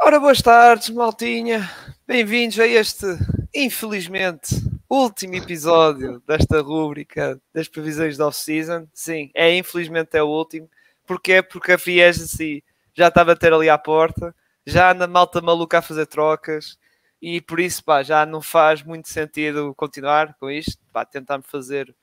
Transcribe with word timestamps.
Ora, 0.00 0.20
boas 0.20 0.40
tardes, 0.40 0.90
maltinha. 0.90 1.68
Bem-vindos 2.06 2.58
a 2.60 2.66
este, 2.66 3.04
infelizmente, 3.52 4.54
último 4.88 5.34
episódio 5.34 6.22
desta 6.26 6.60
rúbrica 6.60 7.40
das 7.52 7.68
previsões 7.68 8.16
da 8.16 8.28
off-season. 8.28 8.86
Sim, 8.94 9.30
é 9.34 9.54
infelizmente 9.56 10.16
é 10.16 10.22
o 10.22 10.28
último. 10.28 10.70
Porquê? 11.04 11.42
Porque 11.42 11.72
a 11.72 11.78
Free 11.78 12.02
Agency 12.02 12.64
já 12.94 13.08
estava 13.08 13.32
a 13.32 13.36
ter 13.36 13.52
ali 13.52 13.68
à 13.68 13.76
porta, 13.76 14.34
já 14.64 14.92
anda 14.92 15.06
malta 15.08 15.40
maluca 15.40 15.78
a 15.78 15.82
fazer 15.82 16.06
trocas 16.06 16.78
e 17.20 17.40
por 17.40 17.58
isso 17.58 17.82
pá, 17.84 18.02
já 18.02 18.24
não 18.24 18.40
faz 18.40 18.82
muito 18.82 19.08
sentido 19.08 19.74
continuar 19.74 20.34
com 20.38 20.48
isto. 20.48 20.78
Pá, 20.92 21.04
tentarmos 21.04 21.48
fazer 21.50 21.94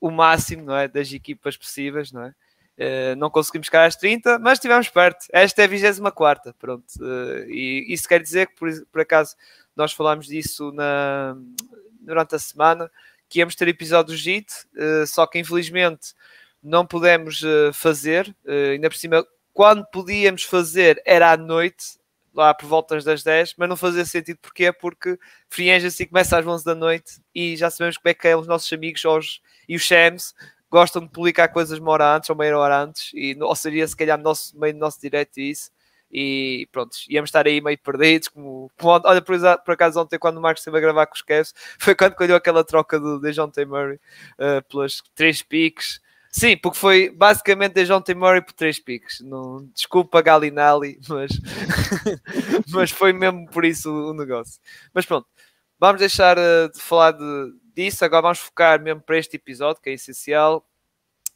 o 0.00 0.10
máximo 0.10 0.64
não 0.64 0.76
é, 0.76 0.88
das 0.88 1.12
equipas 1.12 1.56
possíveis, 1.56 2.10
não 2.10 2.24
é? 2.24 2.34
Uh, 2.76 3.14
não 3.16 3.30
conseguimos 3.30 3.66
chegar 3.66 3.86
às 3.86 3.94
30, 3.94 4.38
mas 4.40 4.54
estivemos 4.54 4.88
perto. 4.88 5.26
Esta 5.32 5.62
é 5.62 5.64
a 5.64 5.68
24, 5.68 6.52
pronto. 6.54 6.84
Uh, 6.98 7.48
e 7.48 7.86
isso 7.88 8.08
quer 8.08 8.20
dizer 8.20 8.48
que, 8.48 8.56
por, 8.56 8.68
por, 8.90 9.00
acaso, 9.00 9.36
nós 9.76 9.92
falámos 9.92 10.26
disso 10.26 10.72
na, 10.72 11.36
durante 12.00 12.34
a 12.34 12.38
semana, 12.38 12.90
que 13.28 13.38
íamos 13.38 13.54
ter 13.54 13.68
episódio 13.68 14.14
do 14.14 14.16
JIT, 14.16 14.52
uh, 14.74 15.06
só 15.06 15.26
que 15.26 15.38
infelizmente 15.38 16.14
não 16.62 16.86
pudemos 16.86 17.42
fazer, 17.74 18.34
ainda 18.72 18.88
por 18.88 18.96
cima, 18.96 19.22
quando 19.52 19.84
podíamos 19.92 20.44
fazer 20.44 20.98
era 21.04 21.30
à 21.30 21.36
noite, 21.36 21.98
lá 22.34 22.54
por 22.54 22.66
volta 22.66 22.98
das 22.98 23.22
10, 23.22 23.54
mas 23.56 23.68
não 23.68 23.76
fazia 23.76 24.04
sentido 24.04 24.38
porquê? 24.40 24.72
Porque 24.72 25.18
Free 25.48 25.70
Agency 25.70 26.06
começa 26.06 26.38
às 26.38 26.46
11 26.46 26.64
da 26.64 26.74
noite 26.74 27.20
e 27.34 27.54
já 27.54 27.70
sabemos 27.70 27.96
como 27.96 28.08
é 28.08 28.14
que 28.14 28.26
é 28.26 28.34
os 28.34 28.46
nossos 28.46 28.72
amigos 28.72 29.04
os, 29.04 29.40
e 29.68 29.76
os 29.76 29.82
Shams 29.82 30.34
gostam 30.74 31.02
de 31.02 31.08
publicar 31.08 31.46
coisas 31.48 31.78
uma 31.78 31.92
hora 31.92 32.16
antes 32.16 32.28
ou 32.28 32.34
meia 32.34 32.58
hora 32.58 32.82
antes, 32.82 33.12
e, 33.14 33.36
ou 33.40 33.54
seria 33.54 33.86
se 33.86 33.96
calhar 33.96 34.18
nosso, 34.18 34.58
meio 34.58 34.74
do 34.74 34.80
nosso 34.80 35.00
direto 35.00 35.38
isso, 35.38 35.70
e 36.10 36.68
pronto, 36.72 36.96
íamos 37.08 37.28
estar 37.28 37.46
aí 37.46 37.60
meio 37.60 37.78
perdidos, 37.78 38.26
como, 38.26 38.68
como 38.76 39.00
olha, 39.04 39.22
por, 39.22 39.38
por, 39.64 39.72
acaso 39.72 40.00
ontem 40.00 40.18
quando 40.18 40.38
o 40.38 40.42
Marcos 40.42 40.62
esteve 40.62 40.76
a 40.78 40.80
gravar 40.80 41.06
com 41.06 41.14
os 41.14 41.22
Cavs, 41.22 41.54
foi 41.78 41.94
quando 41.94 42.16
colheu 42.16 42.34
aquela 42.34 42.64
troca 42.64 42.98
do 42.98 43.20
Dejounte 43.20 43.64
Murray 43.64 44.00
uh, 44.36 44.68
pelas 44.68 45.00
três 45.14 45.42
piques, 45.42 46.02
Sim, 46.36 46.56
porque 46.56 46.76
foi 46.76 47.10
basicamente 47.10 47.74
Dejounte 47.74 48.12
Murray 48.12 48.42
por 48.42 48.52
três 48.54 48.80
piques. 48.80 49.20
Não, 49.20 49.64
desculpa 49.72 50.20
Galinali, 50.20 50.98
mas, 51.08 51.30
mas 52.70 52.90
foi 52.90 53.12
mesmo 53.12 53.48
por 53.50 53.64
isso 53.64 53.88
o, 53.88 54.10
o 54.10 54.14
negócio. 54.14 54.60
Mas 54.92 55.06
pronto, 55.06 55.28
vamos 55.78 56.00
deixar 56.00 56.36
uh, 56.36 56.68
de 56.74 56.80
falar 56.80 57.12
de, 57.12 57.52
disso. 57.74 58.04
Agora 58.04 58.22
vamos 58.22 58.38
focar 58.38 58.80
mesmo 58.80 59.02
para 59.02 59.18
este 59.18 59.36
episódio, 59.36 59.82
que 59.82 59.90
é 59.90 59.94
essencial. 59.94 60.64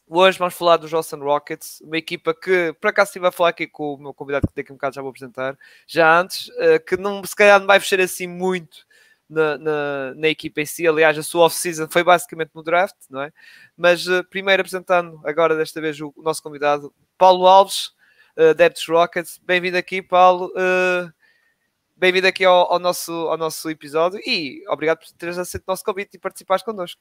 Hoje 0.07 0.39
vamos 0.39 0.55
falar 0.55 0.77
dos 0.77 0.91
Austin 0.91 1.17
Rockets, 1.17 1.81
uma 1.81 1.97
equipa 1.97 2.33
que, 2.33 2.73
por 2.81 2.87
acaso, 2.87 3.09
estive 3.09 3.27
a 3.27 3.31
falar 3.31 3.49
aqui 3.49 3.67
com 3.67 3.93
o 3.93 3.97
meu 3.97 4.13
convidado 4.13 4.47
que 4.47 4.55
daqui 4.55 4.71
a 4.71 4.73
um 4.73 4.77
bocado 4.77 4.95
já 4.95 5.01
vou 5.03 5.11
apresentar, 5.11 5.55
já 5.85 6.19
antes, 6.19 6.49
eh, 6.57 6.79
que 6.79 6.97
não, 6.97 7.23
se 7.23 7.35
calhar 7.35 7.59
não 7.59 7.67
vai 7.67 7.79
fechar 7.79 7.99
assim 7.99 8.25
muito 8.25 8.87
na, 9.29 9.55
na, 9.59 10.13
na, 10.15 10.27
equipa 10.27 10.61
em 10.61 10.65
si. 10.65 10.87
Aliás, 10.87 11.15
a 11.15 11.21
sua 11.21 11.45
off-season 11.45 11.87
foi 11.91 12.03
basicamente 12.03 12.49
no 12.55 12.63
draft, 12.63 12.95
não 13.07 13.21
é? 13.21 13.31
Mas 13.77 14.07
uh, 14.07 14.23
primeiro 14.23 14.61
apresentando 14.61 15.21
agora 15.23 15.55
desta 15.55 15.79
vez 15.79 16.01
o, 16.01 16.11
nosso 16.17 16.41
convidado, 16.41 16.91
Paulo 17.15 17.45
Alves, 17.45 17.91
uh, 18.35 18.55
Debts 18.55 18.87
Rockets. 18.87 19.39
Bem-vindo 19.45 19.77
aqui, 19.77 20.01
Paulo. 20.01 20.51
Bem-vindo 21.99 22.27
aqui 22.27 22.45
ao, 22.45 22.71
ao, 22.71 22.79
nosso, 22.79 23.11
ao 23.11 23.37
nosso 23.37 23.69
episódio 23.69 24.19
e 24.25 24.63
obrigado 24.69 24.99
por 24.99 25.07
teres 25.17 25.37
aceito 25.37 25.63
o 25.67 25.71
nosso 25.71 25.83
convite 25.83 26.15
e 26.15 26.19
participares 26.19 26.63
connosco. 26.63 26.99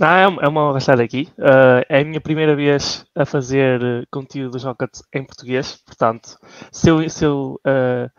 Ah, 0.00 0.20
é 0.20 0.48
uma 0.48 0.68
honra 0.68 0.78
estar 0.78 1.00
aqui. 1.00 1.28
Uh, 1.38 1.82
é 1.88 2.00
a 2.00 2.04
minha 2.04 2.20
primeira 2.20 2.54
vez 2.54 3.06
a 3.14 3.24
fazer 3.24 3.80
uh, 3.80 4.06
conteúdo 4.10 4.58
do 4.58 4.64
Rocket 4.64 5.00
em 5.12 5.24
português, 5.24 5.76
portanto, 5.84 6.36
se 6.72 6.90
eu, 6.90 7.08
se 7.08 7.24
eu, 7.24 7.60
uh, 7.66 8.10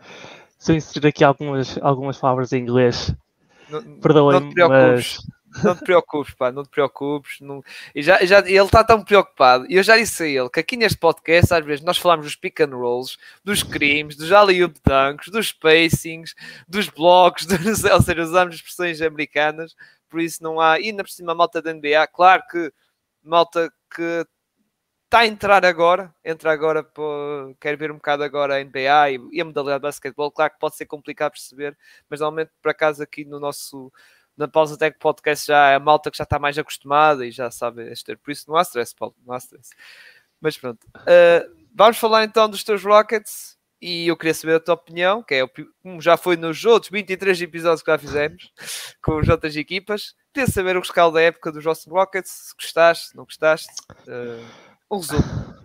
se 0.58 0.72
eu 0.72 0.76
inserir 0.76 1.06
aqui 1.06 1.24
algumas, 1.24 1.78
algumas 1.82 2.18
palavras 2.18 2.52
em 2.52 2.62
inglês, 2.62 3.14
perdoem-me, 4.02 4.52
mas 4.68 5.18
não 5.64 5.74
te 5.74 5.82
preocupes, 5.82 6.34
pá, 6.34 6.52
não 6.52 6.62
te 6.62 6.70
preocupes. 6.70 7.40
Não... 7.40 7.62
E 7.94 8.02
já, 8.02 8.24
já, 8.24 8.38
ele 8.40 8.58
está 8.60 8.84
tão 8.84 9.02
preocupado. 9.02 9.66
E 9.68 9.74
eu 9.74 9.82
já 9.82 9.96
disse 9.96 10.22
a 10.22 10.26
ele 10.26 10.48
que 10.48 10.60
aqui 10.60 10.76
neste 10.76 10.98
podcast, 10.98 11.52
às 11.52 11.64
vezes, 11.64 11.84
nós 11.84 11.98
falamos 11.98 12.26
dos 12.26 12.36
pick 12.36 12.60
and 12.60 12.76
rolls, 12.76 13.18
dos 13.44 13.62
crimes, 13.62 14.16
dos 14.16 14.30
alley-oop 14.32 14.78
dunks, 14.84 15.28
dos 15.28 15.48
spacings, 15.48 16.34
dos 16.68 16.88
blocos, 16.88 17.46
dos, 17.46 17.84
ou 17.84 18.02
seja, 18.02 18.22
usamos 18.22 18.54
expressões 18.56 19.02
americanas. 19.02 19.74
Por 20.08 20.20
isso 20.20 20.42
não 20.42 20.60
há. 20.60 20.78
E 20.78 20.86
ainda 20.86 21.02
por 21.02 21.10
cima, 21.10 21.32
a 21.32 21.34
malta 21.34 21.60
da 21.60 21.72
NBA, 21.72 22.06
claro 22.12 22.42
que 22.50 22.72
malta 23.22 23.72
que 23.94 24.26
está 25.10 25.20
a 25.20 25.26
entrar 25.26 25.64
agora, 25.64 26.14
entra 26.24 26.52
agora, 26.52 26.84
pô, 26.84 27.52
quer 27.60 27.76
ver 27.76 27.90
um 27.90 27.96
bocado 27.96 28.22
agora 28.22 28.56
a 28.56 28.64
NBA 28.64 29.28
e 29.32 29.40
a 29.40 29.44
modalidade 29.44 29.80
de 29.80 29.82
basquetebol. 29.82 30.30
Claro 30.30 30.52
que 30.52 30.60
pode 30.60 30.76
ser 30.76 30.86
complicado 30.86 31.32
perceber, 31.32 31.76
mas 32.08 32.20
normalmente, 32.20 32.52
por 32.62 32.70
acaso, 32.70 33.02
aqui 33.02 33.24
no 33.24 33.40
nosso 33.40 33.92
na 34.40 34.48
pausa 34.48 34.76
Tech 34.78 34.96
Podcast 34.98 35.46
já 35.46 35.68
é 35.68 35.74
a 35.74 35.78
malta 35.78 36.10
que 36.10 36.16
já 36.16 36.24
está 36.24 36.38
mais 36.38 36.56
acostumada 36.56 37.26
e 37.26 37.30
já 37.30 37.50
sabe 37.50 37.92
este. 37.92 38.16
Por 38.16 38.30
isso 38.30 38.48
não 38.48 38.56
há 38.56 38.62
stress, 38.62 38.94
Paulo, 38.94 39.14
não 39.24 39.34
há 39.34 39.36
stress. 39.36 39.70
Mas 40.40 40.56
pronto. 40.56 40.82
Uh, 40.96 41.66
vamos 41.74 41.98
falar 41.98 42.24
então 42.24 42.48
dos 42.48 42.64
teus 42.64 42.82
Rockets 42.82 43.58
e 43.82 44.08
eu 44.08 44.16
queria 44.16 44.32
saber 44.32 44.54
a 44.54 44.60
tua 44.60 44.74
opinião, 44.74 45.22
que 45.22 45.34
é 45.34 45.46
como 45.82 46.00
já 46.00 46.16
foi 46.16 46.38
nos 46.38 46.64
outros 46.64 46.90
23 46.90 47.42
episódios 47.42 47.82
que 47.82 47.90
já 47.90 47.98
fizemos 47.98 48.50
com 49.04 49.18
as 49.18 49.28
outras 49.28 49.54
equipas. 49.56 50.14
Queria 50.32 50.50
saber 50.50 50.74
o 50.74 50.80
rescaldo 50.80 51.16
da 51.16 51.22
época 51.22 51.52
dos 51.52 51.66
Austin 51.66 51.90
Rockets, 51.90 52.30
se 52.30 52.54
gostaste, 52.54 53.08
se 53.08 53.16
não 53.16 53.24
gostaste. 53.24 53.68
Uh, 54.08 54.42
um 54.90 54.96
resumo. 54.96 55.59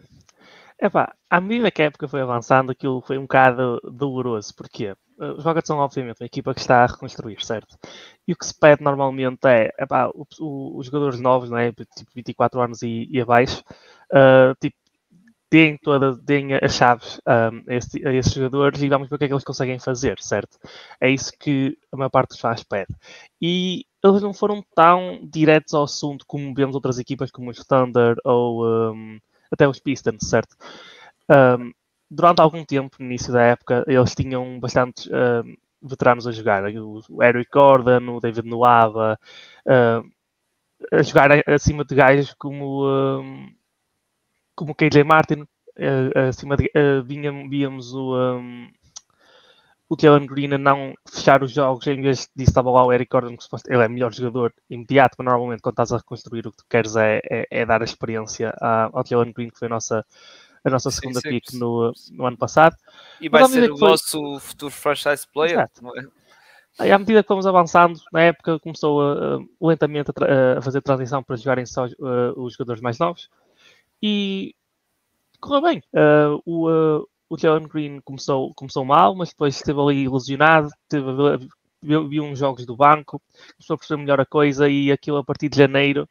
Epá, 0.82 1.14
à 1.30 1.40
medida 1.42 1.72
que 1.72 1.82
a 1.82 1.86
época 1.86 2.08
foi 2.08 2.22
avançando, 2.22 2.72
aquilo 2.72 3.02
foi 3.02 3.18
um 3.18 3.24
bocado 3.24 3.80
doloroso. 3.84 4.54
Porquê? 4.56 4.94
os 5.18 5.44
Rockets 5.44 5.68
são 5.68 5.78
obviamente 5.78 6.22
uma 6.22 6.26
equipa 6.26 6.54
que 6.54 6.60
está 6.60 6.84
a 6.84 6.88
reconstruir, 6.88 7.44
certo? 7.44 7.78
E 8.28 8.34
o 8.34 8.36
que 8.36 8.46
se 8.46 8.58
pede 8.58 8.84
normalmente 8.84 9.48
é, 9.48 9.72
epá, 9.80 10.10
o, 10.10 10.28
o, 10.40 10.78
os 10.78 10.88
jogadores 10.88 11.20
novos, 11.20 11.50
não 11.50 11.58
é? 11.58 11.72
tipo 11.72 12.12
24 12.14 12.62
anos 12.62 12.82
e, 12.82 13.08
e 13.10 13.22
abaixo, 13.22 13.64
uh, 14.12 14.54
tipo, 14.60 14.76
deem, 15.50 15.78
toda, 15.78 16.16
deem 16.18 16.54
as 16.56 16.76
chaves 16.76 17.22
um, 17.26 17.72
a, 17.72 17.76
esse, 17.76 18.06
a, 18.06 18.14
esses 18.14 18.34
jogadores 18.34 18.82
e 18.82 18.90
vamos 18.90 19.08
ver 19.08 19.16
o 19.16 19.18
que 19.18 19.26
é 19.26 19.28
que 19.28 19.34
eles 19.34 19.44
conseguem 19.44 19.80
fazer, 19.80 20.18
certo? 20.20 20.58
É 21.00 21.10
isso 21.10 21.32
que 21.40 21.78
a 21.92 21.98
maior 21.98 22.10
parte 22.10 22.30
dos 22.30 22.40
fãs 22.40 22.64
pede. 22.64 22.94
E 23.42 23.86
eles 24.04 24.22
não 24.22 24.34
foram 24.34 24.64
tão 24.76 25.20
diretos 25.24 25.74
ao 25.74 25.84
assunto 25.84 26.26
como 26.28 26.54
vemos 26.54 26.76
outras 26.76 27.00
equipas 27.00 27.32
como 27.32 27.50
os 27.50 27.64
Thunder 27.66 28.16
ou 28.26 28.66
um, 28.66 29.20
até 29.56 29.68
os 29.68 29.80
Pistons, 29.80 30.30
certo? 30.30 30.56
Um, 31.30 31.72
durante 32.10 32.42
algum 32.42 32.64
tempo, 32.64 32.98
no 33.00 33.06
início 33.06 33.34
da 33.34 33.42
época, 33.42 33.84
eles 33.88 34.14
tinham 34.14 34.60
bastante 34.60 35.10
uh, 35.10 35.58
veteranos 35.82 36.28
a 36.28 36.32
jogar. 36.32 36.64
O 37.10 37.24
Eric 37.24 37.50
Gordon, 37.52 38.16
o 38.16 38.20
David 38.20 38.46
Noava, 38.46 39.20
uh, 39.66 40.10
a 40.92 41.02
jogar 41.02 41.32
acima 41.50 41.84
de 41.84 41.96
gajos 41.96 42.34
como, 42.36 42.86
uh, 42.86 43.24
como 44.56 44.76
KJ 44.76 45.04
Martin. 45.04 45.46
acima 46.30 46.56
de, 46.56 46.72
víamos 47.06 47.94
o, 47.94 48.16
um, 48.16 48.70
o 49.88 49.96
Jalen 50.00 50.26
Green 50.26 50.54
a 50.54 50.58
não 50.58 50.94
fechar 51.08 51.44
os 51.44 51.52
jogos, 51.52 51.86
em 51.88 52.02
vez 52.02 52.30
disso 52.36 52.50
estava 52.50 52.72
lá 52.72 52.86
o 52.86 52.92
Eric 52.92 53.10
Gordon, 53.10 53.38
que 53.38 53.46
ele 53.68 53.84
é 53.84 53.88
melhor 53.88 54.14
jogador 54.14 54.54
imediato, 54.70 55.16
mas 55.18 55.26
normalmente 55.26 55.62
quando 55.62 55.74
estás 55.74 55.92
a 55.92 55.98
reconstruir 55.98 56.48
o 56.48 56.52
que 56.52 56.58
tu 56.58 56.66
queres 56.70 56.96
é, 56.96 57.20
é, 57.30 57.46
é 57.52 57.66
dar 57.66 57.82
a 57.82 57.86
experiência 57.86 58.54
ao 58.60 59.06
Jalen 59.06 59.32
Green, 59.32 59.50
que 59.50 59.60
foi 59.60 59.68
a 59.68 59.70
nossa 59.70 60.06
a 60.64 60.70
nossa 60.70 60.90
segunda 60.90 61.20
sim, 61.20 61.30
pick 61.30 61.54
no, 61.54 61.94
no, 62.12 62.26
ano 62.26 62.38
passado. 62.38 62.76
E 63.22 63.30
vai 63.30 63.46
ser 63.46 63.72
o 63.72 63.78
foi... 63.78 63.90
vosso 63.90 64.40
futuro 64.40 64.72
franchise 64.72 65.24
player, 65.32 65.60
Exato. 65.60 65.84
não 65.84 65.96
é? 65.96 66.04
Aí, 66.80 66.92
à 66.92 66.98
medida 66.98 67.22
que 67.22 67.28
fomos 67.28 67.46
avançando, 67.46 68.02
na 68.12 68.24
época 68.24 68.60
começou 68.60 69.02
a, 69.02 69.36
a, 69.36 69.40
lentamente 69.62 70.12
a, 70.12 70.58
a, 70.58 70.62
fazer 70.62 70.82
transição 70.82 71.24
para 71.24 71.36
jogarem 71.36 71.66
só 71.66 71.86
uh, 71.86 72.34
os 72.36 72.54
jogadores 72.54 72.82
mais 72.82 72.98
novos 72.98 73.30
e 74.02 74.56
correu 75.40 75.62
bem. 75.62 75.84
Uh, 75.94 76.42
o, 76.46 76.70
uh, 76.70 77.08
o 77.30 77.38
Jalen 77.38 77.68
Green 77.68 78.00
começou, 78.02 78.54
começou 78.54 78.86
mal, 78.86 79.16
mas 79.16 79.30
depois 79.30 79.56
esteve 79.56 79.80
ali 79.80 80.08
lesionado, 80.08 80.70
teve, 80.88 81.06
viu, 81.82 82.08
viu 82.08 82.24
uns 82.24 82.40
jogos 82.40 82.66
do 82.66 82.76
banco, 82.76 83.22
começou 83.58 83.76
a 83.76 83.78
perceber 83.78 84.02
melhor 84.02 84.20
a 84.20 84.26
coisa 84.26 84.70
e 84.70 84.92
aquilo 84.92 85.18
a 85.18 85.24
partir 85.24 85.50
de 85.50 85.58
janeiro 85.58 86.08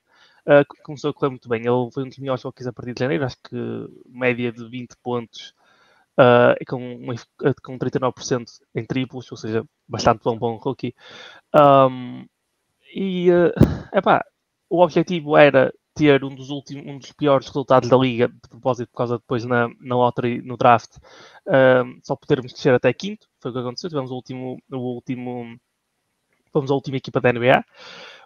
uh, 0.47 0.65
começou 0.83 1.11
a 1.11 1.15
correr 1.15 1.31
muito 1.31 1.49
bem. 1.49 1.61
Ele 1.61 1.91
foi 1.93 2.05
um 2.05 2.09
dos 2.09 2.19
melhores 2.19 2.43
rookies 2.43 2.67
a 2.67 2.73
partir 2.73 2.95
de 2.95 3.01
janeiro, 3.01 3.25
acho 3.25 3.37
que 3.43 3.57
média 4.07 4.53
de 4.53 4.69
20 4.69 4.97
pontos 5.03 5.55
uh, 6.19 6.55
com, 6.67 7.07
com 7.63 7.79
39% 7.79 8.45
em 8.75 8.85
triplos, 8.85 9.31
ou 9.31 9.37
seja, 9.37 9.65
bastante 9.89 10.23
bom, 10.23 10.37
bom 10.39 10.57
rookie. 10.57 10.95
Um, 11.55 12.27
e, 12.95 13.31
uh, 13.31 13.53
epá, 13.93 14.25
o 14.71 14.83
objetivo 14.83 15.37
era 15.37 15.73
ter 15.95 16.25
um 16.25 16.35
dos 16.35 16.51
últimos, 16.51 16.85
um 16.87 16.99
dos 16.99 17.13
piores 17.13 17.47
resultados 17.47 17.89
da 17.89 17.97
liga, 17.97 18.29
de 18.29 18.49
propósito, 18.49 18.89
por 18.91 18.99
causa 18.99 19.19
depois 19.19 19.45
na, 19.45 19.69
na 19.81 19.97
lottery, 19.97 20.43
no 20.43 20.57
draft, 20.57 20.97
um, 21.47 22.01
só 22.03 22.17
podermos 22.17 22.53
descer 22.53 22.75
até 22.75 22.93
quinto, 22.93 23.29
foi 23.41 23.51
o 23.51 23.55
que 23.55 23.61
aconteceu, 23.61 23.89
tivemos 23.89 24.11
o 24.11 24.15
último, 24.15 24.59
o 24.71 24.77
último, 24.77 25.59
fomos 26.53 26.71
a 26.71 26.75
última 26.75 26.97
equipa 26.97 27.21
da 27.21 27.33
NBA, 27.33 27.65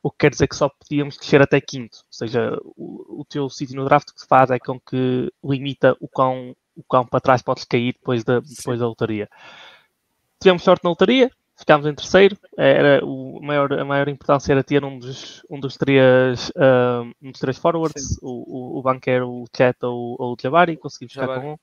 o 0.03 0.11
que 0.11 0.19
quer 0.19 0.31
dizer 0.31 0.49
que 0.49 0.57
só 0.57 0.69
podíamos 0.69 1.17
descer 1.17 1.43
até 1.43 1.61
quinto. 1.61 1.99
Ou 1.99 2.13
seja, 2.13 2.59
o, 2.65 3.21
o 3.21 3.25
teu 3.25 3.49
sítio 3.51 3.77
no 3.77 3.85
draft 3.85 4.13
que 4.13 4.27
faz 4.27 4.51
é 4.51 4.59
com 4.59 4.81
que 4.81 5.33
limita 5.45 5.97
o 6.01 6.09
quão, 6.09 6.57
o 6.77 6.83
cão 6.83 7.05
para 7.05 7.21
trás 7.21 7.43
podes 7.43 7.65
cair 7.65 7.93
depois 7.93 8.25
da, 8.25 8.41
depois 8.41 8.81
da 8.81 8.87
lotaria. 8.87 9.29
Tivemos 10.41 10.63
sorte 10.63 10.85
na 10.85 10.91
lotaria, 10.91 11.31
ficámos 11.59 11.87
em 11.87 11.95
terceiro. 11.95 12.39
Era 12.57 13.05
o 13.05 13.41
maior, 13.43 13.73
a 13.73 13.85
maior 13.85 14.09
importância 14.09 14.53
era 14.53 14.63
ter 14.63 14.85
um 14.85 14.99
dos, 14.99 15.43
um 15.51 15.59
dos 15.59 15.77
três, 15.77 16.51
uh, 16.51 17.13
um 17.21 17.33
dos 17.33 17.41
três 17.41 17.59
forwards, 17.59 18.17
o, 18.23 18.77
o, 18.77 18.79
o 18.79 18.83
banqueiro, 18.83 19.29
o 19.29 19.45
Chet 19.55 19.77
ou, 19.83 20.17
ou 20.19 20.33
o 20.33 20.37
Jabari, 20.41 20.77
conseguimos 20.77 21.13
ficar 21.13 21.41
com 21.41 21.53
um. 21.53 21.57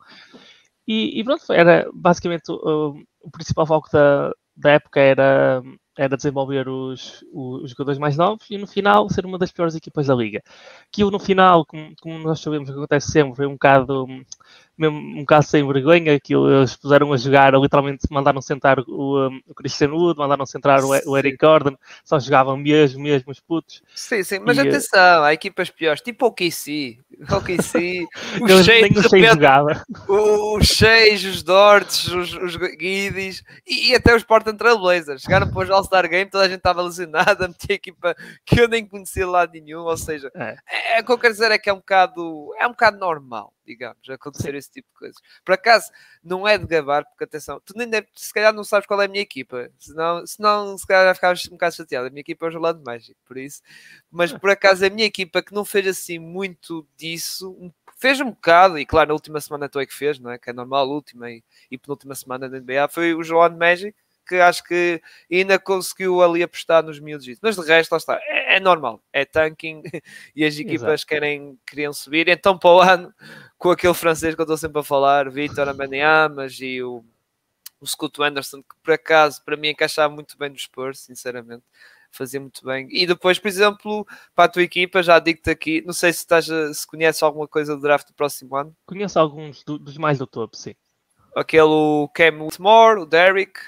E, 0.88 1.20
e, 1.20 1.24
pronto, 1.24 1.52
era 1.52 1.90
basicamente 1.94 2.52
uh, 2.52 2.94
o 3.22 3.32
principal 3.32 3.66
foco 3.66 3.90
da, 3.92 4.32
da 4.56 4.72
época 4.72 5.00
era 5.00 5.64
era 5.98 6.18
desenvolver 6.18 6.68
os, 6.68 7.24
os, 7.32 7.72
jogadores 7.72 7.98
mais 7.98 8.18
novos 8.18 8.46
e 8.50 8.58
no 8.58 8.68
final 8.68 9.10
ser 9.10 9.26
uma 9.26 9.38
das 9.38 9.52
piores 9.52 9.76
equipas 9.76 10.08
da 10.08 10.14
liga. 10.14 10.44
Aquilo 10.92 11.10
no 11.10 11.20
final, 11.20 11.66
como, 11.66 11.94
como 12.02 12.20
nós 12.20 12.42
sabemos 12.42 12.70
que 12.70 12.76
acontece 12.76 13.12
sempre, 13.12 13.36
foi 13.36 13.48
um 13.48 13.54
bocado 13.54 14.06
mesmo 14.78 14.98
um 14.98 15.20
bocado 15.20 15.46
sem 15.46 15.66
vergonha, 15.66 16.20
que 16.20 16.34
eles 16.34 16.76
puseram 16.76 17.12
a 17.14 17.18
jogar, 17.18 17.54
literalmente 17.54 18.08
mandaram 18.12 18.42
sentar 18.42 18.80
o, 18.80 19.28
um, 19.28 19.40
o 19.48 19.54
Christian 19.54 19.92
Wood, 19.92 20.20
mandaram 20.20 20.46
sentar 20.46 20.84
o, 20.84 20.90
o, 21.06 21.18
Eric 21.18 21.38
Gordon, 21.38 21.76
só 22.04 22.20
jogavam 22.20 22.58
mesmo, 22.58 23.02
mesmo 23.02 23.32
os 23.32 23.40
putos. 23.40 23.82
Sim, 23.96 24.24
sim, 24.24 24.40
mas 24.40 24.58
e, 24.58 24.62
eh, 24.62 24.70
atenção, 24.70 25.24
há 25.24 25.34
equipas 25.34 25.70
piores, 25.70 26.02
tipo 26.02 26.26
o 26.26 26.32
KC, 26.32 26.98
o 27.22 27.42
KC, 27.42 28.06
os 28.42 29.30
jogava. 29.30 29.84
os 30.08 30.68
Shades, 30.68 31.24
os 31.24 31.44
Dorts, 31.44 32.08
os, 32.08 32.34
os 32.34 32.56
Guidis 32.56 33.44
e, 33.66 33.92
e, 33.92 33.96
até 33.96 34.16
os 34.16 34.24
Portland 34.24 34.58
Trail 34.58 34.78
Blazers, 34.78 35.22
chegaram 35.22 35.50
para 35.50 35.70
o 35.70 35.74
All-Star 35.74 36.10
Game, 36.10 36.30
toda 36.30 36.44
a 36.44 36.50
gente 36.50 36.58
estava 36.58 36.82
lesionada, 36.82 37.48
metia 37.48 37.76
equipa 37.76 38.16
que 38.46 38.60
eu 38.60 38.68
nem 38.68 38.86
conhecia 38.86 39.28
lá 39.28 39.48
nenhum, 39.48 39.82
ou 39.82 39.98
seja. 39.98 40.30
É, 40.36 40.98
é, 40.98 41.02
o 41.02 41.06
que 41.06 41.12
eu 41.12 41.18
quero 41.18 41.34
dizer 41.34 41.52
é 41.52 41.58
que 41.58 41.70
é 41.70 41.74
um 41.74 41.78
bocado, 41.78 42.52
é 42.60 42.68
um 42.68 42.72
bocado 42.72 42.98
normal 42.98 43.55
digamos, 43.66 44.10
acontecer 44.10 44.56
esse 44.56 44.72
tipo 44.72 44.88
de 44.94 45.00
coisas. 45.00 45.18
Por 45.44 45.54
acaso, 45.54 45.92
não 46.24 46.48
é 46.48 46.58
de 46.58 46.66
gabar, 46.66 47.06
porque 47.06 47.24
atenção, 47.24 47.60
tu 47.66 47.74
nem 47.76 47.88
deve, 47.88 48.08
se 48.16 48.34
calhar 48.34 48.54
não 48.54 48.64
sabes 48.64 48.88
qual 48.88 49.02
é 49.02 49.06
a 49.06 49.08
minha 49.08 49.22
equipa, 49.22 49.70
senão, 49.80 50.26
senão 50.26 50.78
se 50.78 50.86
calhar 50.88 51.14
ficar 51.16 51.36
um 51.48 51.52
bocado 51.52 51.76
chateado. 51.76 52.08
A 52.08 52.10
minha 52.10 52.22
equipa 52.22 52.46
é 52.46 52.50
o 52.50 52.54
Orlando 52.54 52.84
Magic, 52.84 53.16
por 53.26 53.38
isso. 53.38 53.62
Mas 54.12 54.32
por 54.34 54.50
acaso, 54.50 54.86
a 54.86 54.90
minha 54.90 55.06
equipa 55.08 55.42
que 55.42 55.54
não 55.54 55.66
fez 55.66 55.88
assim 55.88 56.20
muito 56.20 56.88
disso, 56.98 57.74
fez 57.98 58.20
um 58.22 58.30
bocado, 58.32 58.78
e 58.78 58.86
claro, 58.86 59.10
na 59.10 59.14
última 59.14 59.40
semana 59.42 59.70
tu 59.70 59.80
é 59.80 59.86
que 59.86 59.94
fez, 59.94 60.20
não 60.20 60.32
é? 60.32 60.38
Que 60.38 60.50
é 60.50 60.54
normal, 60.54 60.90
última 60.90 61.32
e, 61.32 61.44
e 61.72 61.78
penúltima 61.78 62.16
semana 62.16 62.50
da 62.50 62.60
NBA, 62.60 62.88
foi 62.90 63.14
o 63.14 63.20
Orlando 63.20 63.58
Magic 63.58 63.96
que 64.26 64.36
acho 64.36 64.64
que 64.64 65.02
ainda 65.32 65.60
conseguiu 65.60 66.22
ali 66.22 66.42
apostar 66.44 66.84
nos 66.84 67.00
miúdos. 67.00 67.28
Mas 67.42 67.56
de 67.56 67.62
resto, 67.62 67.92
lá 67.92 67.98
está, 67.98 68.20
é, 68.22 68.58
é 68.58 68.60
normal, 68.60 69.02
é 69.14 69.26
tanking 69.26 69.84
e 70.36 70.44
as 70.44 70.58
equipas 70.58 71.04
querem, 71.04 71.60
queriam 71.66 71.94
subir. 71.94 72.28
Então, 72.28 72.58
para 72.58 72.70
o 72.70 72.82
ano, 72.82 73.14
com 73.58 73.72
aquele 73.72 73.94
francês 73.94 74.36
que 74.36 74.42
eu 74.42 74.46
estou 74.46 74.58
sempre 74.58 74.80
a 74.80 74.84
falar, 74.84 75.30
Vitor 75.30 75.70
Amaniamas 75.70 76.60
e 76.60 76.82
o, 76.82 77.04
o 77.80 77.88
Scott 77.88 78.22
Anderson, 78.22 78.62
que 78.62 78.76
por 78.84 78.94
acaso 78.94 79.44
para 79.44 79.58
mim 79.58 79.70
encaixava 79.70 80.14
muito 80.14 80.38
bem 80.38 80.50
no 80.50 80.58
Spurs, 80.58 81.00
sinceramente. 81.00 81.64
Fazia 82.12 82.40
muito 82.40 82.64
bem. 82.66 82.88
E 82.92 83.06
depois, 83.06 83.38
por 83.38 83.50
exemplo, 83.50 84.08
para 84.34 84.46
a 84.46 84.48
tua 84.48 84.64
equipa, 84.64 85.04
já 85.04 85.20
digo-te 85.20 85.50
aqui, 85.50 85.84
não 85.86 85.94
sei 85.94 86.14
se, 86.14 86.20
estás 86.20 86.50
a, 86.50 86.74
se 86.74 86.88
conheces 86.88 87.22
alguma 87.22 87.46
coisa 87.46 87.76
do 87.76 87.82
draft 87.82 88.08
do 88.08 88.14
próximo 88.14 88.56
ano. 88.56 88.74
Conheço 88.86 89.20
alguns 89.20 89.64
do, 89.66 89.78
dos 89.78 89.98
mais 89.98 90.18
do 90.18 90.26
topo, 90.26 90.56
sim. 90.56 90.74
Aquele 91.36 91.64
o 91.64 92.10
Cam 92.14 92.42
Whitmore, 92.42 93.02
o 93.02 93.06
Derrick, 93.06 93.60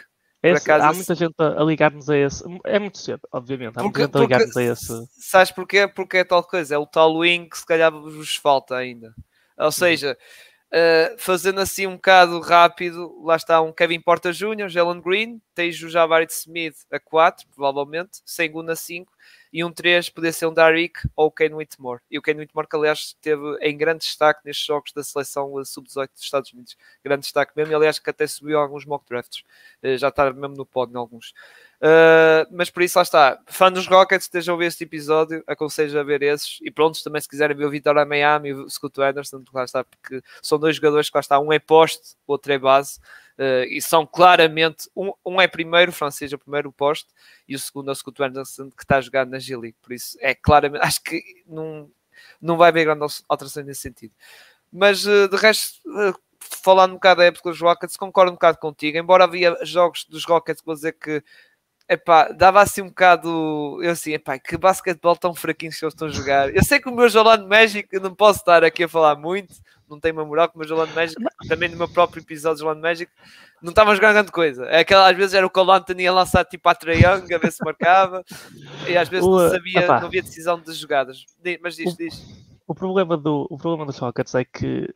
esse, 0.51 0.69
acaso, 0.69 0.85
há 0.85 0.93
muita 0.93 1.15
gente 1.15 1.35
a 1.37 1.63
ligar-nos 1.63 2.09
a 2.09 2.17
esse. 2.17 2.43
É 2.65 2.79
muito 2.79 2.97
cedo, 2.97 3.21
obviamente. 3.31 3.77
Há 3.77 3.83
porque, 3.83 3.99
muita 3.99 4.19
gente 4.19 4.33
a 4.33 4.37
ligar-nos 4.37 4.57
a 4.57 4.63
esse. 4.63 5.07
Sabes 5.19 5.51
porquê? 5.51 5.87
Porque 5.87 6.17
é 6.17 6.23
tal 6.23 6.43
coisa. 6.43 6.75
É 6.75 6.77
o 6.77 6.85
tal 6.85 7.17
wing 7.17 7.49
que 7.49 7.57
se 7.57 7.65
calhar 7.65 7.91
vos 7.91 8.35
falta 8.35 8.75
ainda. 8.75 9.13
Ou 9.57 9.65
uhum. 9.65 9.71
seja, 9.71 10.17
uh, 10.73 11.17
fazendo 11.17 11.59
assim 11.59 11.87
um 11.87 11.95
bocado 11.95 12.39
rápido, 12.39 13.21
lá 13.23 13.35
está 13.35 13.61
um 13.61 13.71
Kevin 13.71 14.01
Porta 14.01 14.31
Jr., 14.31 14.69
Jalen 14.69 15.01
Green, 15.01 15.41
tens 15.55 15.81
o 15.81 15.89
Javarit 15.89 16.31
Smith 16.31 16.75
a 16.91 16.99
4, 16.99 17.47
provavelmente, 17.55 18.21
segundo 18.25 18.69
a 18.69 18.75
5, 18.75 19.11
e 19.51 19.63
um 19.63 19.71
3 19.71 20.09
poder 20.09 20.33
ser 20.33 20.45
um 20.45 20.53
Darik 20.53 20.99
ou 21.15 21.27
o 21.27 21.31
Ken 21.31 21.53
Whitmore. 21.53 22.01
E 22.09 22.17
o 22.17 22.21
Ken 22.21 22.35
Whitmore, 22.35 22.67
que 22.67 22.75
aliás 22.75 22.99
esteve 22.99 23.57
em 23.61 23.77
grande 23.77 23.99
destaque 23.99 24.41
nestes 24.45 24.65
jogos 24.65 24.91
da 24.91 25.03
seleção 25.03 25.53
sub-18 25.63 26.09
dos 26.11 26.23
Estados 26.23 26.53
Unidos. 26.53 26.77
Grande 27.03 27.21
destaque 27.21 27.53
mesmo, 27.55 27.71
e 27.71 27.75
aliás 27.75 27.99
que 27.99 28.09
até 28.09 28.27
subiu 28.27 28.59
alguns 28.59 28.85
mock 28.85 29.05
drafts. 29.07 29.43
Uh, 29.83 29.97
já 29.97 30.09
está 30.09 30.31
mesmo 30.31 30.55
no 30.55 30.65
pod 30.65 30.91
em 30.91 30.97
alguns. 30.97 31.33
Uh, 31.79 32.49
mas 32.51 32.71
por 32.71 32.81
isso 32.81 32.97
lá 32.97 33.03
está. 33.03 33.39
Fã 33.45 33.71
dos 33.71 33.87
Rockets, 33.87 34.25
estejam 34.25 34.55
a 34.55 34.57
ver 34.57 34.65
este 34.65 34.83
episódio, 34.83 35.43
aconselho 35.45 35.99
a 35.99 36.03
ver 36.03 36.23
esses. 36.23 36.57
E 36.61 36.71
pronto, 36.71 37.01
também 37.03 37.21
se 37.21 37.27
quiserem 37.27 37.55
ver 37.55 37.65
o 37.65 37.69
Vitor 37.69 37.93
Miami 38.05 38.49
e 38.49 38.53
o 38.53 38.69
Scott 38.69 38.99
Anderson, 39.01 39.43
lá 39.53 39.63
está, 39.63 39.83
porque 39.83 40.21
são 40.41 40.57
dois 40.57 40.75
jogadores 40.75 41.09
que 41.09 41.17
lá 41.17 41.21
está, 41.21 41.39
um 41.39 41.53
é 41.53 41.59
poste, 41.59 42.15
o 42.25 42.31
outro 42.31 42.51
é 42.51 42.57
base. 42.57 42.99
Uh, 43.37 43.65
e 43.69 43.79
são 43.79 44.07
claramente, 44.07 44.89
um, 44.95 45.13
um 45.23 45.39
é 45.39 45.47
primeiro, 45.47 45.91
o 45.91 45.93
francês 45.93 46.33
é 46.33 46.35
o 46.35 46.39
primeiro 46.39 46.71
poste, 46.71 47.07
e 47.47 47.55
o 47.55 47.59
segundo 47.59 47.89
é 47.89 47.91
o 47.91 47.95
Scott 47.95 48.23
Anderson, 48.23 48.71
que 48.71 48.83
está 48.83 48.97
a 48.97 49.01
jogar 49.01 49.27
na 49.27 49.37
G-League. 49.37 49.77
Por 49.79 49.93
isso 49.93 50.17
é 50.19 50.33
claramente, 50.33 50.83
acho 50.83 51.03
que 51.03 51.21
não, 51.45 51.91
não 52.41 52.57
vai 52.57 52.69
haver 52.69 52.85
grande 52.85 53.05
alteração 53.29 53.63
nesse 53.63 53.81
sentido. 53.81 54.13
Mas 54.73 55.05
uh, 55.05 55.29
de 55.29 55.37
resto, 55.37 55.79
falando 56.39 56.91
um 56.91 56.95
bocado 56.95 57.19
da 57.19 57.25
época 57.25 57.51
dos 57.51 57.61
Rockets, 57.61 57.95
concordo 57.95 58.31
um 58.31 58.35
bocado 58.35 58.57
contigo, 58.57 58.97
embora 58.97 59.25
havia 59.25 59.55
jogos 59.63 60.05
dos 60.05 60.25
Rockets 60.25 60.63
vou 60.65 60.73
dizer 60.73 60.93
que 60.93 61.23
epá, 61.89 62.31
dava 62.31 62.61
assim 62.61 62.81
um 62.81 62.87
bocado. 62.87 63.79
Eu 63.81 63.91
assim, 63.91 64.13
epá, 64.13 64.37
que 64.37 64.57
basquetebol 64.57 65.15
tão 65.15 65.33
fraquinho 65.33 65.71
que 65.71 65.83
eles 65.83 65.93
estão 65.93 66.07
a 66.07 66.11
jogar. 66.11 66.55
Eu 66.55 66.63
sei 66.63 66.79
que 66.79 66.89
o 66.89 66.95
meu 66.95 67.05
Orlando 67.05 67.47
Magic, 67.47 67.87
eu 67.91 68.01
não 68.01 68.13
posso 68.13 68.39
estar 68.39 68.63
aqui 68.63 68.83
a 68.83 68.89
falar 68.89 69.15
muito, 69.15 69.55
não 69.89 69.99
tem 69.99 70.11
uma 70.11 70.25
moral, 70.25 70.49
com 70.49 70.59
o 70.59 70.61
meu 70.61 70.69
Orlando 70.69 70.93
Magic, 70.93 71.15
também 71.47 71.69
no 71.69 71.77
meu 71.77 71.87
próprio 71.87 72.21
episódio 72.21 72.57
de 72.57 72.63
Orlando 72.63 72.81
Magic, 72.81 73.11
não 73.61 73.69
estava 73.69 73.95
jogando 73.95 74.13
grande 74.13 74.31
coisa. 74.31 74.65
É 74.65 74.79
aquela, 74.79 75.09
às 75.09 75.15
vezes 75.15 75.33
era 75.33 75.45
o 75.45 75.49
Colante 75.49 75.93
ia 75.93 76.11
lançar 76.11 76.45
tipo 76.45 76.67
a 76.69 76.75
Triangle, 76.75 77.33
a 77.33 77.37
ver 77.37 77.51
se 77.51 77.63
marcava, 77.63 78.23
e 78.87 78.97
às 78.97 79.07
vezes 79.07 79.25
não 79.25 79.49
sabia, 79.49 79.87
não 79.87 80.07
havia 80.07 80.21
decisão 80.21 80.59
de 80.59 80.73
jogadas. 80.73 81.25
Mas 81.61 81.75
diz, 81.75 81.95
diz. 81.95 82.47
O 82.67 82.75
problema, 82.75 83.15
do, 83.15 83.47
o 83.49 83.57
problema 83.57 83.85
dos 83.85 83.97
Rockets 83.97 84.35
é 84.35 84.43
que 84.43 84.89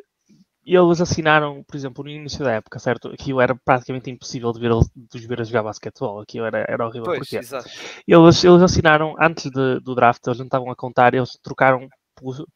eles 0.66 1.02
assinaram, 1.02 1.64
por 1.64 1.76
exemplo, 1.76 2.04
no 2.04 2.10
início 2.10 2.44
da 2.44 2.54
época, 2.54 2.80
certo? 2.80 3.10
Aquilo 3.10 3.42
era 3.42 3.56
praticamente 3.56 4.10
impossível 4.10 4.52
de, 4.52 4.60
ver, 4.60 4.72
de 4.96 5.18
os 5.18 5.26
ver 5.26 5.42
a 5.42 5.44
jogar 5.44 5.64
basquetebol, 5.64 6.22
aquilo 6.22 6.46
era, 6.46 6.66
era 6.68 6.86
horrível. 6.86 7.06
Pois, 7.06 7.20
porque 7.20 7.36
eles, 7.36 8.44
eles 8.44 8.62
assinaram, 8.62 9.16
antes 9.20 9.50
de, 9.50 9.80
do 9.80 9.96
draft, 9.96 10.26
eles 10.26 10.38
não 10.38 10.46
estavam 10.46 10.70
a 10.70 10.76
contar, 10.76 11.14
eles 11.14 11.38
trocaram 11.42 11.90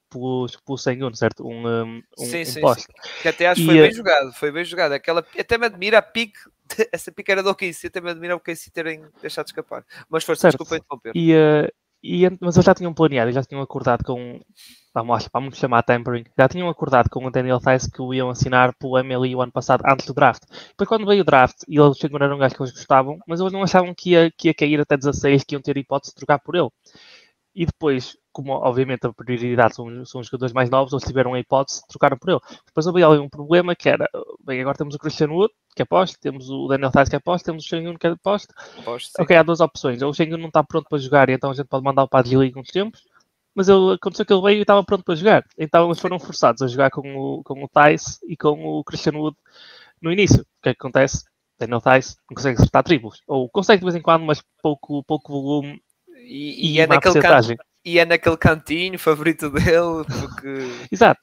pelo, 0.09 0.47
pelo 0.65 0.77
100 0.77 1.15
certo? 1.15 1.47
Um, 1.47 1.67
um, 1.67 2.01
sim, 2.17 2.41
um 2.41 2.45
sim, 2.45 2.61
poste. 2.61 2.83
Sim. 2.83 3.21
Que 3.23 3.27
até 3.27 3.47
acho 3.47 3.61
que 3.61 3.67
foi 3.67 3.81
bem 3.81 3.91
jogado, 3.91 4.33
foi 4.33 4.51
bem 4.51 4.65
jogado. 4.65 4.91
Aquela, 4.93 5.25
até 5.37 5.57
me 5.57 5.65
admira 5.65 5.97
a 5.97 6.01
pique, 6.01 6.39
essa 6.91 7.11
pique 7.11 7.31
era 7.31 7.41
do 7.41 7.49
OKC, 7.49 7.87
até 7.87 7.99
me 7.99 8.11
admira 8.11 8.35
o 8.35 8.37
OKC 8.37 8.71
terem 8.71 9.03
deixado 9.21 9.47
escapar. 9.47 9.83
Mas 10.09 10.23
força, 10.23 10.49
desculpa 10.49 10.77
interromper. 10.77 11.11
E, 11.15 11.33
uh, 11.33 11.67
e, 12.05 12.29
mas 12.39 12.55
eles 12.55 12.65
já 12.65 12.73
tinham 12.73 12.93
planeado, 12.93 13.31
já 13.31 13.43
tinham 13.43 13.61
acordado 13.61 14.03
com 14.03 14.39
vamos, 14.93 15.27
vamos 15.33 15.57
chamar 15.57 15.83
tampering, 15.83 16.23
já 16.37 16.47
tinham 16.47 16.69
acordado 16.69 17.09
com 17.09 17.25
o 17.25 17.31
Daniel 17.31 17.59
Tice 17.59 17.91
que 17.91 18.01
o 18.01 18.13
iam 18.13 18.29
assinar 18.29 18.73
pelo 18.75 18.97
MLE 19.03 19.35
o 19.35 19.41
ano 19.41 19.51
passado, 19.51 19.83
antes 19.85 20.05
do 20.05 20.13
draft. 20.13 20.43
Depois, 20.69 20.87
quando 20.87 21.05
veio 21.05 21.21
o 21.21 21.25
draft, 21.25 21.63
e 21.67 21.77
eles 21.77 22.01
ignoraram 22.01 22.35
um 22.35 22.39
gajo 22.39 22.55
que 22.55 22.61
eles 22.61 22.71
gostavam, 22.71 23.17
mas 23.27 23.41
eles 23.41 23.51
não 23.51 23.63
achavam 23.63 23.93
que 23.93 24.11
ia, 24.11 24.31
que 24.31 24.47
ia 24.47 24.53
cair 24.53 24.79
até 24.79 24.95
16, 24.95 25.43
que 25.43 25.55
iam 25.55 25.61
ter 25.61 25.75
hipótese 25.77 26.13
de 26.13 26.15
trocar 26.15 26.39
por 26.39 26.55
ele. 26.55 26.69
E 27.55 27.65
depois, 27.65 28.17
como 28.33 28.51
obviamente 28.51 29.07
a 29.07 29.13
prioridade 29.13 29.75
são, 29.75 30.05
são 30.05 30.19
os 30.19 30.27
jogadores 30.27 30.51
mais 30.51 30.69
novos, 30.69 30.91
eles 30.91 31.05
tiveram 31.05 31.33
a 31.33 31.39
hipótese 31.39 31.81
de 31.81 31.87
trocar 31.87 32.17
por 32.19 32.29
ele. 32.29 32.39
Depois 32.65 32.85
houve 32.85 33.01
ali 33.01 33.17
um 33.17 33.29
problema 33.29 33.73
que 33.73 33.87
era, 33.87 34.09
bem, 34.43 34.59
agora 34.59 34.77
temos 34.77 34.93
o 34.93 34.99
Christian 34.99 35.29
Wood, 35.29 35.53
que 35.73 35.81
é 35.81 35.85
poste, 35.85 36.19
temos 36.19 36.49
o 36.49 36.67
Daniel 36.67 36.91
Tice 36.91 37.09
que 37.09 37.15
é 37.15 37.19
poste, 37.19 37.45
temos 37.45 37.63
o 37.63 37.67
Shengun 37.67 37.97
que 37.97 38.07
é 38.07 38.15
poste. 38.17 38.53
poste 38.83 39.13
ok, 39.17 39.37
há 39.37 39.41
duas 39.41 39.61
opções. 39.61 40.01
Ou 40.01 40.09
o 40.09 40.13
Shengun 40.13 40.37
não 40.37 40.49
está 40.49 40.61
pronto 40.63 40.89
para 40.89 40.97
jogar, 40.97 41.29
e 41.29 41.33
então 41.33 41.49
a 41.49 41.53
gente 41.53 41.67
pode 41.67 41.85
mandar 41.85 42.03
o 42.03 42.09
Padre 42.09 42.35
League 42.35 42.59
uns 42.59 42.67
tempos, 42.67 43.01
mas 43.55 43.69
ele, 43.69 43.93
aconteceu 43.93 44.25
que 44.25 44.33
ele 44.33 44.41
veio 44.41 44.57
e 44.57 44.61
estava 44.61 44.83
pronto 44.83 45.05
para 45.05 45.15
jogar. 45.15 45.45
Então 45.57 45.85
eles 45.85 45.99
foram 45.99 46.19
forçados 46.19 46.61
a 46.61 46.67
jogar 46.67 46.91
com 46.91 47.15
o, 47.15 47.41
com 47.41 47.63
o 47.63 47.69
Tice 47.69 48.19
e 48.27 48.35
com 48.35 48.51
o 48.65 48.83
Christian 48.83 49.13
Wood 49.13 49.37
no 50.01 50.11
início. 50.11 50.41
O 50.41 50.61
que 50.61 50.69
é 50.69 50.73
que 50.73 50.79
acontece? 50.79 51.23
Daniel 51.57 51.79
Tice 51.79 52.17
não 52.29 52.35
consegue 52.35 52.57
acertar 52.57 52.83
triplos. 52.83 53.21
Ou 53.25 53.49
consegue 53.49 53.79
de 53.79 53.85
vez 53.85 53.95
em 53.95 54.01
quando, 54.01 54.25
mas 54.25 54.43
pouco, 54.61 55.01
pouco 55.05 55.31
volume 55.31 55.81
e, 56.25 56.67
e, 56.67 56.71
e 56.73 56.79
é 56.79 56.87
naquele 56.87 57.21
canto, 57.21 57.55
e 57.85 57.99
é 57.99 58.05
naquele 58.05 58.37
cantinho 58.37 58.97
favorito 58.97 59.49
dele. 59.51 60.03
Porque... 60.05 60.87
Exato. 60.91 61.21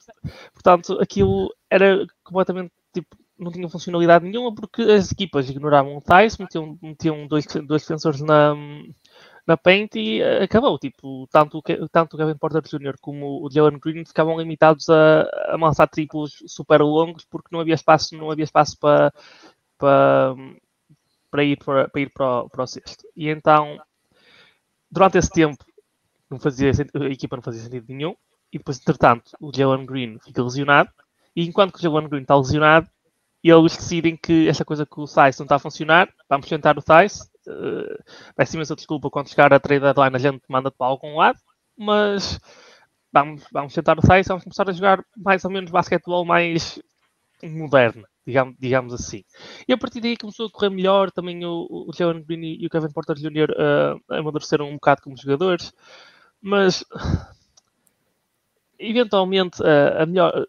Portanto, 0.53 0.97
aquilo 1.01 1.53
era 1.69 2.05
completamente 2.23 2.71
tipo, 2.93 3.17
não 3.37 3.51
tinha 3.51 3.69
funcionalidade 3.69 4.25
nenhuma 4.25 4.53
porque 4.53 4.81
as 4.81 5.11
equipas 5.11 5.49
ignoravam 5.49 5.97
o 5.97 6.01
Tice, 6.01 6.41
metiam, 6.41 6.77
metiam 6.81 7.27
dois, 7.27 7.45
dois 7.45 7.81
defensores 7.81 8.21
na, 8.21 8.55
na 9.45 9.57
Paint 9.57 9.95
e 9.95 10.21
uh, 10.21 10.43
acabou. 10.43 10.79
Tipo, 10.79 11.27
tanto, 11.31 11.61
tanto 11.91 12.15
o 12.15 12.17
Kevin 12.17 12.37
Porter 12.37 12.61
Jr. 12.61 12.95
como 13.01 13.45
o 13.45 13.51
Jalen 13.51 13.79
Green 13.79 14.05
ficavam 14.05 14.39
limitados 14.39 14.89
a, 14.89 15.23
a 15.47 15.57
lançar 15.57 15.87
triplos 15.87 16.43
super 16.47 16.81
longos 16.81 17.25
porque 17.25 17.49
não 17.51 17.59
havia 17.59 17.75
espaço, 17.75 18.15
não 18.15 18.31
havia 18.31 18.45
espaço 18.45 18.77
para, 18.79 19.13
para, 19.77 20.35
para 21.29 21.43
ir, 21.43 21.57
para, 21.57 21.89
para 21.89 22.01
ir 22.01 22.11
para, 22.13 22.43
o, 22.43 22.49
para 22.49 22.63
o 22.63 22.67
sexto. 22.67 23.05
E 23.15 23.29
então, 23.29 23.77
durante 24.93 25.17
esse 25.17 25.29
tempo, 25.29 25.65
não 26.29 26.39
fazia, 26.39 26.71
a 26.71 27.05
equipa 27.05 27.35
não 27.35 27.43
fazia 27.43 27.63
sentido 27.63 27.85
nenhum. 27.89 28.15
E 28.51 28.59
depois, 28.59 28.79
entretanto, 28.79 29.31
o 29.41 29.51
Jalen 29.53 29.85
Green 29.85 30.19
fica 30.19 30.43
lesionado. 30.43 30.89
E 31.35 31.43
enquanto 31.43 31.75
o 31.75 31.81
Jalen 31.81 32.07
Green 32.07 32.21
está 32.21 32.35
lesionado, 32.35 32.87
eles 33.43 33.75
decidem 33.75 34.15
que 34.15 34.47
essa 34.47 34.63
coisa 34.63 34.85
com 34.85 35.01
o 35.01 35.07
Thais 35.07 35.37
não 35.39 35.45
está 35.45 35.55
a 35.55 35.59
funcionar, 35.59 36.07
vamos 36.29 36.47
tentar 36.47 36.77
o 36.77 36.81
Thais. 36.81 37.21
Uh, 37.47 38.01
peço 38.35 38.55
imensa 38.55 38.75
desculpa 38.75 39.09
quando 39.09 39.29
chegar 39.29 39.51
a 39.51 39.59
trade 39.59 39.81
deadline 39.81 40.15
a 40.15 40.19
gente 40.19 40.41
manda 40.47 40.71
para 40.71 40.87
algum 40.87 41.17
lado, 41.17 41.37
mas 41.77 42.39
vamos, 43.11 43.43
vamos 43.51 43.73
tentar 43.73 43.97
o 43.97 44.01
Thais, 44.01 44.27
vamos 44.27 44.43
começar 44.43 44.69
a 44.69 44.71
jogar 44.71 45.03
mais 45.17 45.43
ou 45.43 45.51
menos 45.51 45.71
basquetebol 45.71 46.23
mais 46.23 46.79
moderno, 47.43 48.05
digamos, 48.25 48.55
digamos 48.59 48.93
assim. 48.93 49.23
E 49.67 49.73
a 49.73 49.77
partir 49.77 50.01
daí 50.01 50.17
começou 50.17 50.47
a 50.47 50.51
correr 50.51 50.69
melhor, 50.69 51.11
também 51.11 51.45
o, 51.45 51.67
o 51.69 51.91
Jalen 51.93 52.23
Green 52.23 52.57
e 52.59 52.65
o 52.65 52.69
Kevin 52.69 52.91
Porter 52.91 53.15
Jr. 53.15 53.51
Uh, 53.51 54.13
amadureceram 54.13 54.69
um 54.69 54.75
bocado 54.75 55.01
como 55.01 55.17
jogadores, 55.17 55.73
mas 56.41 56.83
eventualmente 58.79 59.63
a 59.63 60.05
melhor 60.05 60.45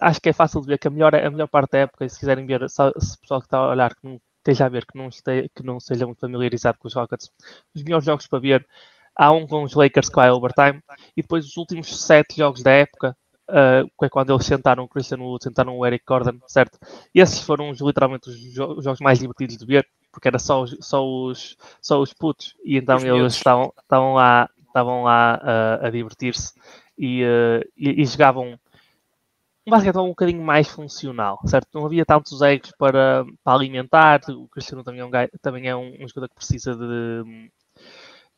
acho 0.00 0.20
que 0.20 0.30
é 0.30 0.32
fácil 0.32 0.60
de 0.60 0.68
ver 0.68 0.78
que 0.78 0.88
a 0.88 0.90
melhor 0.90 1.14
a 1.14 1.30
melhor 1.30 1.48
parte 1.48 1.72
da 1.72 1.80
época 1.80 2.04
e 2.04 2.08
se 2.08 2.18
quiserem 2.18 2.46
ver 2.46 2.68
se 2.70 2.80
o 2.80 2.92
pessoal 3.20 3.40
que 3.40 3.46
está 3.46 3.58
a 3.58 3.68
olhar 3.68 3.94
que 3.94 4.04
não 4.04 4.20
esteja 4.38 4.66
a 4.66 4.68
ver 4.68 4.86
que 4.86 4.96
não 4.96 5.08
esteja, 5.08 5.48
que 5.54 5.62
não 5.62 5.78
seja 5.78 6.06
muito 6.06 6.20
familiarizado 6.20 6.78
com 6.78 6.88
os 6.88 6.94
Rockets 6.94 7.30
os 7.74 7.82
melhores 7.82 8.06
jogos 8.06 8.26
para 8.26 8.38
ver 8.38 8.66
há 9.14 9.32
um 9.32 9.46
com 9.46 9.62
os 9.62 9.74
Lakers 9.74 10.08
que 10.08 10.16
vai 10.16 10.30
overtime 10.30 10.80
e 11.16 11.22
depois 11.22 11.44
os 11.44 11.56
últimos 11.56 12.00
sete 12.02 12.36
jogos 12.38 12.62
da 12.62 12.70
época 12.70 13.16
uh, 13.50 14.08
quando 14.10 14.32
eles 14.32 14.46
sentaram 14.46 14.84
o 14.84 14.88
Christian 14.88 15.18
Wood, 15.18 15.44
sentaram 15.44 15.76
o 15.76 15.86
Eric 15.86 16.04
Gordon, 16.06 16.38
certo? 16.46 16.78
E 17.14 17.20
esses 17.20 17.40
foram 17.40 17.72
literalmente 17.72 18.28
os, 18.28 18.38
jo 18.38 18.74
os 18.78 18.84
jogos 18.84 19.00
mais 19.00 19.18
divertidos 19.18 19.56
de 19.56 19.66
ver, 19.66 19.86
porque 20.12 20.28
era 20.28 20.38
só 20.38 20.62
os, 20.62 20.76
só 20.80 21.06
os, 21.06 21.56
só 21.80 22.00
os 22.00 22.12
putos, 22.12 22.54
e 22.64 22.76
então 22.76 22.96
os 22.96 23.04
eles 23.04 23.34
estavam, 23.34 23.72
estavam 23.80 24.14
lá, 24.14 24.48
estavam 24.66 25.02
lá 25.02 25.40
uh, 25.42 25.86
a 25.86 25.90
divertir-se 25.90 26.52
e, 26.98 27.24
uh, 27.24 27.68
e, 27.76 28.02
e, 28.02 28.06
jogavam 28.06 28.58
um 29.66 29.70
basquetebol 29.70 30.06
um 30.06 30.10
bocadinho 30.10 30.42
mais 30.42 30.68
funcional, 30.68 31.40
certo? 31.46 31.68
Não 31.74 31.86
havia 31.86 32.06
tantos 32.06 32.40
egos 32.40 32.72
para, 32.78 33.24
para 33.42 33.56
alimentar, 33.56 34.20
o 34.28 34.48
Cristiano 34.48 34.84
também 34.84 35.00
é 35.00 35.04
um, 35.04 35.10
também 35.42 35.68
é 35.68 35.76
um, 35.76 36.04
um 36.04 36.08
jogador 36.08 36.28
que 36.28 36.36
precisa 36.36 36.74
de 36.74 37.50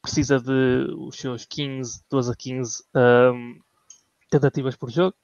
precisa 0.00 0.40
de 0.40 0.94
os 0.96 1.16
seus 1.18 1.44
15, 1.44 2.02
12 2.08 2.32
a 2.32 2.36
15 2.36 2.84
um, 2.94 3.58
tentativas 4.30 4.76
por 4.76 4.90
jogo. 4.90 5.14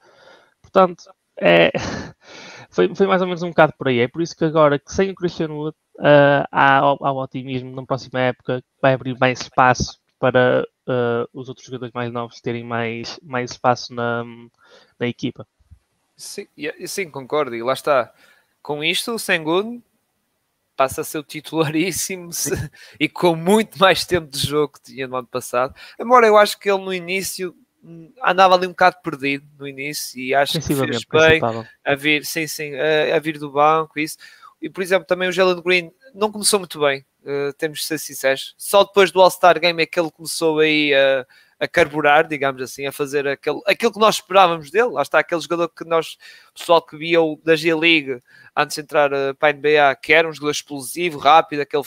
Portanto, 0.62 1.04
é, 1.37 1.70
foi, 2.70 2.94
foi 2.94 3.06
mais 3.06 3.20
ou 3.20 3.26
menos 3.26 3.42
um 3.42 3.50
bocado 3.50 3.73
por 3.76 3.88
aí. 3.88 4.00
É 4.00 4.08
por 4.08 4.23
isso 4.23 4.37
que 4.37 4.44
agora, 4.44 4.78
que 4.78 4.92
sem 4.92 5.11
o 5.11 5.14
Christian 5.14 5.52
Wood, 5.52 5.76
uh, 5.99 6.46
há, 6.50 6.78
há 6.78 7.12
o 7.12 7.23
otimismo 7.23 7.75
na 7.75 7.84
próxima 7.84 8.20
época 8.20 8.62
vai 8.80 8.94
abrir 8.94 9.18
mais 9.18 9.40
espaço 9.40 10.00
para 10.18 10.66
uh, 10.88 11.28
os 11.32 11.49
outros 11.49 11.66
jogadores 11.66 11.92
mais 11.92 12.12
novos 12.12 12.40
terem 12.40 12.64
mais, 12.64 13.18
mais 13.23 13.52
espaço 13.52 13.94
na, 13.94 14.25
na 14.99 15.06
equipa. 15.06 15.46
Sim, 16.16 16.46
sim, 16.87 17.11
concordo. 17.11 17.54
E 17.54 17.62
lá 17.62 17.73
está. 17.73 18.12
Com 18.62 18.82
isto, 18.82 19.12
o 19.12 19.18
Sengun 19.18 19.82
passa 20.76 21.02
a 21.02 21.04
ser 21.04 21.18
o 21.18 21.23
titularíssimo 21.23 22.30
e 22.99 23.08
com 23.08 23.37
muito 23.37 23.78
mais 23.78 24.04
tempo 24.04 24.28
de 24.28 24.38
jogo 24.38 24.75
que 24.75 24.82
tinha 24.82 25.06
no 25.06 25.16
ano 25.16 25.28
passado. 25.28 25.75
Embora 26.00 26.26
eu 26.26 26.37
acho 26.37 26.58
que 26.58 26.70
ele 26.70 26.82
no 26.82 26.92
início 26.92 27.54
andava 28.25 28.55
ali 28.55 28.67
um 28.67 28.71
bocado 28.71 28.97
perdido 29.03 29.47
no 29.59 29.69
início 29.69 30.19
e 30.19 30.35
acho 30.35 30.55
que 30.55 30.61
fez 30.61 31.05
bem 31.05 31.41
a 31.85 31.95
vir, 31.95 32.25
sim, 32.25 32.47
sim, 32.47 32.75
a, 32.75 33.17
a, 33.17 33.19
vir 33.19 33.38
do 33.38 33.50
banco, 33.50 33.99
isso. 33.99 34.17
E 34.61 34.71
por 34.71 34.83
exemplo, 34.83 35.07
também 35.07 35.29
o 35.29 35.33
Jalen 35.33 35.62
Green 35.62 35.93
não 36.14 36.33
começou 36.33 36.59
muito 36.59 36.81
bem, 36.81 37.05
uh, 37.23 37.53
temos 37.59 37.81
de 37.81 37.85
ser 37.85 37.99
sinceros. 37.99 38.55
Só 38.57 38.85
depois 38.85 39.11
do 39.11 39.21
All-Star 39.21 39.61
Game 39.61 39.83
é 39.83 39.87
que 39.87 40.00
ele 40.00 40.11
começou 40.11 40.61
aí 40.61 40.95
a, 40.95 41.26
a 41.58 41.68
carburar, 41.68 42.26
digamos 42.26 42.61
assim, 42.62 42.87
a 42.87 42.92
fazer 42.92 43.26
aquele, 43.26 43.61
aquilo 43.66 43.92
que 43.92 43.99
nós 43.99 44.16
esperávamos 44.16 44.70
dele. 44.70 44.88
Lá 44.88 45.02
está 45.02 45.18
aquele 45.18 45.40
jogador 45.40 45.68
que 45.68 45.84
nós, 45.84 46.16
pessoal 46.54 46.80
que 46.80 46.96
via 46.96 47.20
o 47.20 47.40
da 47.44 47.56
G-League 47.56 48.20
antes 48.56 48.76
de 48.76 48.82
entrar 48.82 49.12
uh, 49.12 49.34
para 49.34 49.49
a 49.49 49.52
NBA, 49.52 49.96
que 50.02 50.12
era 50.12 50.28
um 50.28 50.32
jogador 50.32 50.52
explosivo, 50.52 51.18
rápido, 51.18 51.61
aquele, 51.61 51.84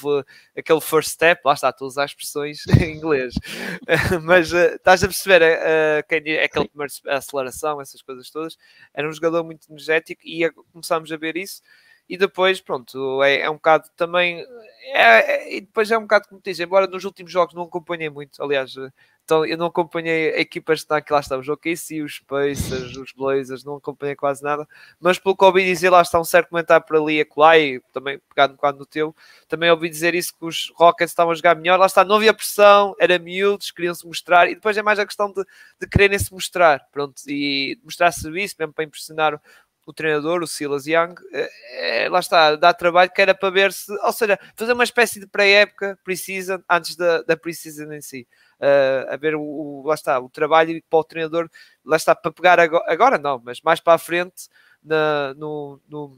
aquele 0.57 0.81
first 0.81 1.09
step, 1.09 1.41
lá 1.45 1.53
está, 1.53 1.69
estou 1.69 1.86
a 1.86 1.89
usar 1.89 2.05
expressões 2.05 2.65
em 2.81 2.95
inglês, 2.95 3.33
mas 4.24 4.51
uh, 4.51 4.75
estás 4.75 5.03
a 5.03 5.07
perceber 5.07 5.41
uh, 5.41 6.07
quem, 6.07 6.33
é 6.33 6.43
aquele 6.43 6.67
primeiro 6.67 6.93
aceleração, 7.07 7.81
essas 7.81 8.01
coisas 8.01 8.29
todas. 8.29 8.57
Era 8.93 9.07
um 9.07 9.13
jogador 9.13 9.43
muito 9.43 9.69
energético 9.69 10.21
e 10.25 10.50
começámos 10.71 11.12
a 11.12 11.17
ver 11.17 11.38
isso 11.38 11.62
e 12.09 12.17
depois, 12.17 12.62
pronto, 12.62 13.21
é, 13.21 13.41
é 13.41 13.50
um 13.50 13.55
bocado 13.55 13.89
também. 13.95 14.39
É, 14.93 15.01
é, 15.01 15.55
e 15.57 15.62
depois 15.62 15.91
é 15.91 15.97
um 15.97 16.03
bocado 16.03 16.27
como 16.29 16.41
diz, 16.41 16.59
embora 16.59 16.88
nos 16.88 17.03
últimos 17.03 17.31
jogos 17.31 17.53
não 17.53 17.63
acompanhei 17.63 18.09
muito, 18.09 18.41
aliás, 18.41 18.75
então 19.27 19.46
eu 19.46 19.57
não 19.57 19.65
acompanhei 19.65 20.29
equipas 20.38 20.86
que 20.86 21.12
lá 21.12 21.19
estavam, 21.19 21.41
os 21.41 21.50
os 21.50 22.19
Pacers, 22.19 22.96
os 22.96 23.12
Blazers, 23.12 23.62
não 23.65 23.75
acompanhei 23.75 24.15
quase 24.15 24.41
nada, 24.41 24.65
mas 25.01 25.19
pelo 25.19 25.36
que 25.36 25.43
ouvi 25.43 25.65
dizer, 25.65 25.89
lá 25.89 26.01
está 26.01 26.17
um 26.17 26.24
certo 26.24 26.48
comentário 26.48 26.86
por 26.86 26.96
ali, 26.96 27.19
acolá, 27.19 27.57
e 27.60 27.81
também 27.91 28.22
pegado 28.29 28.53
um 28.53 28.55
bocado 28.55 28.77
no 28.77 28.86
teu, 28.86 29.13
também 29.50 29.69
ouvi 29.69 29.89
dizer 29.89 30.15
isso 30.15 30.34
que 30.34 30.46
os 30.46 30.72
Rockets 30.77 31.12
estavam 31.12 31.34
a 31.34 31.36
jogar 31.36 31.55
melhor, 31.55 31.77
lá 31.77 31.88
está, 31.88 32.05
não 32.05 32.15
havia 32.15 32.34
pressão, 32.34 32.96
era 32.98 33.19
miúdos, 33.19 33.69
queriam-se 33.69 34.07
mostrar, 34.07 34.50
e 34.50 34.55
depois 34.55 34.77
é 34.77 34.81
mais 34.81 34.98
a 34.98 35.05
questão 35.05 35.29
de, 35.29 35.43
de 35.77 35.88
quererem 35.89 36.17
se 36.17 36.31
mostrar, 36.31 36.88
pronto, 36.89 37.22
e 37.27 37.77
mostrar 37.84 38.13
serviço, 38.13 38.55
mesmo 38.57 38.72
para 38.72 38.86
impressionar 38.86 39.41
o 39.86 39.91
treinador, 39.91 40.41
o 40.41 40.48
Silas 40.48 40.86
Young, 40.88 41.15
é, 41.34 42.07
lá 42.10 42.19
está, 42.19 42.55
dá 42.55 42.74
trabalho 42.74 43.12
que 43.12 43.22
era 43.22 43.36
para 43.36 43.50
ver 43.50 43.74
se, 43.74 43.91
ou 43.91 44.13
seja, 44.13 44.39
fazer 44.55 44.72
uma 44.72 44.84
espécie 44.86 45.19
de 45.19 45.27
pré-época, 45.27 46.00
pre-season, 46.03 46.62
antes 46.69 46.96
da, 46.96 47.22
da 47.24 47.36
pre-season 47.36 47.91
em 47.91 48.01
si. 48.01 48.25
Uh, 48.60 49.14
a 49.14 49.18
ver 49.18 49.36
o, 49.36 49.42
o, 49.42 49.84
lá 49.86 49.94
está, 49.94 50.20
o 50.20 50.30
trabalho 50.30 50.82
para 50.90 51.00
o 51.00 51.04
treinador, 51.04 51.48
lá 51.86 51.96
está, 51.96 52.16
para 52.16 52.32
pegar 52.32 52.60
agora, 52.60 52.84
agora 52.92 53.18
não, 53.18 53.40
mas 53.44 53.62
mais 53.62 53.80
para 53.80 53.94
a 53.94 54.00
frente 54.00 54.50
na, 54.84 55.34
no, 55.36 55.80
no 55.88 56.18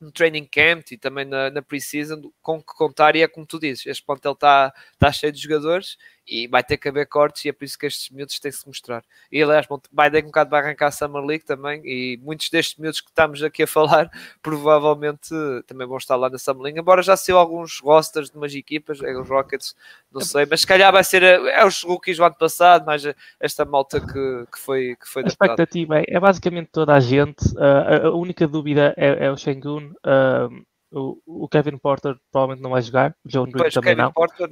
no 0.00 0.12
training 0.12 0.44
camp 0.44 0.92
e 0.92 0.98
também 0.98 1.24
na, 1.24 1.50
na 1.50 1.62
pre-season 1.62 2.30
com 2.42 2.60
que 2.60 2.74
contar 2.74 3.16
e 3.16 3.22
é 3.22 3.28
como 3.28 3.46
tu 3.46 3.58
dizes, 3.58 3.86
este 3.86 4.04
plantel 4.04 4.32
está 4.32 4.72
tá 4.98 5.10
cheio 5.10 5.32
de 5.32 5.40
jogadores 5.40 5.96
e 6.26 6.46
vai 6.46 6.62
ter 6.62 6.76
que 6.76 6.88
haver 6.88 7.06
cortes 7.06 7.44
e 7.44 7.48
é 7.48 7.52
por 7.52 7.64
isso 7.64 7.78
que 7.78 7.86
estes 7.86 8.10
miúdos 8.10 8.38
têm 8.38 8.50
que 8.50 8.56
se 8.56 8.66
mostrar. 8.66 9.04
E 9.30 9.42
aliás, 9.42 9.66
vai 9.92 10.10
ter 10.10 10.22
um 10.22 10.26
bocado 10.26 10.50
vai 10.50 10.60
arrancar 10.60 10.88
a 10.88 10.90
Summer 10.90 11.22
League 11.22 11.44
também 11.44 11.82
e 11.84 12.18
muitos 12.22 12.48
destes 12.50 12.78
miúdos 12.78 13.00
que 13.00 13.08
estamos 13.08 13.42
aqui 13.42 13.62
a 13.62 13.66
falar 13.66 14.10
provavelmente 14.42 15.30
também 15.66 15.86
vão 15.86 15.98
estar 15.98 16.16
lá 16.16 16.30
na 16.30 16.38
Summer 16.38 16.62
League, 16.62 16.78
embora 16.78 17.02
já 17.02 17.16
saiu 17.16 17.38
alguns 17.38 17.80
rosters 17.80 18.30
de 18.30 18.36
umas 18.36 18.54
equipas, 18.54 19.02
é 19.02 19.16
os 19.16 19.28
Rockets, 19.28 19.74
não 20.12 20.20
sei, 20.20 20.46
mas 20.48 20.60
se 20.60 20.66
calhar 20.66 20.92
vai 20.92 21.04
ser 21.04 21.22
é 21.22 21.64
os 21.64 21.82
rookies 21.82 22.16
do 22.16 22.24
ano 22.24 22.34
passado, 22.34 22.86
mais 22.86 23.02
esta 23.40 23.64
malta 23.64 24.00
que, 24.00 24.46
que 24.52 24.58
foi 24.58 24.96
que 24.96 25.08
foi 25.08 25.24
A 25.24 25.26
expectativa 25.26 26.00
é, 26.00 26.04
é, 26.08 26.20
basicamente 26.20 26.70
toda 26.72 26.94
a 26.94 27.00
gente, 27.00 27.44
uh, 27.56 28.06
a 28.06 28.10
única 28.16 28.46
dúvida 28.46 28.94
é, 28.96 29.26
é 29.26 29.30
o 29.30 29.36
Shengun, 29.36 29.92
uh, 30.06 30.64
o, 30.94 31.20
o, 31.26 31.48
Kevin 31.48 31.76
Porter 31.76 32.16
provavelmente 32.30 32.62
não 32.62 32.70
vai 32.70 32.80
jogar, 32.80 33.16
o 33.24 33.28
John 33.28 33.44
Green 33.46 33.70
também 33.70 33.94
Kevin 33.96 34.02
não. 34.02 34.12
Porter, 34.12 34.48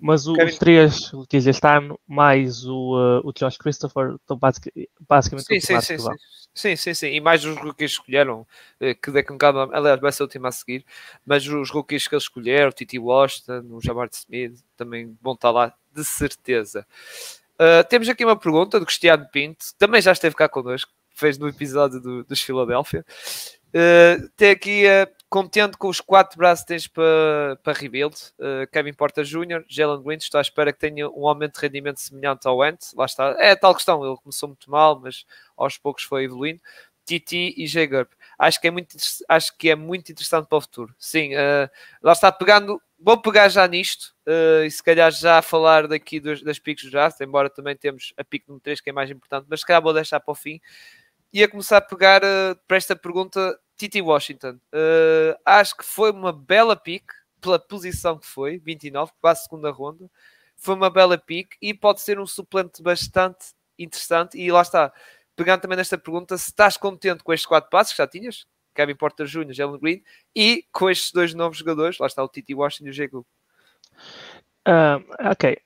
mas 0.00 0.26
o, 0.26 0.34
Kevin... 0.34 0.50
os 0.50 0.58
três 0.58 1.10
que 1.28 1.36
este 1.38 1.66
ano, 1.66 1.98
mais 2.06 2.64
o, 2.66 2.96
uh, 2.96 3.20
o 3.24 3.32
Josh 3.32 3.56
Christopher, 3.56 4.14
estão 4.16 4.36
basic, 4.36 4.70
basicamente 5.08 5.46
sim, 5.46 5.60
sim, 5.60 5.80
sim, 5.80 5.98
sim, 5.98 6.08
sim, 6.54 6.76
sim, 6.76 6.94
sim, 6.94 7.06
e 7.08 7.20
mais 7.20 7.44
os 7.44 7.56
rookies 7.56 7.96
que 7.96 8.02
escolheram, 8.02 8.46
eh, 8.78 8.94
que 8.94 9.10
daqui 9.10 9.32
um 9.32 9.36
bocado, 9.36 9.58
aliás, 9.72 9.98
vai 10.00 10.12
ser 10.12 10.22
o 10.22 10.28
time 10.28 10.46
a 10.46 10.52
seguir, 10.52 10.84
mas 11.24 11.46
os 11.46 11.70
rookies 11.70 12.06
que 12.06 12.14
eles 12.14 12.24
escolheram, 12.24 12.68
o 12.68 12.72
Titi 12.72 12.98
Washington, 12.98 13.64
o 13.70 13.80
Jamar 13.80 14.10
Smith, 14.12 14.60
também 14.76 15.16
vão 15.22 15.32
estar 15.32 15.50
lá, 15.50 15.72
de 15.94 16.04
certeza. 16.04 16.86
Uh, 17.54 17.86
temos 17.88 18.08
aqui 18.08 18.24
uma 18.24 18.36
pergunta 18.36 18.78
do 18.78 18.86
Cristiano 18.86 19.26
Pinto, 19.32 19.58
que 19.58 19.78
também 19.78 20.00
já 20.02 20.12
esteve 20.12 20.34
cá 20.34 20.48
connosco, 20.48 20.90
fez 21.14 21.38
no 21.38 21.48
episódio 21.48 22.00
do, 22.00 22.24
dos 22.24 22.40
Philadelphia. 22.40 23.04
Uh, 23.68 24.28
tem 24.36 24.50
aqui 24.50 24.84
uh, 24.86 25.19
contente 25.30 25.78
com 25.78 25.88
os 25.88 26.00
quatro 26.00 26.36
braços 26.36 26.64
tens 26.64 26.88
para, 26.88 27.56
para 27.62 27.78
rebuild. 27.78 28.16
Uh, 28.36 28.66
Kevin 28.72 28.92
Porter 28.92 29.24
Jr., 29.24 29.64
Jalen 29.68 30.02
Green, 30.02 30.18
estou 30.18 30.38
à 30.38 30.42
espera 30.42 30.72
que 30.72 30.80
tenha 30.80 31.08
um 31.08 31.26
aumento 31.26 31.54
de 31.54 31.60
rendimento 31.60 32.00
semelhante 32.00 32.48
ao 32.48 32.60
Ant. 32.60 32.78
Lá 32.96 33.04
está. 33.06 33.36
É 33.38 33.52
a 33.52 33.56
tal 33.56 33.72
questão, 33.72 34.04
ele 34.04 34.16
começou 34.16 34.48
muito 34.48 34.68
mal, 34.68 34.98
mas 34.98 35.24
aos 35.56 35.78
poucos 35.78 36.02
foi 36.02 36.24
evoluindo. 36.24 36.60
TT 37.06 37.54
e 37.56 37.66
J. 37.66 37.86
Gurp. 37.86 38.12
Acho 38.36 38.60
que 38.60 38.68
é 38.68 38.70
muito, 38.70 38.96
acho 39.28 39.56
que 39.56 39.70
é 39.70 39.76
muito 39.76 40.10
interessante 40.10 40.46
para 40.48 40.58
o 40.58 40.60
futuro. 40.60 40.94
Sim, 40.98 41.34
uh, 41.34 41.70
lá 42.02 42.12
está 42.12 42.32
pegando. 42.32 42.82
Vou 42.98 43.16
pegar 43.22 43.48
já 43.48 43.66
nisto 43.68 44.12
uh, 44.26 44.64
e 44.64 44.70
se 44.70 44.82
calhar 44.82 45.10
já 45.12 45.40
falar 45.40 45.86
daqui 45.86 46.18
dos, 46.18 46.42
das 46.42 46.58
picks 46.58 46.84
do 46.84 46.90
draft, 46.90 47.20
embora 47.20 47.48
também 47.48 47.76
temos 47.76 48.12
a 48.16 48.24
pick 48.24 48.46
número 48.48 48.62
3 48.62 48.80
que 48.80 48.90
é 48.90 48.92
mais 48.92 49.08
importante, 49.10 49.46
mas 49.48 49.60
se 49.60 49.66
calhar 49.66 49.80
vou 49.80 49.94
deixar 49.94 50.18
para 50.18 50.32
o 50.32 50.34
fim. 50.34 50.60
Ia 51.32 51.48
começar 51.48 51.76
a 51.76 51.80
pegar 51.80 52.20
para 52.66 52.76
esta 52.76 52.96
pergunta 52.96 53.56
Titi 53.80 54.02
Washington. 54.02 54.58
Uh, 54.74 55.40
acho 55.44 55.74
que 55.74 55.84
foi 55.84 56.10
uma 56.10 56.34
bela 56.34 56.76
pick 56.76 57.04
pela 57.40 57.58
posição 57.58 58.18
que 58.18 58.26
foi, 58.26 58.58
29, 58.58 59.12
quase 59.18 59.44
segunda 59.44 59.70
ronda. 59.70 60.10
Foi 60.54 60.74
uma 60.74 60.90
bela 60.90 61.16
pick 61.16 61.54
e 61.62 61.72
pode 61.72 62.02
ser 62.02 62.20
um 62.20 62.26
suplente 62.26 62.82
bastante 62.82 63.54
interessante. 63.78 64.38
E 64.38 64.52
lá 64.52 64.60
está, 64.60 64.92
pegando 65.34 65.62
também 65.62 65.78
nesta 65.78 65.96
pergunta, 65.96 66.36
se 66.36 66.50
estás 66.50 66.76
contente 66.76 67.24
com 67.24 67.32
estes 67.32 67.46
quatro 67.46 67.70
passos 67.70 67.94
que 67.94 68.02
já 68.02 68.06
tinhas, 68.06 68.46
Kevin 68.74 68.94
Porter 68.94 69.24
Jr., 69.24 69.54
Jalen 69.54 69.80
Green, 69.80 70.02
e 70.36 70.66
com 70.70 70.90
estes 70.90 71.10
dois 71.10 71.32
novos 71.32 71.56
jogadores, 71.56 71.98
lá 71.98 72.06
está 72.06 72.22
o 72.22 72.28
Titi 72.28 72.54
Washington 72.54 72.88
e 72.88 72.90
o 72.90 72.92
Jacob. 72.92 73.24
Uh, 74.68 75.30
ok. 75.30 75.56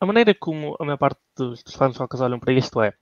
A 0.00 0.06
maneira 0.06 0.34
como 0.34 0.74
a 0.80 0.84
maior 0.86 0.96
parte 0.96 1.20
dos, 1.36 1.62
dos 1.62 1.74
fãs 1.74 1.94
Rockets 1.94 2.22
olham 2.22 2.40
para 2.40 2.54
isto 2.54 2.80
é 2.80 2.94